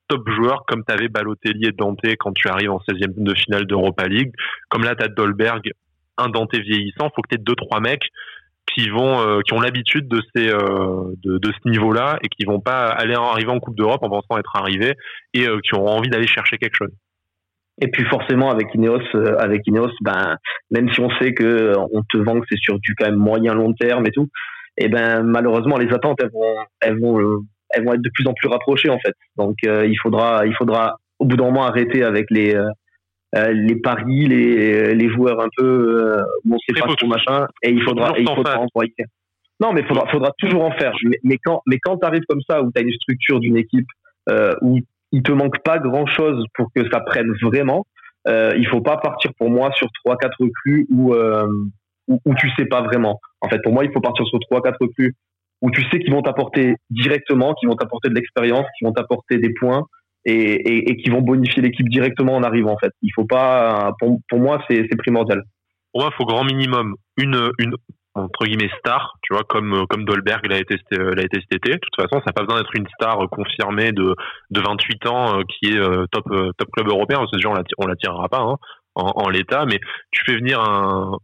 top 0.08 0.28
joueurs 0.30 0.66
comme 0.68 0.84
tu 0.86 0.94
avais 0.94 1.08
Balotelli 1.08 1.68
et 1.68 1.72
Dante 1.72 2.06
quand 2.20 2.34
tu 2.34 2.48
arrives 2.48 2.72
en 2.72 2.80
16e 2.80 3.24
de 3.24 3.34
finale 3.34 3.66
d'Europa 3.66 4.08
League. 4.08 4.34
Comme 4.70 4.84
là, 4.84 4.96
tu 4.96 5.04
as 5.04 5.08
Dolberg, 5.08 5.72
un 6.18 6.30
Dante 6.30 6.56
vieillissant. 6.56 7.10
faut 7.16 7.22
que 7.22 7.30
tu 7.30 7.36
aies 7.36 7.44
deux 7.44 7.56
trois 7.56 7.80
mecs 7.80 8.10
qui 8.74 8.90
vont 8.90 9.20
euh, 9.20 9.42
qui 9.42 9.54
ont 9.54 9.60
l'habitude 9.60 10.12
euh, 10.14 11.14
de, 11.24 11.38
de, 11.38 11.52
ce 11.52 11.70
niveau-là 11.70 12.20
et 12.24 12.30
qui 12.30 12.46
vont 12.46 12.60
pas 12.60 12.88
aller 12.88 13.16
arriver 13.16 13.52
en 13.52 13.60
Coupe 13.60 13.76
d'Europe 13.76 14.02
en 14.04 14.10
pensant 14.10 14.38
être 14.38 14.56
arrivés 14.56 14.96
et 15.34 15.48
euh, 15.48 15.60
qui 15.64 15.76
auront 15.76 15.90
envie 15.90 16.10
d'aller 16.10 16.28
chercher 16.28 16.58
quelque 16.58 16.76
chose. 16.78 16.94
Et 17.82 17.88
puis 17.88 18.06
forcément 18.06 18.52
avec 18.52 18.68
Ineos, 18.76 19.02
avec 19.40 19.66
Ineos, 19.66 19.92
ben 20.02 20.38
même 20.70 20.92
si 20.94 21.02
on 21.02 21.10
sait 21.20 21.34
que 21.34 21.74
on 21.78 22.04
te 22.04 22.18
vend 22.18 22.40
que 22.40 22.46
c'est 22.50 22.60
sur 22.60 22.80
du 22.80 22.96
quand 22.96 23.08
même 23.08 23.16
moyen 23.16 23.54
long 23.54 23.74
terme 23.74 24.06
et 24.06 24.12
tout, 24.12 24.30
et 24.78 24.88
ben 24.88 25.24
malheureusement 25.24 25.78
les 25.78 25.92
attentes 25.94 26.20
elles 26.22 26.32
vont 26.32 26.56
elles 26.82 27.00
vont 27.00 27.20
euh, 27.20 27.40
elles 27.70 27.86
vont 27.86 27.94
être 27.94 28.02
de 28.02 28.12
plus 28.14 28.28
en 28.28 28.34
plus 28.34 28.48
rapprochées 28.48 28.90
en 28.90 29.00
fait. 29.00 29.14
Donc 29.38 29.56
euh, 29.66 29.86
il 29.86 29.98
faudra 30.00 30.46
il 30.46 30.56
faudra 30.56 30.98
au 31.20 31.26
bout 31.26 31.38
d'un 31.38 31.46
moment 31.46 31.66
arrêter 31.66 32.04
avec 32.04 32.30
les 32.30 32.56
euh, 32.56 33.52
les 33.54 33.78
paris, 33.78 34.28
les, 34.28 34.94
les 34.94 35.10
joueurs 35.10 35.40
un 35.40 35.48
peu 35.56 36.22
où 36.44 36.54
on 36.54 36.58
sait 36.60 36.80
pas 36.80 36.94
trop 36.96 37.08
machin 37.08 37.48
et 37.64 37.70
il 37.70 37.82
faudra 37.82 38.14
il 38.18 38.28
faudra 38.28 38.60
envoyer. 38.60 38.94
Non 39.60 39.72
mais 39.74 39.84
faudra 39.84 40.08
faudra 40.08 40.32
toujours 40.38 40.64
en 40.64 40.72
faire. 40.72 40.94
Mais, 41.04 41.18
mais 41.24 41.38
quand 41.44 41.62
mais 41.66 41.78
quand 41.80 41.98
tu 41.98 42.06
arrives 42.06 42.26
comme 42.28 42.42
ça 42.50 42.62
où 42.62 42.72
tu 42.72 42.82
as 42.82 42.84
une 42.84 42.94
structure 42.94 43.40
d'une 43.40 43.58
équipe 43.58 43.88
où 44.62 44.80
il 45.14 45.24
te 45.24 45.32
manque 45.32 45.62
pas 45.64 45.78
grand 45.78 46.06
chose 46.08 46.46
pour 46.56 46.70
que 46.76 46.90
ça 46.90 47.00
prenne 47.02 47.34
vraiment, 47.42 47.86
euh, 48.28 48.54
il 48.58 48.68
faut 48.68 48.82
pas 48.82 48.98
partir 48.98 49.32
pour 49.38 49.50
moi 49.50 49.72
sur 49.74 49.88
trois 50.04 50.18
quatre 50.18 50.38
recrues 50.40 50.88
où 50.90 51.16
où, 52.26 52.36
tu 52.36 52.50
sais 52.58 52.66
pas 52.66 52.82
vraiment. 52.82 53.20
En 53.42 53.50
fait, 53.50 53.60
pour 53.64 53.74
moi, 53.74 53.84
il 53.84 53.92
faut 53.92 54.02
partir 54.02 54.26
sur 54.28 54.40
trois, 54.40 54.62
quatre 54.62 54.86
plus 54.96 55.16
où 55.62 55.70
tu 55.70 55.84
sais 55.90 56.00
qu'ils 56.00 56.12
vont 56.12 56.22
t'apporter 56.22 56.76
directement, 56.90 57.54
qui 57.54 57.68
vont 57.68 57.76
t'apporter 57.76 58.10
de 58.10 58.16
l'expérience, 58.16 58.66
qui 58.78 58.86
vont 58.86 58.94
t'apporter 58.94 59.38
des 59.38 59.54
points 59.54 59.86
et, 60.26 60.90
et, 60.90 60.98
qui 60.98 61.10
vont 61.10 61.22
bonifier 61.22 61.62
l'équipe 61.62 61.88
directement 61.88 62.36
en 62.36 62.44
arrivant. 62.44 62.74
En 62.74 62.78
fait, 62.78 62.92
il 63.02 63.12
faut 63.14 63.26
pas. 63.26 63.94
Pour, 64.00 64.40
moi, 64.40 64.64
c'est 64.70 64.96
primordial. 64.98 65.44
Pour 65.94 66.02
moi, 66.02 66.12
il 66.12 66.16
faut 66.16 66.26
grand 66.26 66.44
minimum 66.44 66.96
une, 67.18 67.52
une 67.60 67.76
entre 68.14 68.46
guillemets 68.46 68.70
star, 68.80 69.14
tu 69.22 69.34
vois, 69.34 69.44
comme 69.44 69.86
comme 69.88 70.04
Dolberg 70.04 70.46
l'a 70.48 70.58
été 70.58 70.76
été 70.76 71.40
cet 71.40 71.54
été. 71.54 71.72
De 71.72 71.80
toute 71.80 71.96
façon, 71.96 72.20
ça 72.20 72.26
n'a 72.28 72.34
pas 72.34 72.44
besoin 72.44 72.60
d'être 72.60 72.76
une 72.76 72.88
star 72.96 73.18
confirmée 73.30 73.92
de 73.92 74.16
de 74.50 74.62
28 74.62 75.06
ans 75.08 75.42
qui 75.44 75.72
est 75.72 75.80
top 76.12 76.26
top 76.58 76.72
club 76.72 76.88
européen. 76.88 77.20
Parce 77.20 77.32
que 77.32 77.38
déjà 77.38 77.50
on 77.50 77.54
la 77.54 77.64
la 77.88 77.96
tirera 77.96 78.30
pas 78.30 78.42
hein, 78.42 78.58
en, 78.96 79.12
en 79.16 79.30
l'état, 79.30 79.66
mais 79.66 79.80
tu 80.12 80.24
fais 80.26 80.36
venir 80.36 80.60
un 80.60 81.18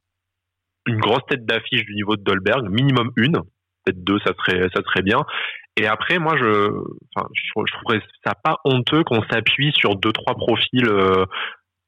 une 0.87 0.99
grosse 0.99 1.25
tête 1.29 1.45
d'affiche 1.45 1.85
du 1.85 1.93
niveau 1.93 2.15
de 2.15 2.23
Dolberg, 2.23 2.69
minimum 2.69 3.11
une, 3.15 3.41
peut-être 3.83 4.03
deux, 4.03 4.19
ça 4.19 4.33
serait 4.39 4.67
ça 4.73 4.81
serait 4.83 5.03
bien. 5.03 5.25
Et 5.77 5.85
après, 5.85 6.17
moi, 6.17 6.35
je, 6.37 6.71
enfin, 7.15 7.27
je, 7.33 7.73
trouverais 7.73 8.01
ça 8.25 8.33
pas 8.43 8.57
honteux 8.65 9.03
qu'on 9.03 9.21
s'appuie 9.29 9.71
sur 9.73 9.95
deux 9.95 10.11
trois 10.11 10.33
profils, 10.33 10.87
euh, 10.87 11.25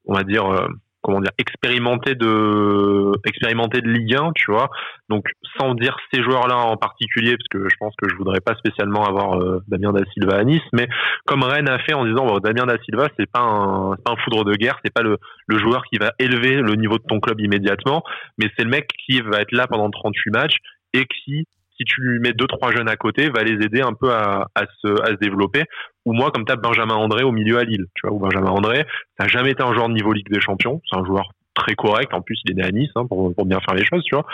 on 0.06 0.14
va 0.14 0.24
dire, 0.24 0.46
euh, 0.46 0.68
comment 1.02 1.22
dire, 1.22 1.32
expérimentés 1.38 2.16
de, 2.16 3.12
expérimentés 3.26 3.82
de 3.82 3.90
Ligue 3.90 4.16
1, 4.16 4.32
tu 4.36 4.52
vois. 4.52 4.70
Donc, 5.10 5.26
sans 5.58 5.74
dire 5.74 5.96
ces 6.14 6.22
joueurs-là 6.22 6.58
en 6.58 6.78
particulier, 6.78 7.36
parce 7.38 7.48
que 7.50 7.70
je 7.70 7.76
pense 7.80 7.94
que 8.02 8.10
je 8.10 8.16
voudrais 8.16 8.42
pas 8.42 8.56
spécialement 8.56 9.06
avoir 9.06 9.40
euh, 9.40 9.64
Damien 9.68 9.94
da 9.94 10.04
Silva 10.14 10.38
à 10.38 10.44
Nice, 10.44 10.62
mais 10.74 10.88
comme 11.26 11.44
Rennes 11.44 11.70
a 11.70 11.80
fait 11.80 11.94
en 11.94 12.06
disant, 12.06 12.26
bon, 12.26 12.40
Damien 12.40 12.66
da 12.66 12.78
Silva, 12.84 13.08
c'est 13.18 13.30
pas 13.32 13.42
un, 13.42 13.96
pas 13.96 14.12
un 14.12 14.18
foudre 14.18 14.44
de 14.44 14.56
guerre, 14.56 14.80
c'est 14.84 14.94
pas 14.94 15.04
le, 15.04 15.18
le 15.48 15.58
joueur 15.58 15.84
qui 15.86 15.98
va 15.98 16.12
élever 16.20 16.56
le 16.56 16.76
niveau 16.76 16.98
de 16.98 17.04
ton 17.08 17.20
club 17.20 17.40
immédiatement, 17.40 18.04
mais 18.38 18.50
c'est 18.58 18.64
le 18.64 18.70
mec 18.70 18.90
qui 19.06 19.22
va 19.22 19.42
être 19.42 19.52
là 19.52 19.68
pendant 19.68 19.90
38 19.90 20.32
matchs 20.32 20.58
et 20.94 21.06
qui 21.06 21.46
si 21.80 21.86
tu 21.86 22.02
lui 22.02 22.20
mets 22.20 22.34
deux 22.34 22.48
trois 22.48 22.72
jeunes 22.72 22.90
à 22.90 22.98
côté, 22.98 23.30
va 23.30 23.44
les 23.44 23.66
aider 23.66 23.82
un 23.82 23.94
peu 23.94 24.12
à, 24.12 24.48
se, 24.82 25.16
développer. 25.16 25.64
Ou 26.06 26.14
moi, 26.14 26.32
comme 26.32 26.46
tu 26.46 26.52
as 26.52 26.58
Benjamin 26.58 26.96
André 26.96 27.24
au 27.24 27.32
milieu 27.32 27.58
à 27.58 27.64
Lille, 27.64 27.86
tu 27.96 28.06
vois, 28.06 28.16
ou 28.16 28.20
Benjamin 28.20 28.50
André, 28.50 28.86
ça 29.18 29.26
n'a 29.26 29.28
jamais 29.28 29.52
été 29.52 29.64
un 29.64 29.74
joueur 29.74 29.88
de 29.88 29.94
niveau 29.94 30.12
Ligue 30.12 30.30
des 30.30 30.42
Champions, 30.42 30.82
c'est 30.90 31.00
un 31.00 31.06
joueur 31.06 31.30
très 31.56 31.76
correct. 31.76 32.14
En 32.14 32.22
plus, 32.22 32.40
il 32.46 32.52
est 32.52 32.56
né 32.56 32.64
à 32.64 32.72
Nice 32.72 32.92
hein, 32.96 33.06
pour, 33.08 33.34
pour, 33.34 33.46
bien 33.46 33.60
faire 33.62 33.76
les 33.76 33.86
choses, 33.86 34.04
tu 34.04 34.16
vois. 34.16 34.26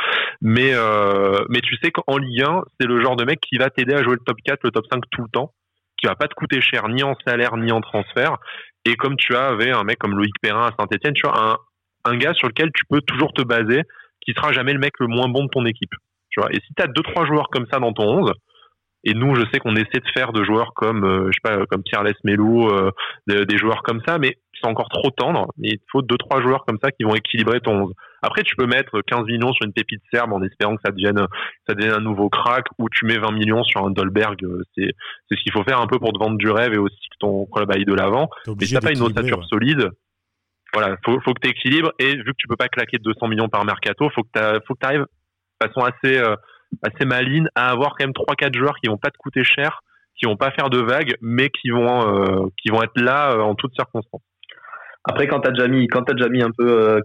Mais 0.41 0.71
euh, 0.73 1.43
mais 1.49 1.61
tu 1.61 1.75
sais 1.83 1.91
qu'en 1.91 2.17
Ligue 2.17 2.41
1, 2.41 2.63
c'est 2.79 2.87
le 2.87 3.01
genre 3.01 3.15
de 3.15 3.25
mec 3.25 3.39
qui 3.41 3.57
va 3.57 3.69
t'aider 3.69 3.93
à 3.93 4.03
jouer 4.03 4.13
le 4.13 4.25
top 4.25 4.37
4, 4.43 4.59
le 4.63 4.71
top 4.71 4.85
5 4.91 5.03
tout 5.11 5.21
le 5.21 5.29
temps, 5.29 5.51
qui 5.97 6.07
va 6.07 6.15
pas 6.15 6.27
te 6.27 6.33
coûter 6.33 6.61
cher 6.61 6.87
ni 6.89 7.03
en 7.03 7.15
salaire 7.25 7.57
ni 7.57 7.71
en 7.71 7.81
transfert. 7.81 8.37
Et 8.85 8.95
comme 8.95 9.15
tu 9.17 9.35
avais 9.35 9.71
un 9.71 9.83
mec 9.83 9.97
comme 9.99 10.15
Loïc 10.15 10.33
Perrin 10.41 10.67
à 10.67 10.71
Saint-Etienne, 10.77 11.13
tu 11.13 11.27
un, 11.27 11.57
un 12.05 12.17
gars 12.17 12.33
sur 12.33 12.47
lequel 12.47 12.69
tu 12.73 12.85
peux 12.89 13.01
toujours 13.01 13.33
te 13.33 13.41
baser, 13.41 13.81
qui 14.21 14.33
sera 14.33 14.51
jamais 14.51 14.73
le 14.73 14.79
mec 14.79 14.93
le 14.99 15.07
moins 15.07 15.27
bon 15.27 15.43
de 15.43 15.49
ton 15.49 15.65
équipe. 15.65 15.93
Et 16.51 16.59
si 16.65 16.73
tu 16.75 16.83
as 16.83 16.87
deux 16.87 17.03
trois 17.03 17.25
joueurs 17.25 17.49
comme 17.49 17.65
ça 17.71 17.79
dans 17.79 17.93
ton 17.93 18.03
11, 18.03 18.33
et 19.07 19.13
nous, 19.13 19.35
je 19.35 19.43
sais 19.53 19.59
qu'on 19.59 19.75
essaie 19.75 19.99
de 19.99 20.11
faire 20.15 20.33
de 20.33 20.43
joueurs 20.43 20.73
comme, 20.73 21.05
euh, 21.05 21.27
je 21.27 21.33
sais 21.33 21.41
pas, 21.43 21.63
comme 21.67 21.83
Pierre 21.83 22.03
Lesmelou, 22.03 22.67
euh, 22.69 22.91
des, 23.27 23.57
joueurs 23.57 23.83
comme 23.83 24.01
ça, 24.05 24.17
mais 24.17 24.35
c'est 24.59 24.67
encore 24.67 24.89
trop 24.89 25.11
tendre. 25.11 25.47
Il 25.59 25.77
faut 25.91 26.01
deux 26.01 26.17
trois 26.17 26.41
joueurs 26.41 26.65
comme 26.65 26.79
ça 26.83 26.89
qui 26.89 27.03
vont 27.03 27.13
équilibrer 27.13 27.59
ton 27.59 27.83
11. 27.83 27.93
Après, 28.23 28.41
tu 28.41 28.55
peux 28.55 28.65
mettre 28.65 29.01
15 29.01 29.25
millions 29.25 29.53
sur 29.53 29.67
une 29.67 29.73
pépite 29.73 30.01
serbe 30.11 30.33
en 30.33 30.41
espérant 30.41 30.75
que 30.75 30.81
ça 30.83 30.91
devienne, 30.91 31.23
ça 31.67 31.75
devienne 31.75 31.93
un 31.93 31.99
nouveau 31.99 32.29
crack, 32.29 32.65
ou 32.79 32.89
tu 32.89 33.05
mets 33.05 33.19
20 33.19 33.31
millions 33.33 33.63
sur 33.63 33.85
un 33.85 33.91
Dolberg. 33.91 34.43
Euh, 34.43 34.63
c'est, 34.75 34.89
c'est 35.29 35.37
ce 35.37 35.43
qu'il 35.43 35.51
faut 35.51 35.63
faire 35.63 35.79
un 35.79 35.87
peu 35.87 35.99
pour 35.99 36.11
te 36.11 36.17
vendre 36.17 36.37
du 36.37 36.49
rêve 36.49 36.73
et 36.73 36.79
aussi 36.79 36.97
que 37.11 37.17
ton 37.19 37.45
club 37.45 37.71
aille 37.71 37.85
de 37.85 37.93
l'avant. 37.93 38.27
Mais 38.47 38.65
si 38.65 38.73
t'as 38.73 38.81
pas 38.81 38.91
une 38.91 39.03
ossature 39.03 39.45
solide, 39.45 39.91
voilà, 40.73 40.97
faut, 41.05 41.19
faut 41.21 41.33
que 41.35 41.41
tu 41.41 41.49
équilibres 41.49 41.91
et 41.99 42.15
vu 42.15 42.23
que 42.23 42.37
tu 42.39 42.47
peux 42.47 42.57
pas 42.57 42.69
claquer 42.69 42.97
200 42.97 43.27
millions 43.27 43.49
par 43.49 43.63
mercato, 43.65 44.09
faut 44.15 44.23
que 44.23 44.29
tu 44.33 44.65
faut 44.67 44.73
que 44.73 44.79
tu 44.79 44.87
arrives 44.87 45.05
façon 45.67 45.81
assez 45.81 46.17
euh, 46.17 46.35
assez 46.83 47.07
à 47.55 47.69
avoir 47.69 47.91
quand 47.91 48.05
même 48.05 48.13
trois 48.13 48.35
quatre 48.35 48.55
joueurs 48.57 48.75
qui 48.81 48.87
vont 48.87 48.97
pas 48.97 49.09
te 49.09 49.17
coûter 49.17 49.43
cher, 49.43 49.81
qui 50.17 50.25
vont 50.25 50.37
pas 50.37 50.51
faire 50.51 50.69
de 50.69 50.79
vagues, 50.79 51.15
mais 51.21 51.49
qui 51.49 51.69
vont 51.69 52.07
euh, 52.07 52.47
qui 52.61 52.69
vont 52.69 52.83
être 52.83 52.99
là 52.99 53.31
euh, 53.31 53.41
en 53.41 53.55
toutes 53.55 53.73
circonstances. 53.75 54.21
Après, 55.03 55.27
quand 55.27 55.41
t'as 55.41 55.51
déjà 55.51 55.67
mis, 55.67 55.87
quand 55.87 56.09
as 56.09 56.13
déjà 56.13 56.29
mis 56.29 56.41
un 56.41 56.49
peu 56.57 56.99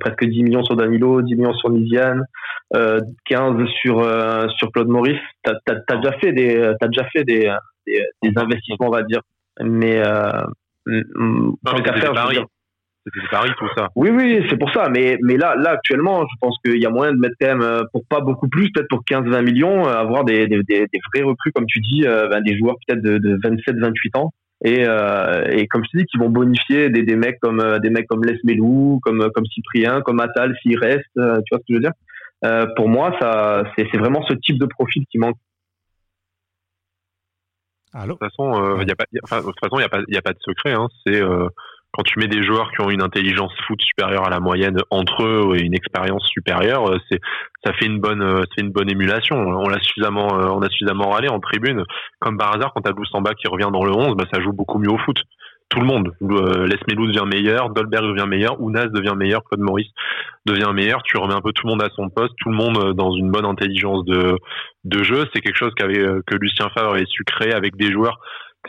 presque 0.00 0.24
10 0.24 0.42
millions 0.42 0.64
sur 0.64 0.74
Danilo, 0.74 1.20
10 1.20 1.34
millions 1.34 1.52
sur 1.54 1.68
Niziane, 1.68 2.24
15 2.72 3.66
sur 3.82 4.50
sur 4.56 4.72
Claude 4.72 4.88
Maurice, 4.88 5.20
t'as 5.44 5.52
as, 5.66 5.96
déjà 5.96 6.12
fait 6.18 6.32
des 6.32 6.56
as 6.80 6.88
déjà 6.88 7.06
fait 7.10 7.24
des, 7.24 7.54
des, 7.86 8.32
investissements, 8.36 8.88
on 8.88 8.90
va 8.90 9.02
dire. 9.02 9.20
Mais 9.60 10.02
tant 10.02 11.82
qu'à 11.82 11.92
faire, 11.92 12.14
c'était 13.04 13.26
Paris, 13.30 13.50
tout 13.58 13.66
ça. 13.76 13.88
Oui, 13.96 14.10
oui, 14.10 14.44
c'est 14.48 14.56
pour 14.56 14.72
ça. 14.72 14.88
Mais, 14.88 15.18
mais 15.22 15.36
là, 15.36 15.56
là, 15.56 15.70
actuellement, 15.70 16.22
je 16.22 16.36
pense 16.40 16.56
qu'il 16.64 16.80
y 16.80 16.86
a 16.86 16.90
moyen 16.90 17.12
de 17.12 17.18
mettre 17.18 17.34
quand 17.40 17.48
même, 17.48 17.62
euh, 17.62 17.82
pour 17.92 18.04
pas 18.06 18.20
beaucoup 18.20 18.48
plus, 18.48 18.70
peut-être 18.70 18.88
pour 18.88 19.02
15-20 19.04 19.42
millions, 19.42 19.88
euh, 19.88 19.92
avoir 19.92 20.24
des, 20.24 20.46
des, 20.46 20.62
des, 20.62 20.88
vrais 21.12 21.24
recrues, 21.24 21.52
comme 21.52 21.66
tu 21.66 21.80
dis, 21.80 22.06
euh, 22.06 22.28
ben, 22.28 22.40
des 22.42 22.56
joueurs 22.56 22.76
peut-être 22.86 23.02
de, 23.02 23.18
de 23.18 23.36
27-28 23.38 24.18
ans. 24.18 24.32
Et, 24.64 24.82
et 24.82 25.66
comme 25.66 25.82
tu 25.90 25.96
dis, 25.96 26.04
qui 26.04 26.18
vont 26.18 26.28
bonifier 26.28 26.88
des, 26.88 27.02
des 27.02 27.16
mecs 27.16 27.40
comme 27.40 27.80
des 27.80 27.90
mecs 27.90 28.06
comme 28.06 28.22
Les 28.22 28.38
Melou, 28.44 29.00
comme 29.02 29.28
comme 29.34 29.44
Cyprien, 29.46 30.02
comme 30.02 30.20
Atal 30.20 30.56
s'il 30.62 30.78
reste. 30.78 31.02
tu 31.16 31.20
vois 31.20 31.42
ce 31.50 31.56
que 31.56 31.62
je 31.70 31.74
veux 31.74 31.80
dire? 31.80 32.68
Pour 32.76 32.88
moi, 32.88 33.12
ça, 33.20 33.64
c'est 33.76 33.96
vraiment 33.96 34.24
ce 34.28 34.34
type 34.34 34.60
de 34.60 34.66
profil 34.66 35.04
qui 35.10 35.18
manque. 35.18 35.34
Allô? 37.92 38.14
De 38.14 38.18
toute 38.20 38.28
façon, 38.30 38.78
il 38.78 38.86
n'y 38.86 38.92
a 38.92 38.94
pas, 38.94 39.06
de 39.12 39.46
toute 39.46 39.58
façon, 39.58 39.80
il 39.80 39.82
y 39.82 39.84
a 39.84 39.88
pas, 39.88 40.00
il 40.06 40.16
a 40.16 40.22
pas 40.22 40.32
de 40.32 40.38
secret. 40.44 40.74
Hein. 40.74 40.86
C'est 41.04 41.20
quand 41.92 42.02
tu 42.04 42.18
mets 42.18 42.26
des 42.26 42.42
joueurs 42.42 42.70
qui 42.72 42.80
ont 42.80 42.90
une 42.90 43.02
intelligence 43.02 43.52
foot 43.66 43.80
supérieure 43.82 44.26
à 44.26 44.30
la 44.30 44.40
moyenne 44.40 44.78
entre 44.90 45.24
eux 45.24 45.56
et 45.56 45.60
une 45.60 45.74
expérience 45.74 46.26
supérieure, 46.26 46.90
euh, 46.90 46.98
c'est 47.10 47.20
ça 47.64 47.72
fait 47.74 47.86
une 47.86 48.00
bonne 48.00 48.22
euh, 48.22 48.42
c'est 48.50 48.62
une 48.62 48.72
bonne 48.72 48.90
émulation. 48.90 49.36
On 49.36 49.68
l'a 49.68 49.78
suffisamment 49.80 50.38
euh, 50.38 50.48
on 50.48 50.62
a 50.62 50.68
suffisamment 50.68 51.10
râlé 51.10 51.28
en 51.28 51.38
tribune. 51.38 51.84
Comme 52.18 52.38
par 52.38 52.54
hasard, 52.54 52.72
quand 52.74 52.80
t'as 52.80 52.92
Boussamba 52.92 53.34
qui 53.34 53.46
revient 53.46 53.70
dans 53.72 53.84
le 53.84 53.92
11, 53.92 54.16
bah 54.16 54.24
ça 54.32 54.40
joue 54.40 54.52
beaucoup 54.52 54.78
mieux 54.78 54.90
au 54.90 54.98
foot. 54.98 55.18
Tout 55.68 55.80
le 55.80 55.86
monde. 55.86 56.12
Euh, 56.22 56.66
Lesmelou 56.66 57.06
devient 57.06 57.24
meilleur, 57.26 57.70
Dolberg 57.70 58.04
devient 58.04 58.28
meilleur, 58.28 58.60
Ounas 58.60 58.88
devient 58.88 59.14
meilleur, 59.16 59.42
Claude 59.44 59.60
Maurice 59.60 59.88
devient 60.44 60.70
meilleur. 60.74 61.02
Tu 61.02 61.16
remets 61.16 61.34
un 61.34 61.40
peu 61.40 61.52
tout 61.52 61.66
le 61.66 61.72
monde 61.72 61.82
à 61.82 61.88
son 61.94 62.10
poste, 62.10 62.34
tout 62.38 62.50
le 62.50 62.56
monde 62.56 62.94
dans 62.94 63.12
une 63.12 63.30
bonne 63.30 63.46
intelligence 63.46 64.04
de 64.04 64.36
de 64.84 65.02
jeu. 65.02 65.26
C'est 65.32 65.40
quelque 65.40 65.56
chose 65.56 65.72
qu'avait 65.76 66.04
que 66.26 66.36
Lucien 66.36 66.68
Favre 66.70 66.94
avait 66.94 67.06
su 67.06 67.24
créer 67.24 67.54
avec 67.54 67.76
des 67.76 67.92
joueurs 67.92 68.18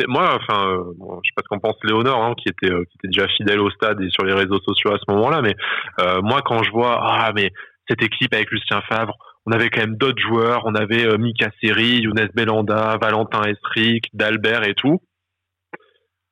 moi, 0.08 0.36
enfin, 0.36 0.70
euh, 0.70 0.84
je 1.24 1.30
sais 1.30 1.34
pas 1.36 1.44
ce 1.44 1.48
qu'en 1.50 1.60
pense 1.60 1.76
Léonore, 1.84 2.24
hein, 2.24 2.34
qui 2.36 2.50
était 2.50 2.72
euh, 2.72 2.84
qui 2.86 2.98
était 2.98 3.08
déjà 3.10 3.28
fidèle 3.28 3.60
au 3.60 3.70
stade 3.70 4.02
et 4.02 4.10
sur 4.10 4.24
les 4.24 4.34
réseaux 4.34 4.60
sociaux 4.60 4.92
à 4.92 4.98
ce 4.98 5.12
moment-là, 5.12 5.42
mais 5.42 5.56
euh, 6.00 6.22
moi, 6.22 6.42
quand 6.44 6.64
je 6.64 6.72
vois 6.72 7.00
ah 7.02 7.32
mais 7.36 7.52
cette 7.88 8.02
équipe 8.02 8.34
avec 8.34 8.50
Lucien 8.50 8.82
Favre, 8.90 9.16
on 9.46 9.52
avait 9.52 9.70
quand 9.70 9.82
même 9.82 9.98
d'autres 9.98 10.22
joueurs, 10.22 10.64
on 10.66 10.74
avait 10.74 11.18
Mika 11.18 11.52
Seri, 11.62 12.00
Younes 12.02 12.30
Belanda, 12.34 12.98
Valentin 13.02 13.42
Estric, 13.44 14.10
Dalbert 14.14 14.64
et 14.64 14.74
tout. 14.74 15.02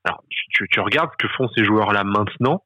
Alors, 0.05 0.23
tu, 0.29 0.67
tu, 0.71 0.79
regardes 0.79 1.11
ce 1.11 1.27
que 1.27 1.31
font 1.33 1.49
ces 1.55 1.65
joueurs-là 1.65 2.03
maintenant. 2.05 2.63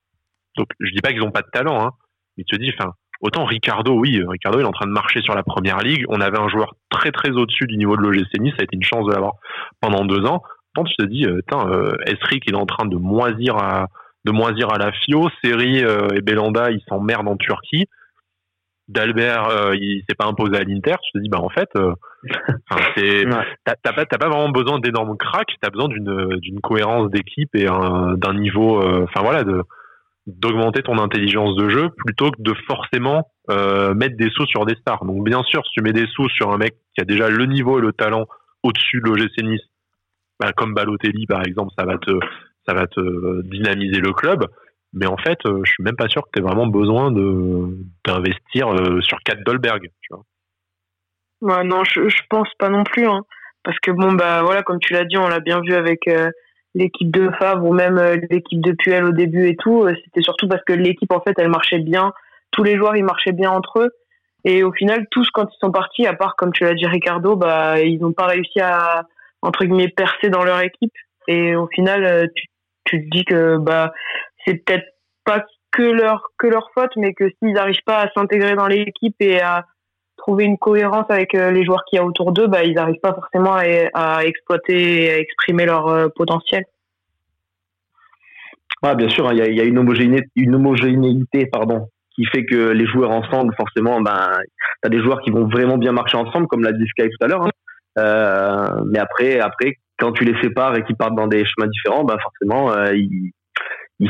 Donc, 0.55 0.67
je 0.79 0.91
dis 0.91 1.01
pas 1.01 1.11
qu'ils 1.11 1.23
ont 1.23 1.31
pas 1.31 1.41
de 1.41 1.49
talent, 1.51 1.83
hein, 1.83 1.91
mais 2.37 2.43
tu 2.47 2.55
te 2.55 2.61
dis, 2.61 2.71
enfin, 2.77 2.93
autant 3.21 3.43
Ricardo, 3.43 3.93
oui, 3.93 4.21
Ricardo, 4.25 4.59
il 4.59 4.61
est 4.61 4.67
en 4.67 4.71
train 4.71 4.85
de 4.85 4.91
marcher 4.91 5.21
sur 5.21 5.33
la 5.33 5.43
première 5.43 5.79
ligue. 5.79 6.05
On 6.09 6.21
avait 6.21 6.39
un 6.39 6.47
joueur 6.47 6.75
très 6.91 7.11
très 7.11 7.31
au-dessus 7.31 7.65
du 7.65 7.75
niveau 7.75 7.97
de 7.97 8.03
l'OGC 8.03 8.39
Nice. 8.39 8.53
Ça 8.55 8.61
a 8.61 8.65
été 8.65 8.75
une 8.75 8.83
chance 8.83 9.05
de 9.07 9.11
l'avoir 9.11 9.33
pendant 9.81 10.05
deux 10.05 10.25
ans 10.25 10.43
tu 10.83 10.95
te 10.95 11.05
dis, 11.05 11.25
euh, 11.25 11.39
euh, 11.53 11.95
Esric, 12.05 12.43
il 12.47 12.53
est 12.53 12.57
en 12.57 12.65
train 12.65 12.85
de 12.85 12.97
moisir 12.97 13.55
à, 13.57 13.87
de 14.25 14.31
moisir 14.31 14.73
à 14.73 14.77
la 14.77 14.91
FIO. 14.91 15.29
Seri 15.43 15.83
euh, 15.83 16.09
et 16.15 16.21
Belanda, 16.21 16.71
ils 16.71 16.81
s'emmerdent 16.89 17.29
en 17.29 17.37
Turquie. 17.37 17.85
D'Albert, 18.87 19.49
euh, 19.49 19.75
il 19.75 20.03
s'est 20.07 20.15
pas 20.15 20.25
imposé 20.25 20.57
à 20.57 20.63
l'Inter. 20.63 20.95
Tu 21.03 21.11
te 21.13 21.17
dis, 21.19 21.29
bah 21.29 21.39
en 21.39 21.49
fait, 21.49 21.69
euh, 21.75 21.93
t'as 23.65 23.93
pas, 23.93 24.05
pas 24.05 24.29
vraiment 24.29 24.49
besoin 24.49 24.79
d'énormes 24.79 25.17
cracks. 25.17 25.55
T'as 25.61 25.69
besoin 25.69 25.87
d'une, 25.87 26.37
d'une 26.39 26.59
cohérence 26.59 27.09
d'équipe 27.09 27.55
et 27.55 27.65
d'un 27.65 28.33
niveau, 28.33 28.79
enfin 29.03 29.21
voilà, 29.21 29.43
d'augmenter 30.27 30.83
ton 30.83 30.99
intelligence 30.99 31.55
de 31.55 31.69
jeu 31.69 31.89
plutôt 31.97 32.29
que 32.29 32.41
de 32.41 32.53
forcément 32.67 33.31
mettre 33.49 34.17
des 34.17 34.29
sous 34.29 34.45
sur 34.45 34.65
des 34.65 34.75
stars. 34.75 35.03
Donc 35.05 35.23
bien 35.23 35.41
sûr, 35.43 35.63
si 35.65 35.71
tu 35.71 35.81
mets 35.81 35.93
des 35.93 36.07
sous 36.07 36.29
sur 36.29 36.51
un 36.51 36.57
mec 36.57 36.75
qui 36.95 37.01
a 37.01 37.05
déjà 37.05 37.27
le 37.29 37.45
niveau 37.47 37.79
et 37.79 37.81
le 37.81 37.91
talent 37.91 38.25
au-dessus 38.61 39.01
de 39.01 39.09
l'OGC 39.09 39.43
Nice 39.43 39.61
bah, 40.39 40.51
comme 40.53 40.73
Balotelli 40.73 41.25
par 41.25 41.45
exemple, 41.45 41.71
ça 41.77 41.85
va 41.85 41.97
te 41.97 42.11
ça 42.67 42.73
va 42.73 42.87
te 42.87 43.41
dynamiser 43.43 43.99
le 43.99 44.13
club. 44.13 44.45
Mais 44.93 45.07
en 45.07 45.17
fait, 45.17 45.37
euh, 45.45 45.61
je 45.65 45.71
suis 45.71 45.83
même 45.83 45.97
pas 45.97 46.07
sûr 46.07 46.23
que 46.23 46.29
tu 46.33 46.39
aies 46.39 46.41
vraiment 46.41 46.67
besoin 46.67 47.11
de 47.11 47.77
d'investir 48.05 48.69
euh, 48.69 49.01
sur 49.01 49.19
4 49.19 49.43
Dolberg. 49.43 49.91
Non, 51.41 51.83
je, 51.83 52.07
je 52.07 52.21
pense 52.29 52.49
pas 52.57 52.69
non 52.69 52.83
plus. 52.83 53.05
Hein. 53.05 53.21
Parce 53.63 53.77
que 53.79 53.91
bon, 53.91 54.13
bah 54.13 54.41
voilà, 54.43 54.63
comme 54.63 54.79
tu 54.79 54.93
l'as 54.93 55.03
dit, 55.03 55.17
on 55.17 55.27
l'a 55.27 55.41
bien 55.41 55.59
vu 55.59 55.73
avec 55.73 56.07
euh, 56.07 56.31
l'équipe 56.75 57.11
de 57.11 57.29
Favre 57.37 57.65
ou 57.65 57.73
même 57.73 57.99
l'équipe 58.29 58.61
de 58.61 58.71
Puel 58.71 59.03
au 59.03 59.11
début 59.11 59.49
et 59.49 59.57
tout. 59.57 59.85
C'était 60.05 60.21
surtout 60.21 60.47
parce 60.47 60.63
que 60.63 60.73
l'équipe, 60.73 61.11
en 61.11 61.19
fait, 61.19 61.33
elle 61.37 61.49
marchait 61.49 61.79
bien. 61.79 62.13
Tous 62.51 62.63
les 62.63 62.77
joueurs, 62.77 62.95
ils 62.95 63.03
marchaient 63.03 63.33
bien 63.33 63.51
entre 63.51 63.81
eux. 63.81 63.89
Et 64.45 64.63
au 64.63 64.71
final, 64.71 65.07
tous, 65.11 65.29
quand 65.31 65.47
ils 65.51 65.59
sont 65.59 65.71
partis, 65.71 66.07
à 66.07 66.13
part, 66.13 66.35
comme 66.37 66.53
tu 66.53 66.63
l'as 66.63 66.75
dit, 66.75 66.85
Ricardo, 66.85 67.35
bah, 67.35 67.81
ils 67.81 67.99
n'ont 67.99 68.13
pas 68.13 68.27
réussi 68.27 68.61
à, 68.61 69.05
entre 69.45 69.65
guillemets 69.65 69.89
percer 69.89 70.29
dans 70.29 70.43
leur 70.43 70.59
équipe 70.61 70.93
et 71.27 71.55
au 71.55 71.67
final 71.67 72.03
euh, 72.03 72.25
tu, 72.35 72.47
tu 72.85 73.03
te 73.03 73.09
dis 73.09 73.25
que 73.25 73.57
bah 73.57 73.93
c'est 74.45 74.55
peut-être 74.55 74.85
pas 75.23 75.45
que 75.71 75.83
leur 75.83 76.29
que 76.37 76.47
leur 76.47 76.69
faute 76.73 76.91
mais 76.97 77.13
que 77.13 77.29
s'ils 77.29 77.53
n'arrivent 77.53 77.83
pas 77.85 78.01
à 78.01 78.11
s'intégrer 78.11 78.55
dans 78.55 78.67
l'équipe 78.67 79.15
et 79.19 79.41
à 79.41 79.65
trouver 80.17 80.45
une 80.45 80.57
cohérence 80.57 81.05
avec 81.09 81.35
euh, 81.35 81.51
les 81.51 81.65
joueurs 81.65 81.83
qu'il 81.87 81.97
y 81.97 81.99
a 81.99 82.05
autour 82.05 82.31
d'eux 82.31 82.47
bah 82.47 82.63
ils 82.63 82.75
n'arrivent 82.75 83.01
pas 83.01 83.13
forcément 83.13 83.53
à, 83.53 83.63
à, 83.93 84.25
exploiter 84.25 85.11
à 85.11 85.19
exprimer 85.19 85.65
leur 85.65 85.87
euh, 85.87 86.07
potentiel 86.15 86.63
ah, 88.83 88.93
bien 88.93 89.09
sûr, 89.09 89.27
hein, 89.27 89.33
il 89.33 89.55
y, 89.55 89.61
a, 89.61 89.63
une 89.63 89.79
homogénéité, 90.55 91.47
pardon, 91.47 91.87
qui 92.13 92.23
fait 92.25 92.45
que 92.45 92.69
les 92.69 92.85
joueurs 92.85 93.09
ensemble, 93.09 93.51
forcément, 93.57 93.99
ben, 93.99 94.29
t'as 94.81 94.89
des 94.89 95.01
joueurs 95.01 95.21
qui 95.21 95.31
vont 95.31 95.47
vraiment 95.47 95.79
bien 95.79 95.91
marcher 95.91 96.17
ensemble, 96.17 96.45
comme 96.47 96.61
l'a 96.61 96.71
dit 96.71 96.85
Sky 96.89 97.09
tout 97.09 97.25
à 97.25 97.27
l'heure. 97.27 97.47
Hein. 97.47 97.51
Euh, 97.97 98.83
mais 98.87 98.99
après, 98.99 99.39
après, 99.39 99.75
quand 99.97 100.11
tu 100.11 100.25
les 100.25 100.39
sépares 100.41 100.75
et 100.75 100.83
qu'ils 100.83 100.95
partent 100.95 101.15
dans 101.15 101.27
des 101.27 101.45
chemins 101.45 101.67
différents, 101.67 102.03
ben 102.03 102.17
forcément, 102.21 102.71
euh, 102.71 102.93
il, 102.95 103.31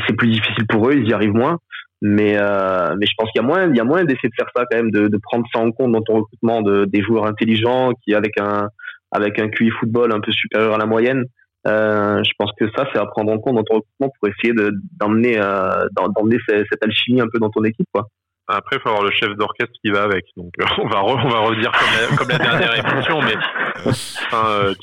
c'est 0.06 0.16
plus 0.16 0.28
difficile 0.28 0.66
pour 0.68 0.88
eux, 0.88 0.94
ils 0.94 1.08
y 1.08 1.12
arrivent 1.12 1.34
moins. 1.34 1.58
Mais, 2.02 2.36
euh, 2.36 2.94
mais 2.98 3.06
je 3.06 3.12
pense 3.16 3.30
qu'il 3.30 3.40
y 3.40 3.44
a 3.44 3.46
moins, 3.46 3.68
il 3.68 3.76
y 3.76 3.80
a 3.80 3.84
moins 3.84 4.04
d'essayer 4.04 4.28
de 4.28 4.34
faire 4.36 4.50
ça 4.54 4.64
quand 4.70 4.76
même, 4.76 4.90
de, 4.90 5.08
de 5.08 5.18
prendre 5.22 5.46
ça 5.52 5.60
en 5.60 5.72
compte 5.72 5.92
dans 5.92 6.02
ton 6.02 6.16
recrutement 6.16 6.60
de, 6.60 6.84
des 6.84 7.02
joueurs 7.02 7.26
intelligents 7.26 7.92
qui 8.04 8.14
avec 8.14 8.38
un 8.38 8.68
avec 9.12 9.38
un 9.38 9.48
QI 9.48 9.70
football 9.70 10.12
un 10.12 10.20
peu 10.20 10.32
supérieur 10.32 10.74
à 10.74 10.78
la 10.78 10.86
moyenne. 10.86 11.24
Euh, 11.66 12.22
je 12.22 12.30
pense 12.38 12.50
que 12.58 12.66
ça, 12.76 12.86
c'est 12.92 12.98
à 12.98 13.06
prendre 13.06 13.32
en 13.32 13.38
compte 13.38 13.56
dans 13.56 13.64
ton 13.64 13.76
recrutement 13.76 14.12
pour 14.20 14.28
essayer 14.28 14.52
d'emmener 15.00 15.38
euh, 15.40 15.86
d'emmener 16.14 16.38
cette, 16.48 16.82
alchimie 16.82 17.20
un 17.20 17.26
peu 17.32 17.38
dans 17.38 17.50
ton 17.50 17.64
équipe, 17.64 17.88
quoi. 17.92 18.06
Après, 18.48 18.76
il 18.76 18.80
faut 18.80 18.90
avoir 18.90 19.04
le 19.04 19.10
chef 19.10 19.30
d'orchestre 19.30 19.72
qui 19.82 19.90
va 19.90 20.04
avec. 20.04 20.24
Donc, 20.36 20.52
euh, 20.60 20.64
on 20.78 20.88
va 20.88 21.02
on 21.02 21.28
va 21.28 21.38
redire 21.40 21.72
comme 21.72 21.88
la, 22.00 22.16
comme 22.16 22.28
la 22.28 22.38
dernière 22.38 22.92
émission, 22.92 23.20
mais 23.20 23.34
euh, 24.34 24.74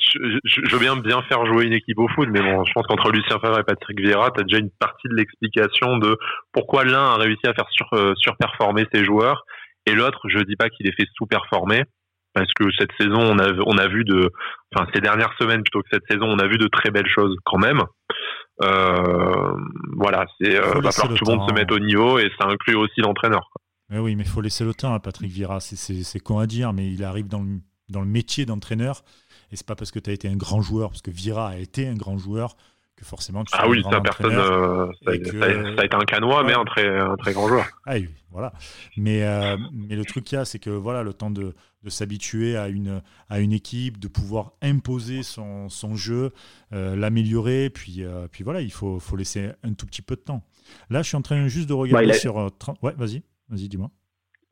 je, 0.45 0.75
veux 0.75 0.79
bien 0.79 0.95
bien 0.97 1.21
faire 1.23 1.45
jouer 1.45 1.65
une 1.65 1.73
équipe 1.73 1.99
au 1.99 2.07
foot, 2.09 2.27
mais 2.31 2.41
bon, 2.41 2.63
je 2.65 2.71
pense 2.73 2.85
qu'entre 2.87 3.11
Lucien 3.11 3.39
Favre 3.39 3.59
et 3.59 3.63
Patrick 3.63 3.99
Vieira, 3.99 4.31
tu 4.31 4.41
as 4.41 4.43
déjà 4.43 4.59
une 4.59 4.71
partie 4.79 5.07
de 5.07 5.15
l'explication 5.15 5.97
de 5.97 6.17
pourquoi 6.51 6.83
l'un 6.83 7.13
a 7.13 7.15
réussi 7.15 7.47
à 7.47 7.53
faire 7.53 7.69
sur, 7.71 7.87
euh, 7.93 8.13
surperformer 8.17 8.85
ses 8.93 9.05
joueurs 9.05 9.45
et 9.85 9.93
l'autre, 9.93 10.19
je 10.29 10.39
dis 10.39 10.55
pas 10.55 10.69
qu'il 10.69 10.87
est 10.87 10.95
fait 10.95 11.07
sous-performer, 11.17 11.83
parce 12.33 12.51
que 12.53 12.65
cette 12.77 12.91
saison, 12.99 13.19
on 13.19 13.39
a, 13.39 13.51
on 13.65 13.77
a 13.77 13.87
vu 13.87 14.03
de, 14.05 14.31
enfin 14.73 14.87
ces 14.93 15.01
dernières 15.01 15.33
semaines 15.39 15.61
plutôt 15.61 15.81
que 15.81 15.89
cette 15.91 16.05
saison, 16.09 16.25
on 16.25 16.39
a 16.39 16.47
vu 16.47 16.57
de 16.57 16.67
très 16.67 16.89
belles 16.89 17.07
choses 17.07 17.35
quand 17.45 17.59
même. 17.59 17.81
Euh, 18.63 19.57
voilà, 19.97 20.25
c'est 20.39 20.55
euh, 20.55 20.79
va 20.79 20.91
falloir 20.91 21.13
que 21.13 21.19
tout 21.19 21.25
le 21.25 21.37
monde 21.37 21.49
se 21.49 21.53
mette 21.53 21.71
au 21.71 21.79
niveau 21.79 22.19
et 22.19 22.29
ça 22.39 22.47
inclut 22.47 22.75
aussi 22.75 23.01
l'entraîneur. 23.01 23.49
Mais 23.89 23.99
oui, 23.99 24.15
mais 24.15 24.23
il 24.23 24.29
faut 24.29 24.41
laisser 24.41 24.63
le 24.63 24.73
temps 24.73 24.93
à 24.93 24.99
Patrick 24.99 25.31
Vieira. 25.31 25.59
C'est 25.59 26.19
con 26.19 26.39
à 26.39 26.47
dire, 26.47 26.73
mais 26.73 26.91
il 26.91 27.03
arrive 27.03 27.27
dans 27.27 27.41
le, 27.41 27.59
dans 27.89 28.01
le 28.01 28.07
métier 28.07 28.45
d'entraîneur 28.45 29.03
et 29.51 29.55
c'est 29.55 29.67
pas 29.67 29.75
parce 29.75 29.91
que 29.91 29.99
tu 29.99 30.09
as 30.09 30.13
été 30.13 30.27
un 30.27 30.35
grand 30.35 30.61
joueur, 30.61 30.89
parce 30.89 31.03
que 31.03 31.11
Vieira 31.11 31.49
a 31.49 31.57
été 31.57 31.87
un 31.87 31.93
grand 31.93 32.17
joueur 32.17 32.55
que 33.03 33.09
forcément 33.09 33.43
ah 33.51 33.67
oui 33.67 33.83
ça 33.89 34.01
personne 34.01 34.35
euh, 34.35 34.91
ça, 35.03 35.11
a, 35.11 35.85
été 35.85 35.95
un 35.95 36.05
canois 36.05 36.43
mais 36.43 36.53
un 36.53 36.65
très 36.65 36.87
un 36.99 37.15
très 37.17 37.33
grand 37.33 37.47
joueur. 37.47 37.65
Ah 37.85 37.95
oui 37.95 38.09
voilà. 38.31 38.51
Mais 38.97 39.23
euh, 39.23 39.57
mais 39.71 39.95
le 39.95 40.05
truc 40.05 40.23
qu'il 40.23 40.37
y 40.37 40.41
a 40.41 40.45
c'est 40.45 40.59
que 40.59 40.69
voilà 40.69 41.03
le 41.03 41.13
temps 41.13 41.29
de, 41.29 41.53
de 41.83 41.89
s'habituer 41.89 42.57
à 42.57 42.67
une 42.67 43.01
à 43.29 43.39
une 43.39 43.53
équipe 43.53 43.99
de 43.99 44.07
pouvoir 44.07 44.53
imposer 44.61 45.21
son, 45.21 45.69
son 45.69 45.95
jeu 45.95 46.31
euh, 46.73 46.95
l'améliorer 46.95 47.69
puis 47.69 48.03
puis 48.31 48.43
voilà 48.43 48.61
il 48.61 48.71
faut 48.71 48.99
faut 48.99 49.15
laisser 49.15 49.51
un 49.63 49.73
tout 49.73 49.85
petit 49.85 50.01
peu 50.01 50.15
de 50.15 50.21
temps. 50.21 50.43
Là 50.89 51.01
je 51.01 51.07
suis 51.09 51.17
en 51.17 51.21
train 51.21 51.47
juste 51.47 51.69
de 51.69 51.73
regarder 51.73 52.07
bah, 52.07 52.13
sur 52.13 52.35
ouais 52.81 52.93
vas-y 52.97 53.23
vas-y 53.49 53.67
dis-moi 53.67 53.91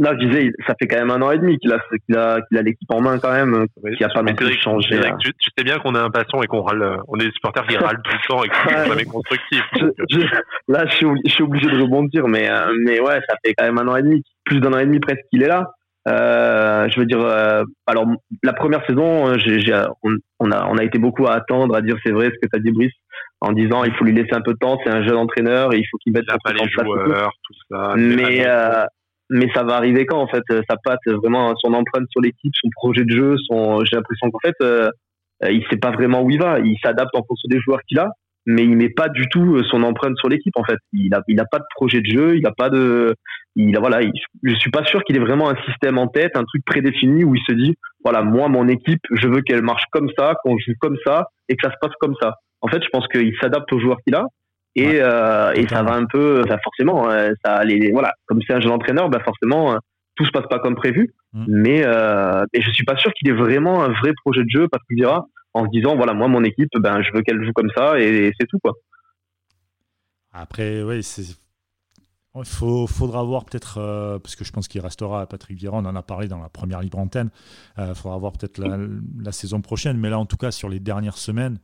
Là, 0.01 0.15
je 0.19 0.25
disais, 0.25 0.51
ça 0.65 0.73
fait 0.79 0.87
quand 0.87 0.97
même 0.97 1.11
un 1.11 1.21
an 1.21 1.29
et 1.29 1.37
demi 1.37 1.59
qu'il 1.59 1.71
a, 1.71 1.77
qu'il 2.07 2.17
a, 2.17 2.41
qu'il 2.41 2.57
a 2.57 2.63
l'équipe 2.63 2.89
en 2.89 3.01
main 3.01 3.19
quand 3.19 3.31
même, 3.31 3.67
qui 3.95 4.03
a 4.03 4.09
pas 4.09 4.23
non 4.23 4.33
plus 4.33 4.59
changé. 4.59 4.97
Hein. 4.97 5.15
Tu, 5.19 5.31
sais 5.55 5.63
bien 5.63 5.77
qu'on 5.77 5.93
est 5.93 5.99
impatient 5.99 6.41
et 6.41 6.47
qu'on 6.47 6.63
râle, 6.63 7.01
on 7.07 7.19
est 7.19 7.25
des 7.25 7.31
supporters 7.31 7.67
qui 7.67 7.77
râlent 7.77 8.01
tout 8.03 8.11
le 8.11 8.27
temps 8.27 8.43
et 8.43 8.49
qui 8.49 8.57
sont 8.57 8.85
jamais 8.87 9.05
constructifs. 9.05 9.63
là, 10.67 10.87
je 10.87 10.95
suis, 10.95 11.05
je 11.25 11.29
suis, 11.29 11.43
obligé 11.43 11.67
de 11.67 11.79
rebondir, 11.79 12.27
mais, 12.27 12.49
euh, 12.49 12.73
mais 12.83 12.99
ouais, 12.99 13.19
ça 13.29 13.35
fait 13.45 13.53
quand 13.53 13.65
même 13.65 13.77
un 13.77 13.87
an 13.89 13.95
et 13.95 14.01
demi, 14.01 14.23
plus 14.43 14.59
d'un 14.59 14.73
an 14.73 14.79
et 14.79 14.85
demi 14.87 14.99
presque 14.99 15.21
qu'il 15.29 15.43
est 15.43 15.47
là. 15.47 15.71
Euh, 16.07 16.89
je 16.89 16.99
veux 16.99 17.05
dire, 17.05 17.21
euh, 17.21 17.63
alors 17.85 18.07
la 18.41 18.53
première 18.53 18.83
saison, 18.87 19.37
j'ai, 19.37 19.61
on, 20.01 20.15
on, 20.39 20.51
a, 20.51 20.67
on 20.67 20.77
a 20.79 20.83
été 20.83 20.97
beaucoup 20.97 21.27
à 21.27 21.33
attendre, 21.33 21.75
à 21.75 21.81
dire 21.81 21.95
c'est 22.03 22.11
vrai 22.11 22.31
ce 22.33 22.39
que 22.41 22.49
tu 22.51 22.55
as 22.55 22.59
dit 22.59 22.71
Brice, 22.71 22.91
en 23.39 23.51
disant 23.51 23.83
il 23.83 23.93
faut 23.93 24.05
lui 24.05 24.13
laisser 24.13 24.33
un 24.33 24.41
peu 24.41 24.53
de 24.53 24.57
temps, 24.57 24.79
c'est 24.83 24.89
un 24.89 25.03
jeune 25.03 25.17
entraîneur 25.17 25.75
et 25.75 25.77
il 25.77 25.85
faut 25.91 25.97
qu'il 25.97 26.13
mette 26.13 26.25
un 26.31 26.37
peu 26.43 26.53
les 26.53 26.69
joueurs, 26.69 27.31
tout 27.43 27.53
ça. 27.69 27.93
Mais 27.95 28.47
euh, 28.47 28.83
mais 29.32 29.47
ça 29.55 29.63
va 29.63 29.77
arriver 29.77 30.05
quand 30.05 30.19
en 30.19 30.27
fait 30.27 30.43
sa 30.69 30.75
patte 30.84 30.99
vraiment 31.07 31.55
son 31.55 31.73
empreinte 31.73 32.05
sur 32.11 32.21
l'équipe 32.21 32.53
son 32.53 32.69
projet 32.75 33.05
de 33.05 33.15
jeu 33.15 33.36
son 33.47 33.84
j'ai 33.86 33.95
l'impression 33.95 34.29
qu'en 34.29 34.39
fait 34.39 34.55
euh, 35.43 35.51
il 35.51 35.65
sait 35.69 35.77
pas 35.77 35.91
vraiment 35.91 36.21
où 36.21 36.29
il 36.29 36.39
va. 36.39 36.59
Il 36.59 36.77
s'adapte 36.84 37.15
en 37.15 37.23
fonction 37.23 37.47
des 37.49 37.59
joueurs 37.59 37.79
qu'il 37.88 37.99
a 37.99 38.09
mais 38.47 38.63
il 38.63 38.75
met 38.75 38.89
pas 38.89 39.07
du 39.07 39.29
tout 39.29 39.55
euh, 39.55 39.63
son 39.69 39.84
empreinte 39.84 40.17
sur 40.17 40.27
l'équipe 40.27 40.55
en 40.57 40.63
fait. 40.63 40.77
Il 40.93 41.13
a 41.13 41.21
il 41.27 41.39
a 41.39 41.45
pas 41.45 41.59
de 41.59 41.65
projet 41.75 42.01
de 42.01 42.07
jeu 42.07 42.38
il 42.38 42.45
a 42.45 42.51
pas 42.51 42.69
de 42.69 43.15
il 43.55 43.75
a 43.77 43.79
voilà 43.79 43.99
je 44.43 44.55
suis 44.55 44.71
pas 44.71 44.84
sûr 44.84 45.03
qu'il 45.03 45.15
ait 45.15 45.19
vraiment 45.19 45.49
un 45.49 45.55
système 45.67 45.97
en 45.99 46.07
tête 46.07 46.36
un 46.36 46.43
truc 46.43 46.65
prédéfini 46.65 47.23
où 47.23 47.36
il 47.36 47.41
se 47.47 47.53
dit 47.53 47.75
voilà 48.03 48.23
moi 48.23 48.47
mon 48.47 48.67
équipe 48.67 49.01
je 49.11 49.27
veux 49.27 49.41
qu'elle 49.41 49.61
marche 49.61 49.84
comme 49.91 50.09
ça 50.17 50.34
qu'on 50.43 50.57
joue 50.57 50.73
comme 50.79 50.97
ça 51.05 51.27
et 51.49 51.55
que 51.55 51.67
ça 51.67 51.71
se 51.71 51.77
passe 51.79 51.95
comme 51.99 52.15
ça. 52.19 52.36
En 52.61 52.67
fait 52.67 52.84
je 52.84 52.89
pense 52.89 53.07
qu'il 53.07 53.34
s'adapte 53.39 53.71
aux 53.71 53.79
joueurs 53.79 53.99
qu'il 54.05 54.15
a 54.15 54.25
et, 54.76 55.01
euh, 55.01 55.51
et 55.53 55.67
ça 55.67 55.84
va 55.84 55.93
un 55.93 56.05
peu, 56.05 56.43
ça 56.47 56.57
forcément, 56.59 57.09
euh, 57.09 57.32
ça 57.43 57.63
les, 57.63 57.91
voilà, 57.91 58.13
comme 58.26 58.39
c'est 58.45 58.53
un 58.53 58.61
jeune 58.61 58.72
entraîneur, 58.72 59.09
bah 59.09 59.19
forcément, 59.24 59.74
euh, 59.74 59.78
tout 60.15 60.26
se 60.26 60.32
passe 60.32 60.47
pas 60.49 60.59
comme 60.59 60.76
prévu. 60.76 61.13
Mm. 61.34 61.45
Mais 61.47 61.86
euh, 61.86 62.45
et 62.53 62.61
je 62.61 62.72
suis 62.72 62.86
pas 62.86 62.97
sûr 62.97 63.11
qu'il 63.13 63.30
ait 63.30 63.34
vraiment 63.34 63.84
un 63.84 63.89
vrai 63.89 64.13
projet 64.24 64.43
de 64.43 64.49
jeu, 64.49 64.67
parce 64.69 64.84
qu'il 64.86 64.97
dira 64.97 65.28
en 65.53 65.65
se 65.65 65.69
disant 65.72 65.95
voilà, 65.95 66.13
moi 66.13 66.30
mon 66.30 66.43
équipe, 66.43 66.69
ben 66.80 67.01
je 67.01 67.11
veux 67.13 67.22
qu'elle 67.22 67.43
joue 67.43 67.51
comme 67.53 67.69
ça 67.76 67.99
et, 67.99 68.32
c'est 68.39 68.47
tout 68.47 68.59
quoi. 68.59 68.74
Après, 70.32 70.82
oui, 70.84 71.03
c'est 71.03 71.24
il 72.34 72.45
faudra 72.45 73.26
voir 73.26 73.43
peut-être, 73.43 73.74
parce 74.24 74.38
que 74.38 74.45
je 74.45 74.53
pense 74.53 74.69
qu'il 74.69 74.80
restera 74.80 75.19
à 75.19 75.26
Patrick 75.26 75.57
Vieira, 75.57 75.76
on 75.76 75.86
en 75.86 75.97
a 75.97 76.01
parlé 76.01 76.30
dans 76.30 76.39
la 76.39 76.47
première 76.47 76.80
libre 76.80 76.97
antenne, 76.97 77.30
il 77.78 77.93
faudra 77.93 78.17
voir 78.17 78.32
peut-être 78.32 78.57
la, 78.57 78.78
la, 79.22 79.34
saison 79.34 79.59
prochaine, 79.59 79.97
mais 79.97 80.09
là 80.09 80.17
en 80.17 80.26
tout 80.26 80.38
cas 80.38 80.49
sur 80.51 80.69
les 80.69 80.80
dernières 80.80 81.17
semaines, 81.17 81.59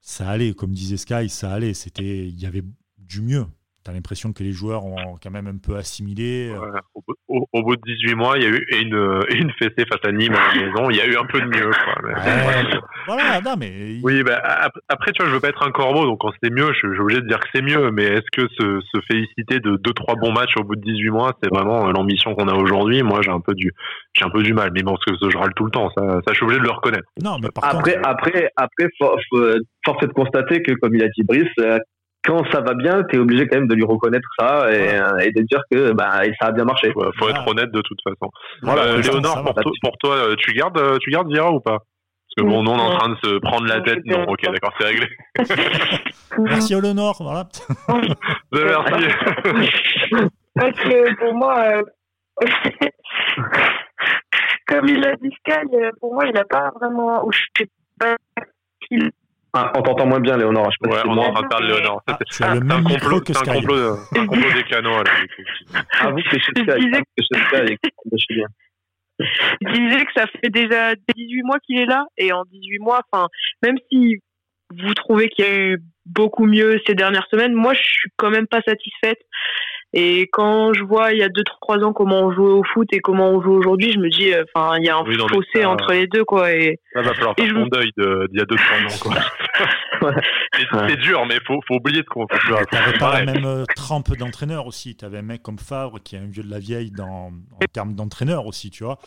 ça 0.00 0.28
allait, 0.28 0.54
comme 0.54 0.72
disait 0.72 0.96
Sky, 0.96 1.28
ça 1.28 1.52
allait. 1.52 1.74
C'était, 1.74 2.28
il 2.28 2.40
y 2.40 2.46
avait 2.46 2.64
du 2.98 3.22
mieux. 3.22 3.46
Tu 3.84 3.90
as 3.90 3.94
l'impression 3.94 4.32
que 4.32 4.42
les 4.42 4.52
joueurs 4.52 4.84
ont 4.84 5.16
quand 5.22 5.30
même 5.30 5.46
un 5.46 5.58
peu 5.58 5.76
assimilé. 5.76 6.52
au, 7.28 7.62
bout 7.62 7.76
de 7.76 7.82
18 7.86 8.14
mois, 8.14 8.36
il 8.36 8.42
y 8.42 8.46
a 8.46 8.50
eu 8.50 8.66
une, 8.80 9.22
une 9.30 9.52
fessée 9.52 9.86
face 9.88 10.04
à 10.04 10.12
Nîmes 10.12 10.34
à 10.34 10.54
la 10.54 10.66
maison. 10.66 10.90
Il 10.90 10.96
y 10.96 11.00
a 11.00 11.06
eu 11.06 11.16
un 11.16 11.24
peu 11.24 11.40
de 11.40 11.46
mieux. 11.46 11.70
voilà, 13.06 13.40
non, 13.40 13.54
mais... 13.58 13.98
Oui, 14.02 14.22
bah, 14.22 14.42
après, 14.88 15.12
tu 15.12 15.22
vois, 15.22 15.30
je 15.30 15.34
veux 15.34 15.40
pas 15.40 15.48
être 15.48 15.62
un 15.62 15.70
corbeau, 15.70 16.04
donc 16.04 16.20
quand 16.20 16.32
c'est 16.42 16.50
mieux, 16.50 16.72
je, 16.72 16.78
suis 16.78 17.00
obligé 17.00 17.20
de 17.20 17.28
dire 17.28 17.40
que 17.40 17.48
c'est 17.54 17.62
mieux. 17.62 17.90
Mais 17.90 18.04
est-ce 18.04 18.30
que 18.32 18.48
se, 18.48 18.80
se 18.80 19.00
féliciter 19.06 19.60
de 19.60 19.76
2-3 19.76 20.20
bons 20.20 20.32
matchs 20.32 20.56
au 20.58 20.64
bout 20.64 20.76
de 20.76 20.82
18 20.82 21.10
mois, 21.10 21.32
c'est 21.42 21.50
vraiment 21.50 21.90
l'ambition 21.90 22.34
qu'on 22.34 22.48
a 22.48 22.54
aujourd'hui? 22.54 23.02
Moi, 23.02 23.20
j'ai 23.22 23.30
un 23.30 23.40
peu 23.40 23.54
du, 23.54 23.72
j'ai 24.14 24.24
un 24.24 24.30
peu 24.30 24.42
du 24.42 24.52
mal. 24.52 24.70
Mais 24.74 24.82
bon, 24.82 24.94
parce 24.94 25.04
que 25.04 25.30
je 25.30 25.38
râle 25.38 25.54
tout 25.54 25.64
le 25.64 25.70
temps, 25.70 25.90
ça, 25.96 26.02
ça, 26.26 26.32
je 26.32 26.34
suis 26.34 26.44
obligé 26.44 26.60
de 26.60 26.64
le 26.64 26.72
reconnaître. 26.72 27.08
Non, 27.22 27.38
mais 27.40 27.48
après, 27.62 27.96
après, 28.04 28.50
après, 28.56 28.88
force 28.98 29.22
est 30.02 30.06
de 30.06 30.12
constater 30.12 30.62
que, 30.62 30.72
comme 30.72 30.94
il 30.94 31.02
a 31.02 31.08
dit 31.08 31.22
Brice, 31.24 31.46
euh, 31.60 31.78
quand 32.28 32.44
ça 32.52 32.60
va 32.60 32.74
bien, 32.74 33.02
tu 33.04 33.16
es 33.16 33.18
obligé 33.18 33.48
quand 33.48 33.56
même 33.56 33.68
de 33.68 33.74
lui 33.74 33.84
reconnaître 33.84 34.28
ça 34.38 34.66
euh, 34.66 35.16
et, 35.18 35.32
de 35.32 35.42
dire 35.42 35.62
que 35.70 35.92
bah, 35.92 36.20
ça 36.38 36.48
a 36.48 36.52
bien 36.52 36.64
marché. 36.64 36.92
Faut 36.92 37.28
être 37.28 37.48
honnête 37.48 37.70
de 37.72 37.80
toute 37.80 37.98
façon. 38.02 38.30
Voilà, 38.62 38.82
euh, 38.82 39.00
Léonore, 39.00 39.54
pour, 39.82 39.96
toi, 39.98 40.36
tu 40.36 40.52
gardes, 40.52 40.98
tu 41.00 41.10
gardes 41.10 41.32
Vira 41.32 41.50
ou 41.50 41.60
pas? 41.60 41.78
Parce 41.78 42.34
que 42.36 42.42
bon, 42.42 42.62
nous, 42.62 42.70
on 42.70 42.76
est 42.76 42.82
en 42.82 42.98
train 42.98 43.08
de 43.08 43.16
se 43.24 43.38
prendre 43.38 43.66
la 43.66 43.80
tête. 43.80 44.04
Non, 44.04 44.24
ok, 44.24 44.42
d'accord, 44.42 44.74
c'est 44.78 44.86
réglé. 44.86 45.06
merci, 46.38 46.78
Léonore. 46.78 47.16
Voilà. 47.20 47.48
merci. 48.52 49.06
Parce 50.54 50.78
que 50.80 51.14
pour 51.14 51.34
moi, 51.34 51.82
comme 54.66 54.88
il 54.88 55.06
a 55.06 55.16
dit 55.16 55.30
Sky, 55.38 55.66
pour 56.00 56.12
moi, 56.12 56.26
il 56.26 56.34
n'a 56.34 56.44
pas 56.44 56.72
vraiment. 56.78 57.26
je 57.30 57.40
sais 57.56 57.68
pas 57.98 58.16
ah, 59.66 59.72
on 59.76 59.82
t'entend 59.82 60.06
moins 60.06 60.20
bien, 60.20 60.36
Léonore. 60.36 60.70
Je 60.70 60.88
sais 60.88 60.94
ouais, 60.94 61.02
on 61.06 61.14
de 61.14 61.48
parler, 61.48 61.68
Léonore. 61.68 62.02
Ah, 62.06 62.18
c'est 62.30 62.44
un, 62.44 62.70
un, 62.70 62.82
complot, 62.82 63.20
que 63.20 63.32
Sky. 63.32 63.50
un 63.50 63.54
complot, 63.54 63.96
un 64.16 64.26
complot 64.26 64.52
des 64.52 64.64
canaux. 64.64 65.02
Ah, 66.00 66.10
vous, 66.10 66.20
c'est 66.30 66.38
chez 66.38 66.52
Sky. 66.56 66.90
C'est 67.18 67.24
chez 67.24 67.40
Sky. 67.44 68.44
Je 69.20 69.72
disais 69.72 70.04
que 70.04 70.12
ça 70.16 70.26
fait 70.26 70.50
déjà 70.50 70.94
18 70.94 71.42
mois 71.42 71.58
qu'il 71.60 71.80
est 71.80 71.86
là, 71.86 72.06
et 72.16 72.32
en 72.32 72.44
18 72.44 72.78
mois, 72.78 73.00
enfin, 73.10 73.28
même 73.62 73.76
si 73.90 74.18
vous 74.70 74.94
trouvez 74.94 75.28
qu'il 75.28 75.44
y 75.44 75.48
a 75.48 75.56
eu 75.56 75.82
beaucoup 76.06 76.46
mieux 76.46 76.80
ces 76.86 76.94
dernières 76.94 77.26
semaines, 77.30 77.52
moi, 77.52 77.74
je 77.74 77.82
suis 77.82 78.10
quand 78.16 78.30
même 78.30 78.46
pas 78.46 78.60
satisfaite. 78.62 79.18
Et 79.94 80.28
quand 80.32 80.74
je 80.74 80.84
vois 80.84 81.12
il 81.12 81.18
y 81.18 81.22
a 81.22 81.28
2-3 81.28 81.82
ans 81.82 81.92
comment 81.94 82.20
on 82.20 82.32
jouait 82.32 82.52
au 82.52 82.62
foot 82.62 82.88
et 82.92 83.00
comment 83.00 83.30
on 83.30 83.40
joue 83.40 83.52
aujourd'hui, 83.52 83.92
je 83.92 83.98
me 83.98 84.10
dis, 84.10 84.32
euh, 84.32 84.44
enfin, 84.54 84.76
il 84.78 84.84
y 84.84 84.90
a 84.90 84.96
un 84.96 85.04
fossé 85.28 85.64
entre 85.64 85.92
les 85.92 86.06
deux, 86.06 86.24
quoi. 86.24 86.52
Et, 86.52 86.78
ça 86.92 87.00
va 87.00 87.14
falloir 87.14 87.34
faire 87.34 87.54
ton 87.54 87.66
deuil 87.66 87.90
d'il 87.96 88.38
y 88.38 88.40
a 88.40 88.44
2-3 88.44 88.84
ans, 88.84 88.98
quoi. 89.00 89.14
c'est 90.88 90.96
dur, 90.98 91.24
mais 91.26 91.38
faut, 91.46 91.58
faut 91.66 91.76
oublier 91.76 92.02
de 92.02 92.06
quoi. 92.06 92.26
Tu 92.40 92.52
n'avais 92.52 92.98
pas 92.98 93.18
la 93.18 93.32
même 93.32 93.46
euh, 93.46 93.64
trempe 93.74 94.14
d'entraîneur 94.16 94.66
aussi. 94.66 94.94
Tu 94.94 95.04
avais 95.04 95.18
un 95.18 95.22
mec 95.22 95.42
comme 95.42 95.58
Favre 95.58 96.00
qui 96.02 96.16
est 96.16 96.18
un 96.18 96.26
vieux 96.26 96.42
de 96.42 96.50
la 96.50 96.58
vieille 96.58 96.90
dans, 96.90 97.32
en 97.52 97.66
termes 97.72 97.94
d'entraîneur 97.94 98.46
aussi, 98.46 98.70
tu 98.70 98.84
vois, 98.84 98.98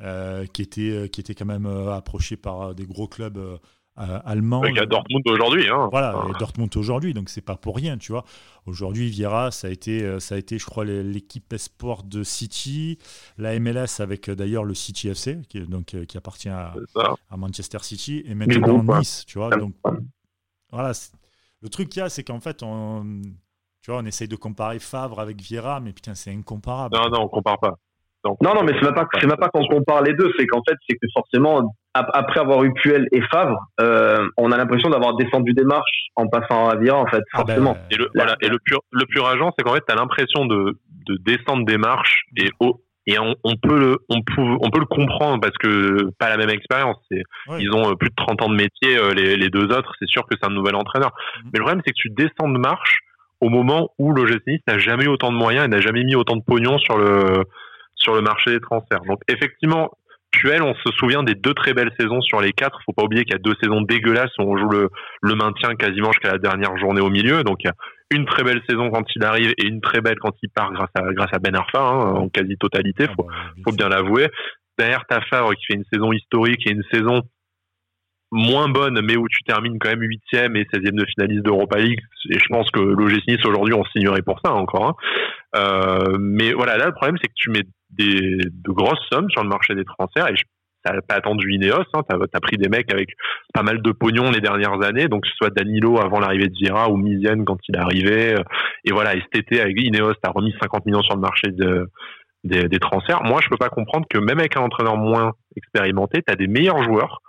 euh, 0.00 0.46
qui, 0.46 0.62
était, 0.62 1.08
qui 1.08 1.20
était 1.20 1.34
quand 1.34 1.46
même 1.46 1.66
approché 1.66 2.36
par 2.36 2.74
des 2.74 2.86
gros 2.86 3.08
clubs 3.08 3.38
euh, 4.00 4.20
allemand. 4.24 4.64
Il 4.64 4.76
y 4.76 4.78
a 4.78 4.86
Dortmund 4.86 5.26
aujourd'hui. 5.26 5.68
Hein. 5.68 5.88
Voilà, 5.90 6.14
Dortmund 6.38 6.76
aujourd'hui, 6.76 7.14
donc 7.14 7.28
c'est 7.28 7.40
pas 7.40 7.56
pour 7.56 7.76
rien, 7.76 7.98
tu 7.98 8.12
vois. 8.12 8.24
Aujourd'hui, 8.66 9.08
Vieira, 9.08 9.50
ça 9.50 9.66
a 9.66 9.70
été, 9.70 10.04
euh, 10.04 10.20
ça 10.20 10.36
a 10.36 10.38
été, 10.38 10.58
je 10.58 10.66
crois, 10.66 10.84
l'équipe 10.84 11.52
Esport 11.52 12.04
de 12.04 12.22
City, 12.22 12.98
la 13.38 13.58
MLS 13.58 14.00
avec 14.00 14.28
euh, 14.28 14.36
d'ailleurs 14.36 14.64
le 14.64 14.74
City 14.74 15.08
FC, 15.08 15.38
qui, 15.48 15.60
donc, 15.60 15.96
qui 16.06 16.16
appartient 16.16 16.48
à, 16.48 16.74
à, 17.30 17.36
Manchester 17.36 17.78
City, 17.80 18.22
et 18.26 18.34
maintenant 18.34 18.98
Nice, 18.98 19.24
tu 19.26 19.38
vois. 19.38 19.50
Donc, 19.50 19.74
voilà, 20.70 20.92
le 21.62 21.68
truc 21.68 21.88
qu'il 21.88 22.00
y 22.00 22.04
a, 22.04 22.08
c'est 22.08 22.22
qu'en 22.22 22.40
fait, 22.40 22.62
on, 22.62 23.20
Tu 23.82 23.90
vois, 23.90 24.00
on 24.00 24.04
essaye 24.04 24.28
de 24.28 24.36
comparer 24.36 24.78
Favre 24.78 25.18
avec 25.18 25.40
Vieira, 25.40 25.80
mais 25.80 25.92
putain, 25.92 26.14
c'est 26.14 26.32
incomparable. 26.32 26.96
Non, 26.96 27.08
non, 27.08 27.22
on 27.22 27.28
compare 27.28 27.58
pas. 27.58 27.74
non, 28.24 28.36
non, 28.54 28.62
mais 28.62 28.74
c'est 28.74 28.84
même 28.84 28.94
pas, 28.94 29.08
c'est 29.20 29.26
même 29.26 29.38
pas 29.38 29.48
qu'on 29.48 29.66
compare 29.66 30.02
les 30.02 30.14
deux, 30.14 30.30
c'est 30.38 30.46
qu'en 30.46 30.62
fait, 30.62 30.76
c'est 30.88 30.96
que 30.96 31.06
forcément, 31.12 31.74
après 32.12 32.40
avoir 32.40 32.64
eu 32.64 32.72
Puel 32.74 33.06
et 33.12 33.20
Favre, 33.30 33.58
euh, 33.80 34.28
on 34.36 34.52
a 34.52 34.56
l'impression 34.56 34.90
d'avoir 34.90 35.14
descendu 35.16 35.52
des 35.52 35.64
marches 35.64 36.08
en 36.16 36.26
passant 36.28 36.68
à 36.68 36.76
Vieira, 36.76 36.98
en 36.98 37.06
fait, 37.06 37.22
ah 37.32 37.44
ben, 37.44 37.54
forcément. 37.54 37.76
et 37.90 37.96
le, 37.96 38.08
voilà, 38.14 38.36
et 38.40 38.48
le 38.48 38.58
pur, 38.58 38.80
le 38.90 39.06
pur 39.06 39.26
agent, 39.26 39.52
c'est 39.56 39.64
qu'en 39.64 39.74
fait, 39.74 39.84
tu 39.86 39.92
as 39.92 39.96
l'impression 39.96 40.46
de, 40.46 40.76
de 41.06 41.16
descendre 41.24 41.64
des 41.64 41.78
marches 41.78 42.24
et 43.08 43.18
on, 43.18 43.56
peut 43.62 43.78
le 43.78 43.98
on 44.10 44.20
peut 44.20 44.56
on 44.60 44.70
peut 44.70 44.80
le 44.80 44.86
comprendre 44.86 45.40
parce 45.40 45.56
que 45.56 46.10
pas 46.18 46.28
la 46.28 46.36
même 46.36 46.50
expérience 46.50 46.98
ils 47.58 47.72
ont 47.72 47.90
euh, 47.90 47.94
plus 47.94 48.10
de 48.10 48.14
30 48.14 48.42
ans 48.42 48.48
de 48.50 48.54
métier 48.54 48.98
euh, 48.98 49.14
les, 49.14 49.36
les 49.36 49.48
deux 49.48 49.64
autres 49.64 49.94
c'est 49.98 50.08
sûr 50.08 50.26
que 50.26 50.36
c'est 50.38 50.46
un 50.46 50.52
nouvel 50.52 50.76
entraîneur 50.76 51.10
mm. 51.10 51.48
mais 51.52 51.58
le 51.58 51.64
problème 51.64 51.82
c'est 51.86 51.92
que 51.92 51.96
tu 51.96 52.10
descends 52.10 52.50
de 52.50 52.58
marche 52.58 52.98
au 53.40 53.48
moment 53.48 53.90
où 53.98 54.12
l'OGC 54.12 54.60
n'a 54.66 54.78
jamais 54.78 55.04
eu 55.04 55.08
autant 55.08 55.32
de 55.32 55.36
moyens 55.36 55.64
et 55.64 55.68
n'a 55.68 55.80
jamais 55.80 56.04
mis 56.04 56.16
autant 56.16 56.36
de 56.36 56.42
pognon 56.42 56.78
sur 56.78 56.98
le 56.98 57.44
sur 57.94 58.14
le 58.14 58.20
marché 58.20 58.50
des 58.50 58.60
transferts 58.60 59.02
donc 59.08 59.20
effectivement 59.28 59.90
Puel, 60.30 60.62
on 60.62 60.74
se 60.74 60.90
souvient 60.92 61.22
des 61.22 61.34
deux 61.34 61.54
très 61.54 61.72
belles 61.72 61.92
saisons 61.98 62.20
sur 62.20 62.40
les 62.40 62.52
quatre. 62.52 62.80
Faut 62.84 62.92
pas 62.92 63.04
oublier 63.04 63.24
qu'il 63.24 63.32
y 63.32 63.36
a 63.36 63.38
deux 63.38 63.54
saisons 63.62 63.80
dégueulasses 63.80 64.30
où 64.38 64.42
on 64.42 64.56
joue 64.56 64.68
le, 64.68 64.90
le 65.22 65.34
maintien 65.34 65.74
quasiment 65.74 66.12
jusqu'à 66.12 66.32
la 66.32 66.38
dernière 66.38 66.76
journée 66.76 67.00
au 67.00 67.10
milieu. 67.10 67.42
Donc 67.44 67.58
il 67.60 67.66
y 67.66 67.70
a 67.70 67.74
une 68.10 68.26
très 68.26 68.42
belle 68.42 68.62
saison 68.68 68.90
quand 68.90 69.04
il 69.16 69.24
arrive 69.24 69.52
et 69.58 69.66
une 69.66 69.80
très 69.80 70.00
belle 70.00 70.18
quand 70.18 70.34
il 70.42 70.50
part 70.50 70.72
grâce 70.72 70.90
à 70.94 71.02
grâce 71.12 71.32
à 71.32 71.38
Ben 71.38 71.54
Arfa 71.54 71.80
hein, 71.80 72.14
en 72.14 72.28
quasi 72.28 72.56
totalité. 72.56 73.06
Faut 73.16 73.26
faut 73.64 73.72
bien 73.72 73.88
l'avouer. 73.88 74.28
Derrière 74.78 75.04
ta 75.08 75.20
Favre 75.22 75.54
qui 75.54 75.64
fait 75.66 75.74
une 75.74 75.84
saison 75.92 76.12
historique 76.12 76.66
et 76.66 76.72
une 76.72 76.84
saison 76.92 77.22
moins 78.30 78.68
bonne, 78.68 79.00
mais 79.02 79.16
où 79.16 79.26
tu 79.28 79.42
termines 79.42 79.78
quand 79.78 79.88
même 79.88 80.02
huitième 80.02 80.54
et 80.56 80.64
16e 80.64 80.92
de 80.92 81.06
finaliste 81.06 81.44
d'Europa 81.44 81.78
League. 81.78 82.00
Et 82.30 82.38
je 82.38 82.46
pense 82.48 82.70
que 82.70 82.80
l'OGC 82.80 83.26
Nice 83.26 83.44
aujourd'hui 83.44 83.74
on 83.74 83.84
signerait 83.86 84.22
pour 84.22 84.40
ça 84.44 84.52
encore. 84.52 84.86
Hein. 84.86 84.94
Euh, 85.56 86.18
mais 86.18 86.52
voilà, 86.52 86.76
là 86.76 86.86
le 86.86 86.92
problème 86.92 87.16
c'est 87.20 87.28
que 87.28 87.34
tu 87.34 87.50
mets 87.50 87.64
des 87.90 88.36
de 88.36 88.70
grosses 88.70 89.04
sommes 89.10 89.30
sur 89.30 89.42
le 89.42 89.48
marché 89.48 89.74
des 89.74 89.84
transferts. 89.84 90.28
Et 90.28 90.36
je 90.36 90.44
t'as 90.84 91.00
pas 91.00 91.16
attendu 91.16 91.52
Ineos, 91.52 91.82
hein, 91.94 92.02
t'as 92.08 92.16
as 92.32 92.40
pris 92.40 92.56
des 92.56 92.68
mecs 92.68 92.92
avec 92.92 93.10
pas 93.52 93.62
mal 93.62 93.82
de 93.82 93.92
pognon 93.92 94.30
les 94.30 94.40
dernières 94.40 94.80
années, 94.82 95.08
donc 95.08 95.26
ce 95.26 95.32
soit 95.34 95.50
Danilo 95.50 95.98
avant 95.98 96.20
l'arrivée 96.20 96.48
de 96.48 96.54
Zira 96.54 96.90
ou 96.90 96.96
Mizienne 96.96 97.44
quand 97.44 97.58
il 97.68 97.76
est 97.76 97.80
arrivé, 97.80 98.36
et 98.84 98.92
voilà, 98.92 99.14
et 99.14 99.20
cet 99.20 99.36
été 99.36 99.60
avec 99.60 99.76
Ineos, 99.80 100.14
t'as 100.22 100.30
remis 100.30 100.54
50 100.60 100.86
millions 100.86 101.02
sur 101.02 101.14
le 101.14 101.20
marché 101.20 101.50
de, 101.50 101.90
des, 102.44 102.78
transferts. 102.78 103.22
Moi, 103.22 103.40
je 103.42 103.48
peux 103.48 103.56
pas 103.56 103.68
comprendre 103.68 104.06
que 104.08 104.18
même 104.18 104.38
avec 104.38 104.56
un 104.56 104.60
entraîneur 104.60 104.96
moins 104.96 105.32
expérimenté, 105.56 106.22
t'as 106.22 106.36
des 106.36 106.46
meilleurs 106.46 106.82
joueurs 106.82 107.20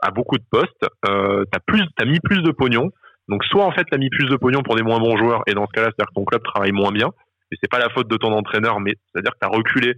à 0.00 0.10
beaucoup 0.10 0.36
de 0.36 0.44
postes, 0.50 0.86
euh, 1.08 1.44
t'as 1.52 1.60
plus, 1.64 1.82
t'as 1.96 2.04
mis 2.04 2.18
plus 2.20 2.42
de 2.42 2.50
pognon, 2.50 2.90
donc 3.28 3.44
soit 3.44 3.64
en 3.64 3.70
fait 3.70 3.84
t'as 3.88 3.98
mis 3.98 4.10
plus 4.10 4.28
de 4.28 4.36
pognon 4.36 4.62
pour 4.62 4.74
des 4.74 4.82
moins 4.82 4.98
bons 4.98 5.16
joueurs, 5.16 5.42
et 5.46 5.54
dans 5.54 5.66
ce 5.66 5.72
cas-là, 5.72 5.88
c'est-à-dire 5.88 6.08
que 6.08 6.14
ton 6.14 6.24
club 6.24 6.42
travaille 6.42 6.72
moins 6.72 6.90
bien, 6.90 7.10
et 7.52 7.56
c'est 7.62 7.70
pas 7.70 7.78
la 7.78 7.90
faute 7.90 8.08
de 8.08 8.16
ton 8.16 8.32
entraîneur, 8.32 8.80
mais 8.80 8.94
c'est-à-dire 9.12 9.32
que 9.32 9.38
t'as 9.40 9.48
reculé 9.48 9.94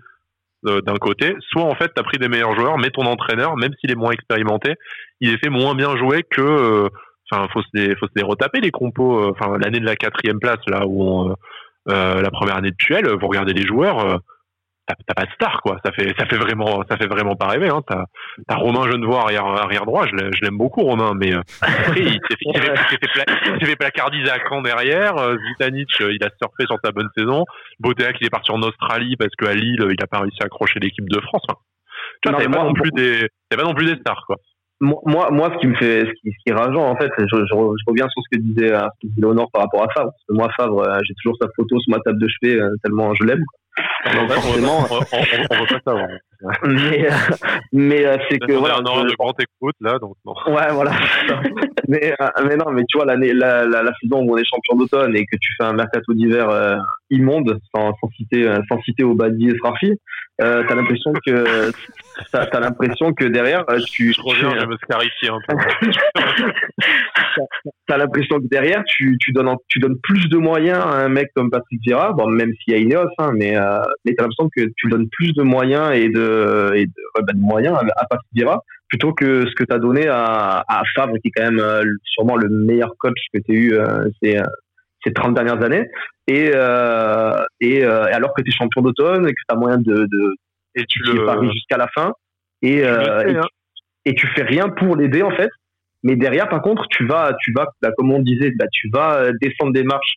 euh, 0.67 0.81
d'un 0.81 0.97
côté, 0.97 1.37
soit 1.51 1.65
en 1.65 1.75
fait 1.75 1.93
tu 1.95 2.01
as 2.01 2.03
pris 2.03 2.19
des 2.19 2.29
meilleurs 2.29 2.57
joueurs, 2.57 2.79
mais 2.79 2.91
ton 2.91 3.05
entraîneur, 3.07 3.57
même 3.57 3.73
s'il 3.81 3.91
est 3.91 3.97
moins 3.97 4.13
expérimenté, 4.13 4.75
il 5.21 5.31
est 5.31 5.39
fait 5.39 5.51
moins 5.51 5.75
bien 5.75 5.97
jouer 5.97 6.25
que. 6.29 6.41
Euh, 6.41 6.89
enfin, 7.31 7.47
faut 7.53 7.61
faut 7.61 8.07
se 8.07 8.13
les 8.17 8.23
retaper 8.23 8.61
les 8.61 8.71
compos. 8.71 9.19
Euh, 9.19 9.31
enfin, 9.31 9.57
l'année 9.59 9.81
de 9.81 9.85
la 9.85 9.97
quatrième 9.97 10.41
place 10.41 10.61
là 10.67 10.87
où 10.87 11.33
la 11.87 12.31
première 12.31 12.57
année 12.57 12.71
de 12.71 12.77
Tuel, 12.77 13.07
vous 13.09 13.29
regardez 13.29 13.53
les 13.53 13.67
joueurs 13.67 14.21
t'as 14.87 15.14
pas 15.14 15.24
de 15.24 15.30
star 15.32 15.62
quoi 15.62 15.78
ça 15.85 15.93
fait 15.93 16.14
ça 16.18 16.26
fait 16.26 16.37
vraiment 16.37 16.82
ça 16.89 16.97
fait 16.97 17.07
vraiment 17.07 17.37
pas 17.37 17.49
rêver 17.49 17.68
hein 17.68 17.82
t'as 17.87 18.05
as 18.49 18.57
Romain 18.57 18.91
Genevoix 18.91 19.22
arrière 19.22 19.47
arrière 19.47 19.87
droit 19.87 20.07
je 20.07 20.45
l'aime 20.45 20.59
beaucoup 20.59 20.82
Romain 20.82 21.12
mais 21.14 21.35
euh, 21.35 21.41
après 21.62 22.03
il 22.03 22.20
s'est 22.28 22.37
fait, 22.61 23.66
fait, 23.66 23.76
placardiser 23.76 24.30
à 24.30 24.39
Caen 24.47 24.62
derrière 24.62 25.16
euh, 25.16 25.37
Zitanic 25.49 25.89
euh, 26.01 26.12
il 26.12 26.22
a 26.24 26.28
surfé 26.39 26.66
sur 26.66 26.76
sa 26.85 26.93
bonne 26.93 27.09
saison 27.16 27.45
Botéac 27.80 28.16
il 28.20 28.26
est 28.26 28.30
parti 28.30 28.51
en 28.53 28.62
Australie 28.62 29.16
parce 29.16 29.35
qu'à 29.37 29.55
Lille 29.55 29.87
il 29.91 30.03
a 30.03 30.07
pas 30.07 30.20
réussi 30.20 30.43
à 30.43 30.47
accrocher 30.47 30.80
l'équipe 30.80 31.09
de 31.09 31.20
France 31.20 31.45
hein. 31.49 31.55
tu 32.22 32.30
vois 32.30 32.39
pas 32.39 32.49
non 32.49 32.74
plus 32.74 32.91
des 32.91 33.28
pas 33.57 33.64
non 33.64 33.74
plus 33.74 33.87
des 33.87 33.99
stars 34.01 34.24
quoi 34.26 34.37
moi, 34.80 35.30
moi, 35.30 35.51
ce 35.55 35.61
qui 35.61 35.68
me 35.68 35.76
fait, 35.76 36.01
ce 36.01 36.11
qui, 36.11 36.30
ce 36.30 36.37
qui 36.45 36.51
est 36.51 36.53
rageant, 36.53 36.85
en 36.85 36.97
fait, 36.97 37.09
je, 37.16 37.24
je, 37.24 37.55
reviens 37.55 38.07
sur 38.09 38.22
ce 38.22 38.37
que 38.37 38.43
disait, 38.43 38.72
Léonore 39.16 39.51
par 39.51 39.62
rapport 39.62 39.82
à 39.82 39.89
Favre. 39.95 40.11
Parce 40.11 40.24
que 40.28 40.35
moi, 40.35 40.51
Favre, 40.57 40.99
j'ai 41.05 41.14
toujours 41.22 41.39
sa 41.41 41.49
photo 41.57 41.78
sur 41.80 41.91
ma 41.91 42.01
table 42.01 42.18
de 42.18 42.28
chevet, 42.28 42.61
tellement 42.82 43.14
je 43.14 43.24
l'aime 43.24 43.45
forcément, 44.29 44.87
on, 44.91 44.95
on, 44.95 45.61
veut 45.61 45.66
pas 45.66 45.81
savoir. 45.85 46.09
mais 46.62 47.07
euh, 47.07 47.14
mais 47.72 48.05
euh, 48.05 48.16
c'est 48.29 48.39
que 48.39 48.53
voilà. 48.53 48.77
Un 48.77 48.85
an 48.85 49.05
de 49.05 49.14
grande 49.14 49.35
écoute 49.41 49.77
là, 49.81 49.99
donc 49.99 50.16
non. 50.25 50.35
Ouais, 50.47 50.72
voilà. 50.72 50.93
mais 51.89 52.12
euh, 52.20 52.27
mais 52.47 52.57
non, 52.57 52.70
mais 52.70 52.83
tu 52.89 52.99
vois 52.99 53.07
l'année, 53.07 53.33
la, 53.33 53.64
la, 53.64 53.83
la, 53.83 53.93
saison 54.01 54.22
où 54.22 54.35
on 54.35 54.37
est 54.37 54.45
champion 54.45 54.77
d'automne 54.77 55.16
et 55.16 55.25
que 55.25 55.37
tu 55.37 55.53
fais 55.57 55.64
un 55.64 55.72
mercato 55.72 56.12
d'hiver 56.12 56.79
immonde, 57.11 57.59
sans, 57.75 57.93
sans 58.01 58.09
citer 58.16 58.53
sans 58.68 58.81
citer 58.83 59.05
Obadi 59.05 59.49
et 59.49 59.57
Srafi, 59.59 59.99
euh, 60.41 60.64
t'as 60.66 60.75
l'impression 60.75 61.12
que 61.25 61.70
t'as, 62.33 62.43
as 62.43 62.61
l'impression 62.61 63.12
que 63.12 63.25
derrière 63.25 63.64
tu 63.87 64.12
je 64.12 64.20
reviens 64.20 64.51
je 64.59 64.66
me 64.66 64.77
scarifier 64.79 65.29
un 65.29 65.39
peu 65.47 65.55
t'as 67.87 67.97
l'impression 67.99 68.41
que 68.41 68.49
derrière 68.49 68.83
tu 68.85 69.16
tu 69.20 69.31
donnes 69.31 69.55
tu 69.68 69.79
donnes 69.79 69.97
plus 70.03 70.29
de 70.29 70.37
moyens 70.37 70.81
à 70.81 71.05
un 71.05 71.09
mec 71.09 71.29
comme 71.37 71.51
Patrick 71.51 71.81
Vieira 71.87 72.12
bon 72.14 72.29
même 72.31 72.53
s'il 72.55 72.75
y 72.75 72.77
a 72.77 72.81
Ineos 72.81 73.09
hein, 73.18 73.31
mais 73.37 73.57
euh, 73.65 73.83
mais 74.05 74.15
t'as 74.15 74.25
l'impression 74.25 74.49
que 74.55 74.62
tu 74.77 74.89
donnes 74.89 75.09
plus 75.11 75.33
de 75.33 75.43
moyens 75.43 75.93
et 75.95 76.09
de 76.09 76.73
et 76.75 76.87
de, 76.87 76.93
bah, 77.17 77.33
de 77.33 77.41
moyens 77.41 77.77
à, 77.97 78.07
Patrick 78.07 78.31
Vieira 78.35 78.62
plutôt 78.89 79.12
que 79.12 79.47
ce 79.47 79.55
que 79.55 79.65
t'as 79.65 79.79
donné 79.79 80.07
à, 80.09 80.65
à 80.69 80.83
Favre 80.95 81.15
qui 81.23 81.29
est 81.29 81.31
quand 81.31 81.51
même 81.51 81.61
euh, 81.61 81.83
sûrement 82.05 82.37
le 82.37 82.49
meilleur 82.49 82.95
coach 82.99 83.19
que 83.33 83.41
t'aies 83.41 83.55
eu 83.55 83.75
euh, 83.75 84.09
ces 84.23 84.39
ces 85.05 85.12
30 85.12 85.35
dernières 85.35 85.62
années 85.62 85.89
et 86.27 86.51
euh, 86.55 87.45
et, 87.61 87.85
euh, 87.85 88.05
alors 88.12 88.35
que 88.35 88.43
tu 88.43 88.51
es 88.51 88.53
champion 88.53 88.83
d'automne 88.83 89.27
et 89.27 89.33
que 89.33 89.41
tu 89.49 89.55
as 89.55 89.57
moyen 89.57 89.79
de, 89.79 90.07
de 90.11 90.35
et 90.75 90.85
tu 90.87 91.01
le 91.01 91.53
jusqu'à 91.53 91.77
la 91.77 91.89
fin 91.89 92.12
et, 92.62 92.83
euh, 92.83 93.41
hein. 93.41 93.47
et, 94.05 94.15
tu, 94.15 94.27
fais 94.29 94.43
rien 94.43 94.69
pour 94.69 94.97
l'aider 94.97 95.23
en 95.23 95.31
fait 95.31 95.51
mais 96.03 96.17
derrière 96.17 96.49
par 96.49 96.62
contre 96.62 96.87
tu 96.89 97.07
vas 97.07 97.33
tu 97.41 97.53
vas 97.53 97.67
bah, 97.83 97.91
comme 97.97 98.11
on 98.12 98.21
disait 98.21 98.53
bah, 98.59 98.67
tu 98.73 98.89
vas 98.93 99.31
descendre 99.41 99.73
des 99.73 99.85
marches 99.85 100.15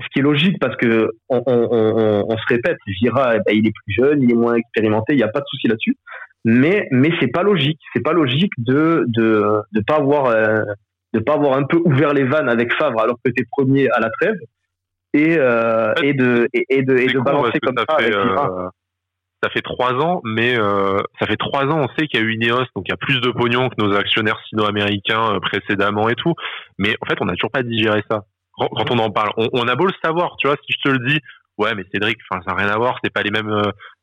ce 0.00 0.06
qui 0.12 0.18
est 0.18 0.22
logique 0.22 0.58
parce 0.60 0.76
que 0.76 1.10
on, 1.28 1.42
on, 1.46 1.68
on, 1.70 2.24
on 2.28 2.36
se 2.36 2.46
répète 2.48 2.78
Vira 3.00 3.38
bah, 3.38 3.52
il 3.52 3.66
est 3.66 3.72
plus 3.72 3.94
jeune 3.94 4.22
il 4.22 4.30
est 4.30 4.36
moins 4.36 4.54
expérimenté 4.54 5.14
il 5.14 5.16
n'y 5.16 5.22
a 5.22 5.28
pas 5.28 5.40
de 5.40 5.46
souci 5.48 5.68
là-dessus 5.68 5.96
mais 6.44 6.86
mais 6.90 7.10
c'est 7.20 7.32
pas 7.32 7.42
logique 7.42 7.80
c'est 7.94 8.02
pas 8.02 8.12
logique 8.12 8.52
de 8.58 9.04
de 9.08 9.42
de 9.72 9.80
pas 9.86 9.96
avoir 9.96 10.34
de 11.14 11.20
pas 11.20 11.34
avoir 11.34 11.56
un 11.56 11.64
peu 11.64 11.78
ouvert 11.84 12.12
les 12.12 12.24
vannes 12.24 12.48
avec 12.48 12.72
Favre 12.74 13.00
alors 13.00 13.16
que 13.24 13.30
tu 13.30 13.42
es 13.42 13.46
premier 13.50 13.88
à 13.90 14.00
la 14.00 14.10
trêve 14.20 14.36
et, 15.16 15.36
euh, 15.38 15.94
et 16.02 16.12
de, 16.12 16.48
et, 16.52 16.82
de, 16.82 16.96
et 16.96 17.06
de 17.06 17.20
balancer 17.20 17.58
comme 17.60 17.76
ça. 17.76 17.96
Fait, 17.98 18.14
euh, 18.14 18.68
ça 19.42 19.50
fait 19.50 19.62
trois 19.62 19.92
ans, 19.92 20.20
mais 20.24 20.58
euh, 20.58 20.98
ça 21.20 21.26
fait 21.26 21.36
trois 21.36 21.64
ans, 21.64 21.80
on 21.84 21.88
sait 21.96 22.06
qu'il 22.06 22.20
y 22.20 22.22
a 22.22 22.26
eu 22.26 22.34
Ineos, 22.34 22.64
donc 22.74 22.86
il 22.86 22.90
y 22.90 22.92
a 22.92 22.96
plus 22.96 23.20
de 23.20 23.30
pognon 23.30 23.68
que 23.68 23.74
nos 23.78 23.94
actionnaires 23.94 24.40
sino-américains 24.48 25.38
précédemment 25.40 26.08
et 26.08 26.14
tout. 26.14 26.34
Mais 26.78 26.96
en 27.00 27.06
fait, 27.06 27.16
on 27.20 27.26
n'a 27.26 27.34
toujours 27.34 27.50
pas 27.50 27.62
digéré 27.62 28.02
ça. 28.10 28.24
Quand, 28.58 28.90
on 28.90 28.98
en 28.98 29.10
parle, 29.10 29.30
on, 29.36 29.68
a 29.68 29.74
beau 29.74 29.86
le 29.86 29.92
savoir, 30.02 30.36
tu 30.38 30.46
vois, 30.46 30.56
si 30.64 30.72
je 30.72 30.88
te 30.88 30.94
le 30.94 31.06
dis, 31.06 31.18
ouais, 31.58 31.74
mais 31.74 31.84
Cédric, 31.92 32.18
enfin, 32.30 32.42
ça 32.46 32.52
n'a 32.52 32.62
rien 32.62 32.72
à 32.72 32.78
voir, 32.78 32.98
c'est 33.02 33.12
pas 33.12 33.22
les 33.22 33.30
mêmes, 33.30 33.52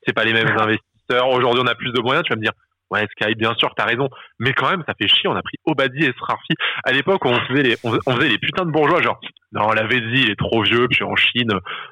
c'est 0.06 0.14
pas 0.14 0.24
les 0.24 0.34
mêmes 0.34 0.48
investisseurs. 0.60 1.30
Aujourd'hui, 1.30 1.62
on 1.64 1.68
a 1.68 1.76
plus 1.76 1.92
de 1.92 2.02
moyens, 2.02 2.24
tu 2.24 2.30
vas 2.30 2.38
me 2.38 2.44
dire, 2.44 2.54
Ouais, 2.94 3.08
Sky, 3.12 3.34
bien 3.34 3.56
sûr, 3.56 3.74
t'as 3.76 3.86
raison. 3.86 4.08
Mais 4.40 4.54
quand 4.54 4.70
même, 4.70 4.84
ça 4.88 4.94
fait 4.94 5.08
chier. 5.08 5.28
On 5.28 5.36
a 5.36 5.42
pris 5.42 5.58
Obadi 5.66 6.06
et 6.06 6.14
Srarfi. 6.16 6.54
À 6.84 6.92
l'époque, 6.92 7.26
on 7.26 7.34
faisait 7.48 7.64
les, 7.64 7.76
on 7.84 7.92
faisait 7.92 8.30
les 8.30 8.38
putains 8.38 8.66
de 8.66 8.72
bourgeois, 8.72 9.02
genre, 9.02 9.20
non, 9.52 9.72
la 9.72 9.88
Vézi, 9.88 10.24
il 10.26 10.30
est 10.30 10.38
trop 10.38 10.62
vieux. 10.62 10.88
Puis 10.88 11.04
en 11.04 11.16
Chine, 11.16 11.52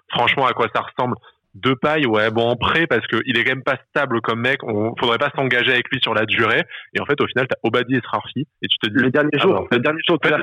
franchement, 0.09 0.45
à 0.45 0.53
quoi 0.53 0.67
ça 0.73 0.81
ressemble? 0.81 1.15
De 1.55 1.73
paille, 1.73 2.05
ouais, 2.05 2.29
bon, 2.29 2.47
en 2.47 2.55
prêt, 2.55 2.85
parce 2.87 3.05
qu'il 3.07 3.35
est 3.35 3.43
quand 3.43 3.55
même 3.55 3.63
pas 3.63 3.77
stable 3.89 4.21
comme 4.21 4.41
mec. 4.41 4.63
On 4.63 4.93
faudrait 4.99 5.17
pas 5.17 5.31
s'engager 5.35 5.71
avec 5.71 5.89
lui 5.89 5.99
sur 6.01 6.13
la 6.13 6.25
durée. 6.25 6.63
Et 6.93 7.01
en 7.01 7.05
fait, 7.05 7.19
au 7.19 7.25
final, 7.25 7.47
t'as 7.47 7.57
Obadi 7.63 7.95
et 7.95 8.01
Srarfi. 8.01 8.47
Et 8.61 8.67
tu 8.67 8.77
te 8.77 8.87
dis. 8.87 9.03
Le 9.03 9.09
dernier 9.09 9.39
jour, 9.39 9.67
le 9.71 9.79
dernier 9.79 10.01
jour, 10.07 10.19
tu 10.19 10.31
à 10.31 10.37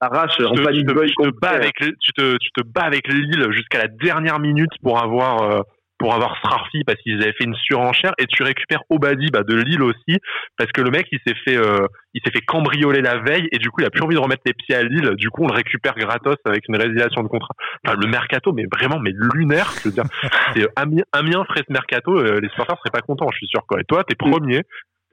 l'arrache, 0.00 0.40
en 0.40 0.54
tu, 0.54 0.62
te, 0.62 1.06
tu, 1.06 1.14
te 1.14 1.40
bats 1.40 1.50
avec, 1.50 1.74
tu 1.78 2.12
te, 2.12 2.36
tu 2.36 2.50
te 2.50 2.62
bats 2.62 2.84
avec 2.84 3.08
Lille 3.08 3.46
jusqu'à 3.50 3.78
la 3.78 3.88
dernière 3.88 4.38
minute 4.38 4.70
pour 4.82 5.02
avoir, 5.02 5.42
euh, 5.42 5.60
pour 5.98 6.14
avoir 6.14 6.36
Strarfi 6.38 6.84
parce 6.84 6.98
qu'ils 7.00 7.22
avaient 7.22 7.32
fait 7.32 7.44
une 7.44 7.54
surenchère 7.54 8.12
et 8.18 8.26
tu 8.26 8.42
récupères 8.42 8.82
Obadi 8.90 9.28
bah, 9.32 9.42
de 9.42 9.54
Lille 9.54 9.82
aussi 9.82 10.18
parce 10.58 10.70
que 10.72 10.82
le 10.82 10.90
mec 10.90 11.06
il 11.10 11.18
s'est 11.26 11.34
fait 11.44 11.56
euh, 11.56 11.86
il 12.14 12.20
s'est 12.24 12.30
fait 12.30 12.44
cambrioler 12.44 13.00
la 13.00 13.18
veille 13.18 13.48
et 13.52 13.58
du 13.58 13.70
coup 13.70 13.80
il 13.80 13.86
a 13.86 13.90
plus 13.90 14.02
envie 14.02 14.14
de 14.14 14.20
remettre 14.20 14.42
les 14.44 14.52
pieds 14.52 14.74
à 14.74 14.82
Lille 14.82 15.12
du 15.16 15.30
coup 15.30 15.44
on 15.44 15.48
le 15.48 15.54
récupère 15.54 15.94
gratos 15.94 16.36
avec 16.44 16.68
une 16.68 16.76
résiliation 16.76 17.22
de 17.22 17.28
contrat. 17.28 17.54
Enfin 17.84 17.96
le 17.98 18.08
mercato 18.08 18.52
mais 18.52 18.66
vraiment 18.70 18.98
mais 18.98 19.12
lunaire 19.14 19.72
je 19.78 19.88
veux 19.88 19.94
dire. 19.94 20.04
C'est 20.54 20.68
Amiens, 20.76 21.04
Amiens 21.12 21.44
ferait 21.44 21.64
ce 21.66 21.72
mercato 21.72 22.18
euh, 22.18 22.40
les 22.40 22.48
supporters 22.50 22.76
seraient 22.78 22.90
pas 22.90 23.00
contents 23.00 23.28
je 23.30 23.38
suis 23.38 23.48
sûr 23.48 23.64
quoi. 23.66 23.80
Et 23.80 23.84
toi 23.84 24.04
t'es 24.04 24.16
premier 24.16 24.62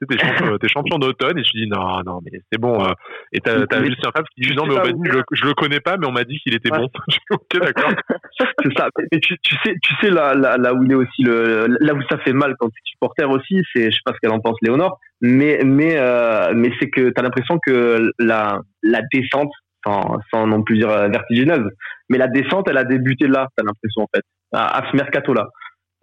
t'es 0.00 0.18
champion, 0.18 0.56
es 0.62 0.68
champion 0.68 0.98
d'automne 0.98 1.38
et 1.38 1.44
je 1.44 1.50
dis 1.50 1.68
non 1.68 2.02
non 2.04 2.20
mais 2.24 2.40
c'est 2.50 2.60
bon 2.60 2.84
euh, 2.84 2.92
et 3.32 3.40
t'as 3.40 3.60
as 3.60 3.80
Lucien 3.80 4.10
Favre 4.14 4.26
qui 4.34 4.48
dit 4.48 4.54
non 4.54 4.66
mais 4.66 4.74
je, 5.04 5.18
je, 5.32 5.44
le 5.44 5.54
connais 5.54 5.80
pas 5.80 5.96
mais 5.96 6.06
on 6.06 6.12
m'a 6.12 6.24
dit 6.24 6.38
qu'il 6.40 6.54
était 6.54 6.70
bon. 6.70 6.88
Ok 7.30 7.58
d'accord. 7.58 7.92
C'est 8.38 8.76
ça. 8.76 8.88
Mais 9.12 9.20
tu, 9.20 9.36
tu, 9.42 9.54
sais 9.64 9.74
tu 9.82 9.94
sais 10.00 10.10
là, 10.10 10.34
là, 10.34 10.56
là 10.56 10.74
où 10.74 10.82
il 10.82 10.92
est 10.92 10.96
aussi 10.96 11.22
le 11.22 11.66
là 11.80 11.94
où 11.94 12.02
ça 12.10 12.18
fait 12.18 12.32
mal 12.32 12.54
quand 12.58 12.68
tu 12.68 12.78
es 12.78 12.90
supporter 12.90 13.24
aussi 13.24 13.62
c'est 13.72 13.90
je 13.90 13.96
sais 13.96 14.02
pas 14.04 14.12
ce 14.12 14.18
qu'elle 14.20 14.32
en 14.32 14.40
pense 14.40 14.56
Léonore 14.62 14.98
mais 15.20 15.60
mais 15.64 15.96
euh, 15.96 16.52
mais 16.54 16.70
c'est 16.80 16.90
que 16.90 17.10
t'as 17.10 17.22
l'impression 17.22 17.58
que 17.64 18.10
la 18.18 18.60
la 18.82 19.00
descente 19.12 19.52
sans, 19.86 20.18
sans 20.32 20.46
non 20.46 20.62
plus 20.62 20.78
dire 20.78 20.88
vertigineuse. 20.88 21.70
Mais 22.08 22.18
la 22.18 22.28
descente, 22.28 22.68
elle 22.68 22.78
a 22.78 22.84
débuté 22.84 23.26
là, 23.26 23.48
t'as 23.56 23.64
l'impression 23.64 24.02
en 24.02 24.08
fait, 24.14 24.22
à, 24.52 24.78
à 24.78 24.90
ce 24.90 24.96
mercato-là. 24.96 25.48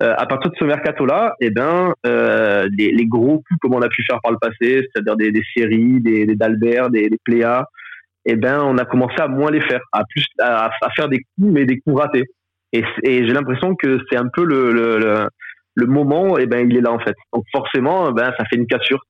Euh, 0.02 0.16
à 0.18 0.26
partir 0.26 0.50
de 0.50 0.56
ce 0.58 0.64
mercato-là, 0.64 1.36
eh 1.42 1.52
ben, 1.52 1.94
euh, 2.08 2.68
les, 2.76 3.06
gros 3.06 3.44
coups 3.48 3.60
comme 3.62 3.76
on 3.76 3.82
a 3.82 3.88
pu 3.88 4.04
faire 4.10 4.20
par 4.22 4.32
le 4.32 4.40
passé, 4.40 4.88
c'est-à-dire 4.96 5.16
des, 5.16 5.44
séries, 5.56 6.02
des, 6.02 6.26
d'Albert, 6.36 6.90
des, 6.90 7.08
des 7.08 7.18
Pléas, 7.24 7.66
eh 8.26 8.36
ben, 8.36 8.62
on 8.64 8.78
a 8.80 8.86
commencé 8.86 9.16
à 9.20 9.28
moins 9.28 9.52
les 9.52 9.62
faire, 9.62 9.82
à 9.92 10.04
plus 10.10 10.26
à, 10.40 10.72
faire 10.96 11.08
des 11.08 11.20
coups, 11.20 11.52
mais 11.52 11.66
des 11.66 11.80
coups 11.80 12.00
ratés. 12.00 12.26
Et, 12.74 12.84
j'ai 13.04 13.34
l'impression 13.34 13.76
que 13.76 14.00
c'est 14.10 14.18
un 14.18 14.28
peu 14.34 14.44
le, 14.44 14.72
le, 15.76 15.86
moment, 15.86 16.38
eh 16.40 16.48
ben, 16.48 16.68
il 16.68 16.78
est 16.78 16.82
là 16.82 16.92
en 16.92 17.00
fait. 17.00 17.16
Donc 17.34 17.44
forcément, 17.52 18.12
ben, 18.12 18.34
ça 18.40 18.46
fait 18.46 18.56
une 18.56 18.68
cassure. 18.68 19.04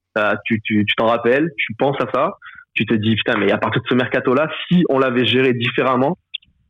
tu, 0.45 0.59
tu, 0.61 0.83
tu 0.83 0.95
t'en 0.95 1.05
rappelles, 1.05 1.51
tu 1.57 1.73
penses 1.75 2.01
à 2.01 2.07
ça, 2.13 2.33
tu 2.73 2.85
te 2.85 2.95
dis 2.95 3.15
putain, 3.15 3.37
mais 3.37 3.51
à 3.51 3.57
partir 3.57 3.81
de 3.81 3.87
ce 3.87 3.95
mercato-là, 3.95 4.49
si 4.67 4.83
on 4.89 4.99
l'avait 4.99 5.25
géré 5.25 5.53
différemment, 5.53 6.17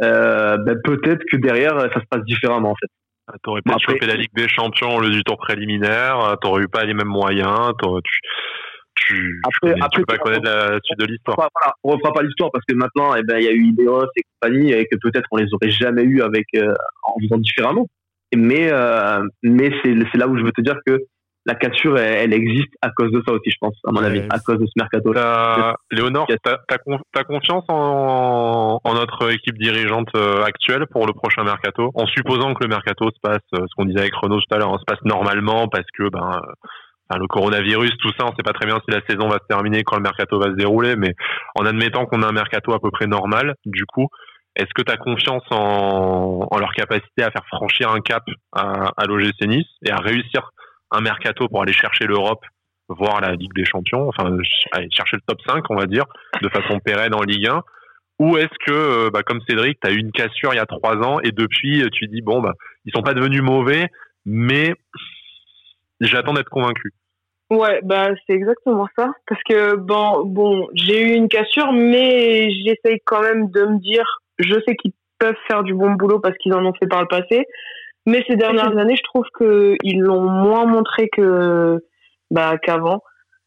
euh, 0.04 0.58
ben, 0.58 0.78
peut-être 0.84 1.24
que 1.32 1.38
derrière, 1.38 1.80
ça 1.80 2.02
se 2.02 2.06
passe 2.10 2.24
différemment 2.26 2.72
en 2.72 2.76
fait. 2.76 2.90
Ah, 3.32 3.38
t'aurais 3.44 3.62
pas 3.62 3.78
chopé 3.78 4.06
la 4.06 4.16
Ligue 4.16 4.34
des 4.34 4.48
Champions 4.48 4.96
au 4.96 5.02
lieu 5.02 5.10
du 5.10 5.24
tour 5.24 5.38
préliminaire, 5.38 6.20
euh, 6.20 6.36
t'aurais 6.36 6.64
eu 6.64 6.68
pas 6.68 6.84
les 6.84 6.94
mêmes 6.94 7.08
moyens, 7.08 7.72
tu, 7.82 8.20
tu, 8.96 9.42
après, 9.46 9.74
tu, 9.74 9.82
après, 9.82 10.00
peux 10.00 10.06
pas 10.06 10.18
connaître 10.18 10.44
la 10.44 10.80
suite 10.84 11.00
de 11.00 11.06
l'histoire. 11.06 11.38
Voilà, 11.38 11.74
on 11.84 11.92
refera 11.92 12.12
pas 12.12 12.24
l'histoire 12.24 12.52
parce 12.52 12.66
que 12.68 12.76
maintenant, 12.76 13.16
eh 13.16 13.24
ben, 13.24 13.38
il 13.38 13.46
y 13.46 13.48
a 13.48 13.52
eu 13.52 13.64
Ineos 13.64 14.08
et 14.18 14.24
compagnie 14.40 14.72
et 14.72 14.86
que 14.86 14.98
peut-être 15.02 15.28
on 15.32 15.38
les 15.38 15.48
aurait 15.54 15.72
jamais 15.72 16.04
eu 16.04 16.22
avec, 16.22 16.48
euh, 16.56 16.74
en 17.04 17.20
faisant 17.22 17.38
différemment. 17.38 17.88
Mais, 18.36 18.70
euh, 18.72 19.24
c'est 19.44 20.18
là 20.18 20.28
où 20.28 20.38
je 20.38 20.44
veux 20.44 20.52
te 20.52 20.62
dire 20.62 20.78
que 20.86 21.00
la 21.46 21.56
cassure, 21.56 21.98
elle, 21.98 22.34
existe 22.34 22.74
à 22.82 22.92
cause 22.92 23.12
de 23.12 23.22
ça 23.26 23.34
aussi, 23.34 23.50
je 23.50 23.58
pense, 23.60 23.76
à 23.88 23.92
mon 23.92 24.04
avis, 24.04 24.22
à 24.30 24.40
cause 24.40 24.60
de 24.60 24.66
ce 24.66 24.74
mercato. 24.76 25.12
Léonore, 25.92 26.28
t'as, 26.44 26.58
as, 26.70 27.24
confiance 27.24 27.64
en, 27.68 28.80
en, 28.84 28.94
notre 28.94 29.32
équipe 29.32 29.58
dirigeante 29.58 30.10
euh, 30.16 30.44
actuelle 30.44 30.86
pour 30.92 31.08
le 31.08 31.14
prochain 31.14 31.44
mercato, 31.44 31.92
en 31.96 32.06
supposant 32.06 32.54
que 32.54 32.64
le 32.64 32.70
mercato 32.70 33.10
se 33.10 33.20
passe, 33.22 33.40
euh, 33.56 33.66
ce 33.68 33.76
qu'on 33.76 33.86
disait 33.86 34.02
avec 34.02 34.14
Renaud 34.14 34.40
tout 34.40 34.54
à 34.56 34.60
l'heure, 34.60 34.74
hein, 34.74 34.78
se 34.80 34.86
passe 34.86 35.04
normalement 35.04 35.68
parce 35.68 35.88
que 35.98 36.10
ben 36.10 36.42
euh, 37.12 37.18
le 37.18 37.28
coronavirus, 37.28 37.92
tout 38.00 38.12
ça, 38.20 38.26
on 38.26 38.36
sait 38.36 38.44
pas 38.44 38.54
très 38.54 38.68
bien 38.68 38.78
si 38.86 38.96
la 38.96 39.02
saison 39.10 39.28
va 39.28 39.38
se 39.38 39.48
terminer 39.50 39.84
quand 39.84 39.96
le 39.96 40.04
mercato 40.04 40.40
va 40.40 40.46
se 40.46 40.56
dérouler, 40.56 40.96
mais 40.96 41.16
en 41.56 41.66
admettant 41.66 42.06
qu'on 42.06 42.22
a 42.22 42.28
un 42.28 42.32
mercato 42.32 42.72
à 42.74 42.80
peu 42.80 42.92
près 42.92 43.08
normal, 43.08 43.56
du 43.66 43.86
coup, 43.86 44.08
est-ce 44.56 44.70
que 44.76 44.82
tu 44.82 44.92
as 44.92 44.98
confiance 44.98 45.44
en, 45.50 46.48
en, 46.50 46.58
leur 46.60 46.72
capacité 46.74 47.24
à 47.24 47.32
faire 47.32 47.46
franchir 47.48 47.92
un 47.92 48.00
cap 48.00 48.24
à, 48.54 48.92
à 48.96 49.06
l'OGC 49.06 49.48
Nice 49.48 49.68
et 49.86 49.92
à 49.92 49.98
réussir 49.98 50.52
un 50.92 51.02
mercato 51.02 51.48
pour 51.48 51.62
aller 51.62 51.74
chercher 51.74 52.06
l'Europe, 52.06 52.44
voir 52.90 53.22
la 53.22 53.34
Ligue 53.34 53.54
des 53.56 53.66
Champions, 53.66 54.08
enfin 54.10 54.38
aller 54.72 54.90
chercher 54.92 55.18
le 55.18 55.22
top 55.28 55.40
5, 55.48 55.64
on 55.70 55.76
va 55.76 55.86
dire, 55.86 56.06
de 56.42 56.50
façon 56.50 56.80
pérenne 56.80 57.14
en 57.14 57.22
Ligue 57.22 57.48
1 57.48 57.62
Ou 58.20 58.38
est-ce 58.38 58.66
que, 58.66 58.72
euh, 58.72 59.10
bah, 59.12 59.24
comme 59.24 59.42
Cédric, 59.48 59.80
tu 59.82 59.88
as 59.90 59.94
eu 59.94 59.98
une 59.98 60.12
cassure 60.12 60.54
il 60.54 60.58
y 60.58 60.60
a 60.60 60.66
trois 60.66 60.98
ans 60.98 61.20
et 61.24 61.32
depuis, 61.32 61.84
tu 61.94 62.08
dis, 62.08 62.22
bon, 62.22 62.42
bah, 62.42 62.54
ils 62.86 62.92
sont 62.94 63.04
pas 63.04 63.14
devenus 63.14 63.42
mauvais, 63.42 63.88
mais 64.26 64.74
j'attends 66.00 66.34
d'être 66.34 66.50
convaincu 66.50 66.94
Ouais, 67.52 67.82
bah 67.84 68.12
c'est 68.26 68.34
exactement 68.34 68.88
ça. 68.98 69.12
Parce 69.28 69.42
que 69.44 69.76
bon, 69.76 70.24
bon, 70.26 70.70
j'ai 70.74 71.02
eu 71.02 71.16
une 71.16 71.28
cassure, 71.28 71.74
mais 71.74 72.50
j'essaye 72.50 73.02
quand 73.04 73.22
même 73.22 73.52
de 73.52 73.66
me 73.66 73.78
dire, 73.80 74.06
je 74.40 74.54
sais 74.66 74.76
qu'ils 74.78 74.94
peuvent 75.20 75.36
faire 75.48 75.62
du 75.64 75.74
bon 75.74 75.92
boulot 75.92 76.20
parce 76.20 76.38
qu'ils 76.38 76.54
en 76.54 76.66
ont 76.66 76.74
fait 76.74 76.88
par 76.88 77.02
le 77.02 77.10
passé. 77.10 77.46
Mais 78.06 78.24
ces 78.28 78.36
dernières 78.36 78.78
années, 78.78 78.96
je 78.96 79.04
trouve 79.04 79.26
qu'ils 79.38 80.00
l'ont 80.00 80.30
moins 80.30 80.66
montré 80.66 81.10
que 81.10 81.80
bah, 82.32 82.58
qu'avant. 82.58 83.04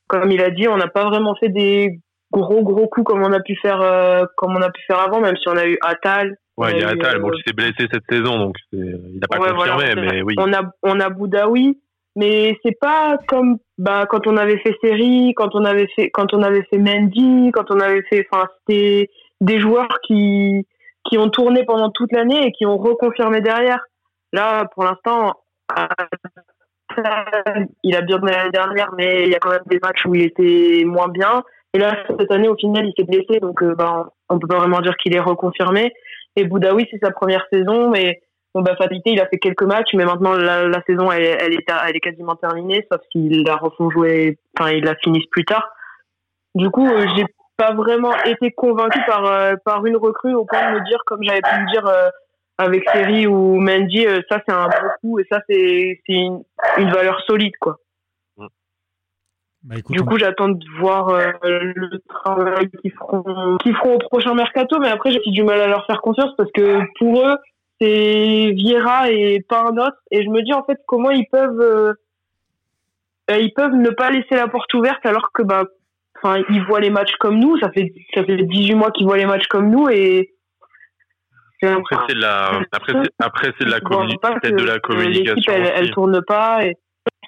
Comme 0.07 0.31
il 0.31 0.43
a 0.43 0.51
dit, 0.51 0.69
on 0.69 0.77
n'a 0.77 0.87
pas 0.87 1.05
vraiment 1.05 1.35
fait 1.35 1.49
des 1.49 1.99
gros 2.31 2.63
gros 2.63 2.89
coups 2.89 3.07
comme 3.07 3.23
on 3.23 3.33
a 3.33 3.41
pu 3.41 3.57
faire 3.57 3.81
euh, 3.81 4.25
comme 4.37 4.57
on 4.57 4.63
a 4.63 4.71
pu 4.71 4.83
faire 4.87 5.01
avant, 5.01 5.21
même 5.21 5.37
si 5.37 5.49
on 5.49 5.57
a 5.57 5.67
eu 5.67 5.79
Atal. 5.83 6.37
Ouais, 6.57 6.73
il 6.73 6.81
y 6.81 6.85
a 6.85 6.91
Atal, 6.91 7.21
bon, 7.21 7.31
qui 7.31 7.43
s'est 7.47 7.55
blessé 7.55 7.89
cette 7.93 8.05
saison, 8.09 8.39
donc 8.39 8.57
il 8.73 9.19
n'a 9.21 9.27
pas 9.29 9.39
confirmé, 9.39 9.95
mais 9.97 10.23
oui. 10.23 10.35
On 10.39 10.53
a 10.53 10.63
on 10.83 11.01
a 11.01 11.09
Boudaoui, 11.09 11.81
mais 12.17 12.59
c'est 12.65 12.79
pas 12.79 13.17
comme 13.29 13.57
bah 13.79 14.07
quand 14.09 14.27
on 14.27 14.37
avait 14.37 14.59
fait 14.59 14.77
Série, 14.83 15.33
quand 15.35 15.55
on 15.55 15.65
avait 15.65 15.89
fait 15.97 16.11
quand 16.11 16.33
on 16.35 16.43
avait 16.43 16.65
fait 16.71 16.79
Mendy, 16.79 17.51
quand 17.53 17.71
on 17.71 17.81
avait 17.81 18.03
fait, 18.03 18.27
enfin 18.31 18.47
c'était 18.59 19.11
des 19.41 19.59
joueurs 19.59 19.99
qui 20.07 20.67
qui 21.09 21.19
ont 21.19 21.29
tourné 21.29 21.65
pendant 21.65 21.91
toute 21.91 22.13
l'année 22.13 22.47
et 22.47 22.53
qui 22.53 22.67
ont 22.67 22.79
reconfirmé 22.79 23.41
derrière. 23.41 23.81
Là, 24.35 24.65
pour 24.75 24.83
l'instant, 24.83 25.35
il 27.85 27.95
a 27.95 28.01
bien 28.01 28.19
donné 28.19 28.33
l'année 28.33 28.51
dernière, 28.51 28.91
mais 28.97 29.23
il 29.23 29.29
y 29.31 29.37
a 29.37 29.39
quand 29.39 29.51
même 29.51 29.63
des 29.67 29.79
matchs 29.81 30.05
où 30.07 30.15
il 30.17 30.23
était 30.23 30.83
moins 30.85 31.07
bien. 31.07 31.45
Et 31.73 31.79
là, 31.79 31.97
cette 32.19 32.33
année, 32.33 32.49
au 32.49 32.57
final, 32.57 32.85
il 32.85 32.93
s'est 32.99 33.07
blessé, 33.07 33.39
donc 33.39 33.63
euh, 33.63 33.77
ben, 33.77 34.09
on 34.29 34.41
peut 34.41 34.49
pas 34.49 34.59
vraiment 34.59 34.81
dire 34.81 34.97
qu'il 34.97 35.15
est 35.15 35.21
reconfirmé. 35.21 35.93
Et 36.35 36.43
Boudaoui, 36.47 36.89
c'est 36.91 36.99
sa 37.01 37.13
première 37.13 37.47
saison, 37.53 37.91
mais 37.91 38.23
bon, 38.57 38.63
bah, 38.63 38.75
il 39.07 39.21
a 39.21 39.29
fait 39.29 39.39
quelques 39.39 39.63
matchs, 39.63 39.95
mais 39.95 40.05
maintenant 40.05 40.35
la, 40.35 40.83
saison, 40.83 41.13
elle, 41.13 41.23
est, 41.23 41.39
elle 41.41 41.97
est 41.97 42.01
quasiment 42.01 42.35
terminée, 42.35 42.85
sauf 42.91 43.03
s'il 43.13 43.45
la 43.45 43.55
refont 43.55 43.87
enfin, 43.87 44.73
il 44.73 44.85
la 44.85 44.97
finisse 44.97 45.27
plus 45.31 45.45
tard. 45.45 45.69
Du 46.57 46.71
coup, 46.71 46.89
euh, 46.89 47.07
j'ai 47.17 47.25
pas 47.57 47.73
vraiment 47.73 48.17
été 48.25 48.51
convaincu 48.51 48.99
par 49.07 49.27
euh, 49.27 49.55
par 49.65 49.87
une 49.87 49.97
recrue 49.97 50.35
au 50.35 50.45
point 50.45 50.73
de 50.73 50.81
me 50.81 50.85
dire, 50.85 50.99
comme 51.07 51.23
j'avais 51.23 51.41
pu 51.41 51.61
me 51.61 51.71
dire 51.71 51.89
avec 52.59 52.89
Seri 52.91 53.27
ou 53.27 53.57
Mendy, 53.61 54.07
euh, 54.07 54.21
ça 54.31 54.41
c'est 54.47 54.55
un 54.55 54.67
beau 54.67 54.89
coup 55.01 55.19
et 55.19 55.27
ça 55.31 55.41
c'est 55.49 56.01
une, 56.09 56.43
une, 56.79 56.91
valeur 56.91 57.21
solide 57.27 57.57
quoi. 57.61 57.79
Bah, 59.65 59.77
du 59.89 60.03
coup, 60.03 60.19
j'attends 60.19 60.51
de 60.51 60.65
voir 60.79 61.09
euh, 61.09 61.33
le 61.43 61.99
travail 62.07 62.71
qu'ils 62.83 62.93
feront, 62.93 63.57
qu'ils 63.63 63.75
feront 63.75 63.95
au 63.95 63.99
prochain 63.99 64.35
mercato, 64.35 64.79
mais 64.79 64.89
après 64.89 65.11
j'ai 65.11 65.21
du 65.27 65.43
mal 65.43 65.61
à 65.61 65.67
leur 65.67 65.87
faire 65.87 66.03
confiance 66.03 66.31
parce 66.37 66.53
que 66.53 66.81
pour 66.99 67.27
eux 67.27 67.37
c'est 67.81 68.53
Vieira 68.53 69.11
et 69.11 69.41
pas 69.49 69.63
un 69.63 69.77
autre, 69.79 69.97
et 70.11 70.23
je 70.23 70.29
me 70.29 70.43
dis 70.43 70.53
en 70.53 70.65
fait 70.65 70.79
comment 70.87 71.11
ils 71.11 71.27
peuvent, 71.27 71.61
euh, 71.61 71.95
ils 73.31 73.53
peuvent 73.53 73.75
ne 73.75 73.91
pas 73.91 74.11
laisser 74.11 74.37
la 74.37 74.49
porte 74.49 74.73
ouverte 74.75 75.05
alors 75.07 75.33
que 75.33 75.43
bah, 75.43 75.65
enfin 76.23 76.43
ils 76.51 76.63
voient 76.65 76.81
les 76.81 76.91
matchs 76.91 77.17
comme 77.19 77.39
nous, 77.41 77.59
ça 77.59 77.71
fait 77.73 77.93
ça 78.15 78.23
fait 78.23 78.37
18 78.37 78.75
mois 78.75 78.91
qu'ils 78.91 79.07
voient 79.07 79.17
les 79.17 79.27
matchs 79.27 79.49
comme 79.49 79.71
nous 79.71 79.89
et 79.89 80.34
après, 81.63 81.97
c'est 82.09 82.15
de 82.15 82.21
la, 82.21 82.61
après, 82.73 82.93
c'est, 82.93 83.11
après, 83.25 83.53
c'est 83.59 83.67
de 83.67 83.71
la, 83.71 83.81
peut-être 83.81 84.57
de 84.57 84.65
la 84.65 84.79
communication. 84.79 85.53
Elle, 85.53 85.73
elle, 85.75 85.91
tourne 85.91 86.23
pas. 86.27 86.65
Et... 86.65 86.77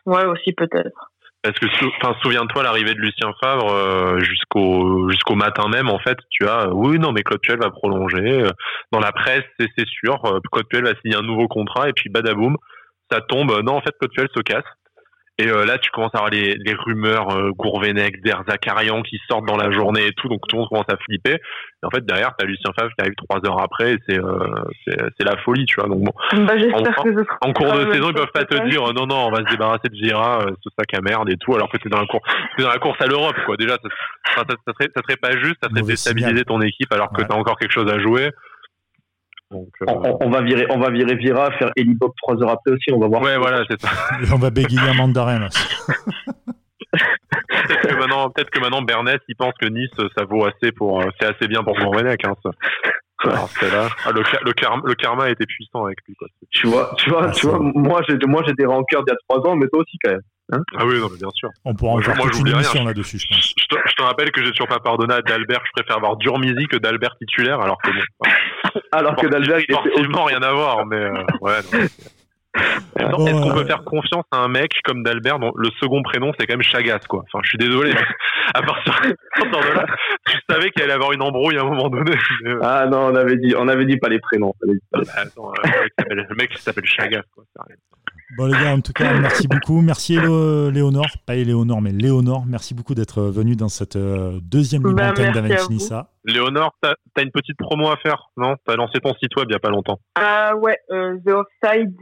Ouais, 0.05 0.25
aussi, 0.25 0.53
peut-être. 0.53 1.11
Parce 1.43 1.59
que, 1.59 1.67
enfin, 2.03 2.17
souviens-toi, 2.23 2.65
l'arrivée 2.65 2.95
de 2.95 3.01
Lucien 3.01 3.33
Favre, 3.41 3.73
euh, 3.73 4.19
jusqu'au, 4.19 5.09
jusqu'au 5.11 5.37
matin 5.37 5.69
même, 5.69 5.89
en 5.89 5.99
fait, 6.01 6.19
tu 6.31 6.49
as, 6.49 6.69
oui, 6.73 6.99
non, 6.99 7.13
mais 7.13 7.23
Claude 7.23 7.41
Puel 7.41 7.59
va 7.59 7.71
prolonger. 7.71 8.43
Euh, 8.43 8.51
dans 8.91 8.99
la 8.99 9.13
presse, 9.13 9.45
c'est, 9.59 9.69
c'est 9.79 9.87
sûr, 9.87 10.25
euh, 10.25 10.41
Claude 10.51 10.67
Puel 10.69 10.85
va 10.85 10.95
signer 11.03 11.17
un 11.17 11.23
nouveau 11.23 11.47
contrat, 11.47 11.89
et 11.89 11.93
puis 11.93 12.11
badaboum, 12.11 12.57
ça 13.11 13.21
tombe. 13.21 13.53
Non, 13.63 13.75
en 13.75 13.81
fait, 13.81 13.95
Claude 13.99 14.13
Puel 14.13 14.29
se 14.35 14.43
casse. 14.43 14.65
Et 15.39 15.49
euh, 15.49 15.67
là, 15.67 15.77
tu 15.77 15.91
commences 15.91 16.15
à 16.15 16.19
avoir 16.19 16.31
les, 16.31 16.55
les 16.55 16.73
rumeurs 16.73 17.29
euh, 17.37 17.51
Gourvenec, 17.51 18.23
Der 18.23 18.43
Zakarian 18.49 19.03
qui 19.03 19.21
sortent 19.29 19.47
dans 19.47 19.59
la 19.59 19.71
journée 19.71 20.07
et 20.07 20.13
tout, 20.13 20.29
donc 20.29 20.41
tout 20.49 20.57
le 20.57 20.61
monde 20.61 20.69
commence 20.71 20.89
à 20.89 20.97
flipper. 20.97 21.35
Et 21.35 21.87
en 21.87 21.91
fait, 21.91 22.07
derrière, 22.07 22.35
tu 22.39 22.45
as 22.45 22.49
Lucien 22.49 22.71
Favre 22.79 22.91
qui 22.97 23.03
arrive 23.03 23.15
trois 23.17 23.45
heures 23.45 23.61
après, 23.61 23.95
et 23.95 23.99
c'est 24.09 24.19
euh, 24.19 24.55
c'est 24.87 25.25
la 25.25 25.37
folie, 25.39 25.67
tu 25.67 25.79
vois. 25.79 25.91
Donc 25.91 26.05
bon, 26.05 26.13
bah, 26.47 26.55
en, 27.43 27.53
cours 27.53 27.73
de 27.73 27.93
saison, 27.93 28.09
ils 28.09 28.15
peuvent 28.15 28.33
pas 28.33 28.45
te 28.47 28.67
dire 28.67 28.83
non, 28.95 29.07
non, 29.07 29.27
on 29.27 29.31
va 29.31 29.45
se 29.45 29.51
débarrasser 29.51 29.89
de 29.91 29.95
Gira, 29.95 30.41
euh, 30.41 30.53
ce 30.65 30.71
sac 30.79 30.95
à 30.95 31.03
merde 31.03 31.29
et 31.29 31.37
tout, 31.37 31.55
alors 31.55 31.69
que 31.69 31.77
c'est 31.83 31.91
dans 31.91 32.01
la 32.01 32.07
course, 32.07 32.25
c'est 32.57 32.63
dans 32.63 32.71
la 32.71 32.79
course 32.79 33.01
à 33.03 33.07
l'Europe, 33.07 33.37
quoi. 33.45 33.59
Déjà, 33.59 33.77
ça, 33.83 33.89
ça, 34.37 34.45
ça, 34.49 34.73
serait, 34.73 34.91
ça 34.97 35.03
serait 35.03 35.19
pas 35.19 35.33
juste, 35.33 35.57
ça 35.63 35.69
serait 35.69 35.83
déstabiliser 35.83 36.45
ton 36.45 36.63
équipe 36.63 36.91
alors 36.93 37.13
que 37.13 37.23
tu 37.23 37.31
as 37.31 37.37
encore 37.37 37.59
quelque 37.59 37.73
chose 37.73 37.93
à 37.93 37.99
jouer. 37.99 38.31
Donc, 39.51 39.69
euh, 39.83 40.17
on, 40.21 40.31
va 40.31 40.43
virer, 40.43 40.67
on 40.71 40.79
va 40.79 40.91
virer 40.91 41.15
Vira, 41.15 41.53
faire 41.53 41.71
Elibop 41.77 42.15
trois 42.17 42.35
heures 42.43 42.51
après 42.51 42.73
aussi. 42.73 42.93
On 42.93 42.99
va 42.99 43.07
voir. 43.07 43.23
Ouais, 43.23 43.37
voilà, 43.37 43.63
c'est 43.71 43.81
ça. 43.81 43.89
on 44.35 44.39
va 44.39 44.51
bégayer 44.51 44.89
un 44.89 44.95
mandarin. 44.95 45.49
peut-être 46.93 47.89
que 47.89 47.95
maintenant, 47.95 48.31
peut-être 48.31 48.51
que 48.51 48.59
maintenant 48.59 48.83
Bernès, 48.83 49.21
il 49.29 49.37
pense 49.37 49.55
que 49.61 49.67
Nice, 49.67 49.91
ça 50.17 50.25
vaut 50.25 50.45
assez 50.45 50.73
pour, 50.73 51.01
euh, 51.01 51.07
c'est 51.21 51.27
assez 51.27 51.47
bien 51.47 51.63
pour 51.63 51.77
Gourvenec. 51.77 52.25
Hein, 52.27 52.35
ça. 53.23 53.31
Alors, 53.31 53.51
là, 53.63 53.89
ah, 54.05 54.13
le, 54.13 54.23
le, 54.45 54.53
karma, 54.53 54.83
le 54.85 54.95
karma 54.95 55.31
était 55.31 55.47
puissant 55.47 55.85
avec 55.85 55.99
lui. 56.07 56.15
Quoi. 56.15 56.29
Tu 56.51 56.67
vois, 56.67 56.93
tu 56.97 57.11
vois, 57.11 57.31
tu 57.31 57.47
vois, 57.47 57.59
moi 57.61 58.01
j'ai, 58.09 58.17
moi 58.27 58.43
j'ai 58.47 58.55
des 58.55 58.67
rancœurs 58.67 59.05
d'il 59.05 59.13
y 59.13 59.15
a 59.15 59.19
trois 59.29 59.51
ans, 59.51 59.57
mais 59.57 59.67
toi 59.69 59.81
aussi 59.81 59.97
quand 60.03 60.13
même. 60.13 60.21
Hein 60.53 60.63
ah 60.77 60.87
oui, 60.87 61.01
non, 61.01 61.09
mais 61.11 61.19
bien 61.19 61.31
sûr. 61.35 61.51
On 61.65 61.75
pourra 61.75 61.95
en 61.95 62.01
faire 62.01 62.17
moi, 62.17 62.29
une 62.39 62.47
émission 62.47 62.85
là-dessus, 62.85 63.19
je 63.19 63.27
pense. 63.27 63.55
Je 63.57 63.65
te, 63.67 63.77
je 63.85 63.95
te, 63.95 64.03
rappelle 64.03 64.31
que 64.31 64.45
j'ai 64.45 64.53
toujours 64.53 64.69
pas 64.69 64.79
pardonné 64.79 65.15
à 65.15 65.23
D'Albert. 65.23 65.61
Je 65.65 65.73
préfère 65.73 65.97
avoir 65.97 66.17
Durmizi 66.17 66.67
que 66.69 66.77
d'Albert 66.77 67.17
titulaire, 67.19 67.61
alors 67.61 67.79
que 67.83 67.91
bon. 67.91 68.31
alors 68.93 69.17
que 69.17 69.27
d'Albert, 69.27 69.59
il 69.59 69.75
sportivement 69.75 70.25
rien 70.25 70.43
à 70.43 70.53
voir, 70.53 70.87
mais 70.87 70.97
euh, 70.97 71.25
ouais. 71.41 71.61
Est-ce 72.99 73.43
qu'on 73.43 73.55
peut 73.55 73.67
faire 73.67 73.85
confiance 73.85 74.25
à 74.31 74.39
un 74.39 74.49
mec 74.49 74.73
comme 74.85 75.03
d'Albert 75.03 75.39
dont 75.39 75.53
le 75.57 75.69
second 75.81 76.03
prénom 76.03 76.33
c'est 76.39 76.47
quand 76.47 76.55
même 76.55 76.63
Chagas 76.63 77.01
quoi 77.09 77.25
Enfin, 77.27 77.41
je 77.43 77.51
suis 77.51 77.59
désolé, 77.59 77.93
à 78.55 78.63
partir 78.63 78.95
de 79.03 79.75
là, 79.75 79.87
je 80.29 80.39
savais 80.49 80.71
qu'il 80.71 80.83
allait 80.83 80.93
avoir 80.93 81.13
une 81.13 81.23
embrouille 81.23 81.59
à 81.59 81.63
un 81.63 81.65
moment 81.65 81.89
donné. 81.89 82.13
Euh. 82.47 82.59
Ah 82.63 82.87
non, 82.87 83.07
on 83.13 83.15
avait 83.15 83.37
dit, 83.37 83.55
on 83.57 83.69
avait 83.69 83.85
dit 83.85 83.97
pas 83.97 84.09
les 84.09 84.19
prénoms. 84.19 84.55
Bah, 84.93 85.01
attends, 85.17 85.51
euh, 85.51 86.15
le 86.15 86.35
mec 86.37 86.51
qui 86.51 86.63
s'appelle 86.63 86.87
Chagas 86.87 87.23
quoi. 87.35 87.45
Bon 88.37 88.47
les 88.47 88.53
gars, 88.53 88.75
en 88.75 88.81
tout 88.81 88.93
cas, 88.93 89.15
merci 89.21 89.47
beaucoup. 89.47 89.81
Merci 89.81 90.17
Léonore, 90.17 91.07
pas 91.27 91.35
Léonore, 91.35 91.81
mais 91.81 91.93
Léonore. 91.93 92.45
Merci 92.47 92.75
beaucoup 92.75 92.95
d'être 92.95 93.23
venu 93.23 93.55
dans 93.55 93.69
cette 93.69 93.97
deuxième 93.97 94.83
libre 94.83 94.97
bah, 94.97 95.11
antenne 95.11 95.33
d'Aventinissa. 95.33 96.09
Léonore, 96.25 96.75
tu 96.83 96.89
as, 96.89 97.23
une 97.23 97.31
petite 97.31 97.57
promo 97.57 97.89
à 97.89 97.97
faire, 97.99 98.31
non? 98.37 98.57
Tu 98.67 98.73
as 98.73 98.77
lancé 98.77 98.99
ton 99.01 99.15
site 99.15 99.37
web 99.37 99.47
il 99.49 99.53
n'y 99.53 99.57
a 99.57 99.61
pas 99.61 99.71
longtemps. 99.71 100.01
Ah 100.17 100.57
ouais, 100.57 100.77
The 100.91 101.29
Offside. 101.29 101.97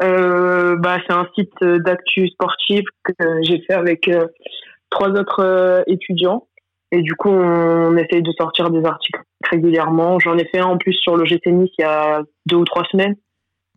Bah, 0.00 0.98
c'est 1.06 1.12
un 1.12 1.28
site 1.34 1.62
d'actu 1.62 2.28
sportif 2.28 2.82
que 3.04 3.12
j'ai 3.42 3.60
fait 3.66 3.74
avec 3.74 4.10
trois 4.90 5.08
autres 5.10 5.84
étudiants. 5.86 6.46
Et 6.92 7.02
du 7.02 7.14
coup, 7.14 7.28
on 7.28 7.96
essaye 7.96 8.22
de 8.22 8.32
sortir 8.32 8.70
des 8.70 8.84
articles 8.84 9.20
régulièrement. 9.48 10.18
J'en 10.18 10.36
ai 10.38 10.44
fait 10.46 10.58
un 10.58 10.66
en 10.66 10.78
plus 10.78 10.94
sur 10.94 11.16
le 11.16 11.24
GC 11.24 11.52
Nice 11.52 11.70
il 11.78 11.82
y 11.82 11.84
a 11.84 12.22
deux 12.46 12.56
ou 12.56 12.64
trois 12.64 12.84
semaines 12.90 13.14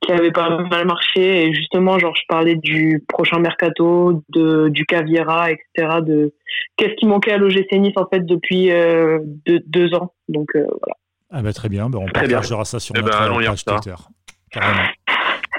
qui 0.01 0.11
avait 0.11 0.31
pas 0.31 0.49
mal 0.49 0.85
marché. 0.85 1.43
Et 1.43 1.53
justement, 1.53 1.97
genre, 1.99 2.15
je 2.15 2.23
parlais 2.27 2.55
du 2.55 3.03
prochain 3.07 3.39
mercato, 3.39 4.23
de, 4.29 4.69
du 4.69 4.85
Caviera, 4.85 5.51
etc. 5.51 5.99
De 6.01 6.33
qu'est-ce 6.77 6.95
qui 6.95 7.05
manquait 7.05 7.31
à 7.31 7.37
l'OGC 7.37 7.71
Nice 7.73 7.93
en 7.95 8.07
fait 8.07 8.25
depuis 8.25 8.71
euh, 8.71 9.19
deux, 9.45 9.93
ans. 9.93 10.13
Donc 10.27 10.49
euh, 10.55 10.65
voilà. 10.65 10.95
Ah 11.31 11.41
bah, 11.41 11.53
très 11.53 11.69
bien, 11.69 11.89
bah, 11.89 11.99
on 12.01 12.07
partagera 12.07 12.65
ça 12.65 12.79
sur 12.79 12.95
eh 12.95 13.01
notre 13.01 13.11
ben, 13.11 13.45
page 13.45 13.65
Twitter. 13.65 13.95
Carrément. 14.51 14.83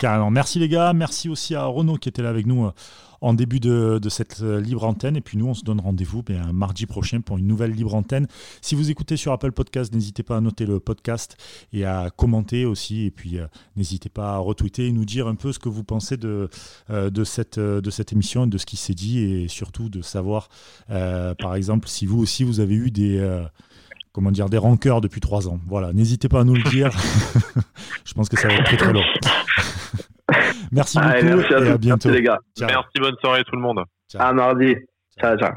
Carrément. 0.01 0.31
Merci 0.31 0.59
les 0.59 0.69
gars, 0.69 0.93
merci 0.93 1.29
aussi 1.29 1.55
à 1.55 1.65
Renaud 1.67 1.97
qui 1.97 2.09
était 2.09 2.23
là 2.23 2.29
avec 2.29 2.47
nous 2.47 2.67
euh, 2.67 2.73
en 3.21 3.33
début 3.33 3.61
de, 3.61 4.01
cette 4.09 4.41
euh, 4.43 4.61
libre 4.61 4.85
antenne. 4.85 5.17
Et 5.17 5.21
puis 5.21 5.39
nous, 5.39 5.47
on 5.47 5.55
se 5.55 5.63
donne 5.63 5.81
rendez-vous 5.81 6.23
ben, 6.23 6.53
mardi 6.53 6.85
prochain 6.87 7.21
pour 7.21 7.39
une 7.39 7.47
nouvelle 7.47 7.71
libre 7.71 7.95
antenne. 7.95 8.27
Si 8.61 8.75
vous 8.75 8.91
écoutez 8.91 9.17
sur 9.17 9.33
Apple 9.33 9.53
Podcast, 9.53 9.95
n'hésitez 9.95 10.25
pas 10.25 10.37
à 10.37 10.41
noter 10.41 10.67
le 10.67 10.81
podcast 10.81 11.37
et 11.73 11.85
à 11.85 12.11
commenter 12.11 12.65
aussi. 12.65 13.05
Et 13.05 13.11
puis 13.13 13.39
euh, 13.39 13.47
n'hésitez 13.77 14.09
pas 14.09 14.35
à 14.35 14.39
retweeter 14.39 14.89
et 14.89 14.93
nous 14.93 15.05
dire 15.05 15.29
un 15.29 15.37
peu 15.37 15.53
ce 15.53 15.61
que 15.61 15.69
vous 15.69 15.85
pensez 15.85 16.17
de, 16.17 16.51
de, 16.91 17.25
cette, 17.25 17.59
de 17.59 17.91
cette 17.91 18.13
émission, 18.13 18.47
de 18.47 18.59
ce 18.59 18.67
qui 18.67 18.77
s'est 18.77 18.95
dit 18.95 19.21
et 19.21 19.49
surtout 19.49 19.89
de 19.89 20.03
savoir, 20.03 20.49
par 20.89 21.55
exemple, 21.55 21.89
si 21.89 22.05
vous 22.07 22.21
aussi 22.21 22.43
vous 22.45 22.61
avez 22.61 22.75
eu 22.75 22.91
des 22.91 23.21
comment 24.15 24.31
dire, 24.31 24.49
des 24.49 24.59
rancœurs 24.59 25.03
depuis 25.03 25.21
trois 25.21 25.49
ans. 25.49 25.59
Voilà, 25.67 25.93
n'hésitez 25.93 26.29
pas 26.29 26.41
à 26.41 26.45
nous 26.45 26.55
le 26.55 26.63
dire. 26.71 26.91
Je 28.07 28.15
pense 28.15 28.31
que 28.31 28.39
ça 28.39 28.49
va 28.49 28.55
être 28.55 28.65
très 28.65 28.77
très 28.79 28.93
long. 28.93 29.03
Merci 30.73 30.99
beaucoup 30.99 31.25
merci 31.25 31.55
à 31.55 31.59
et 31.61 31.69
à 31.69 31.79
bientôt. 31.79 32.11
les 32.11 32.23
gars. 32.23 32.39
Merci, 32.59 32.99
bonne 32.99 33.15
soirée 33.21 33.45
tout 33.45 33.55
le 33.55 33.63
monde. 33.63 33.81
À 34.19 34.33
mardi. 34.33 34.75
ciao. 35.21 35.37
ciao. 35.37 35.53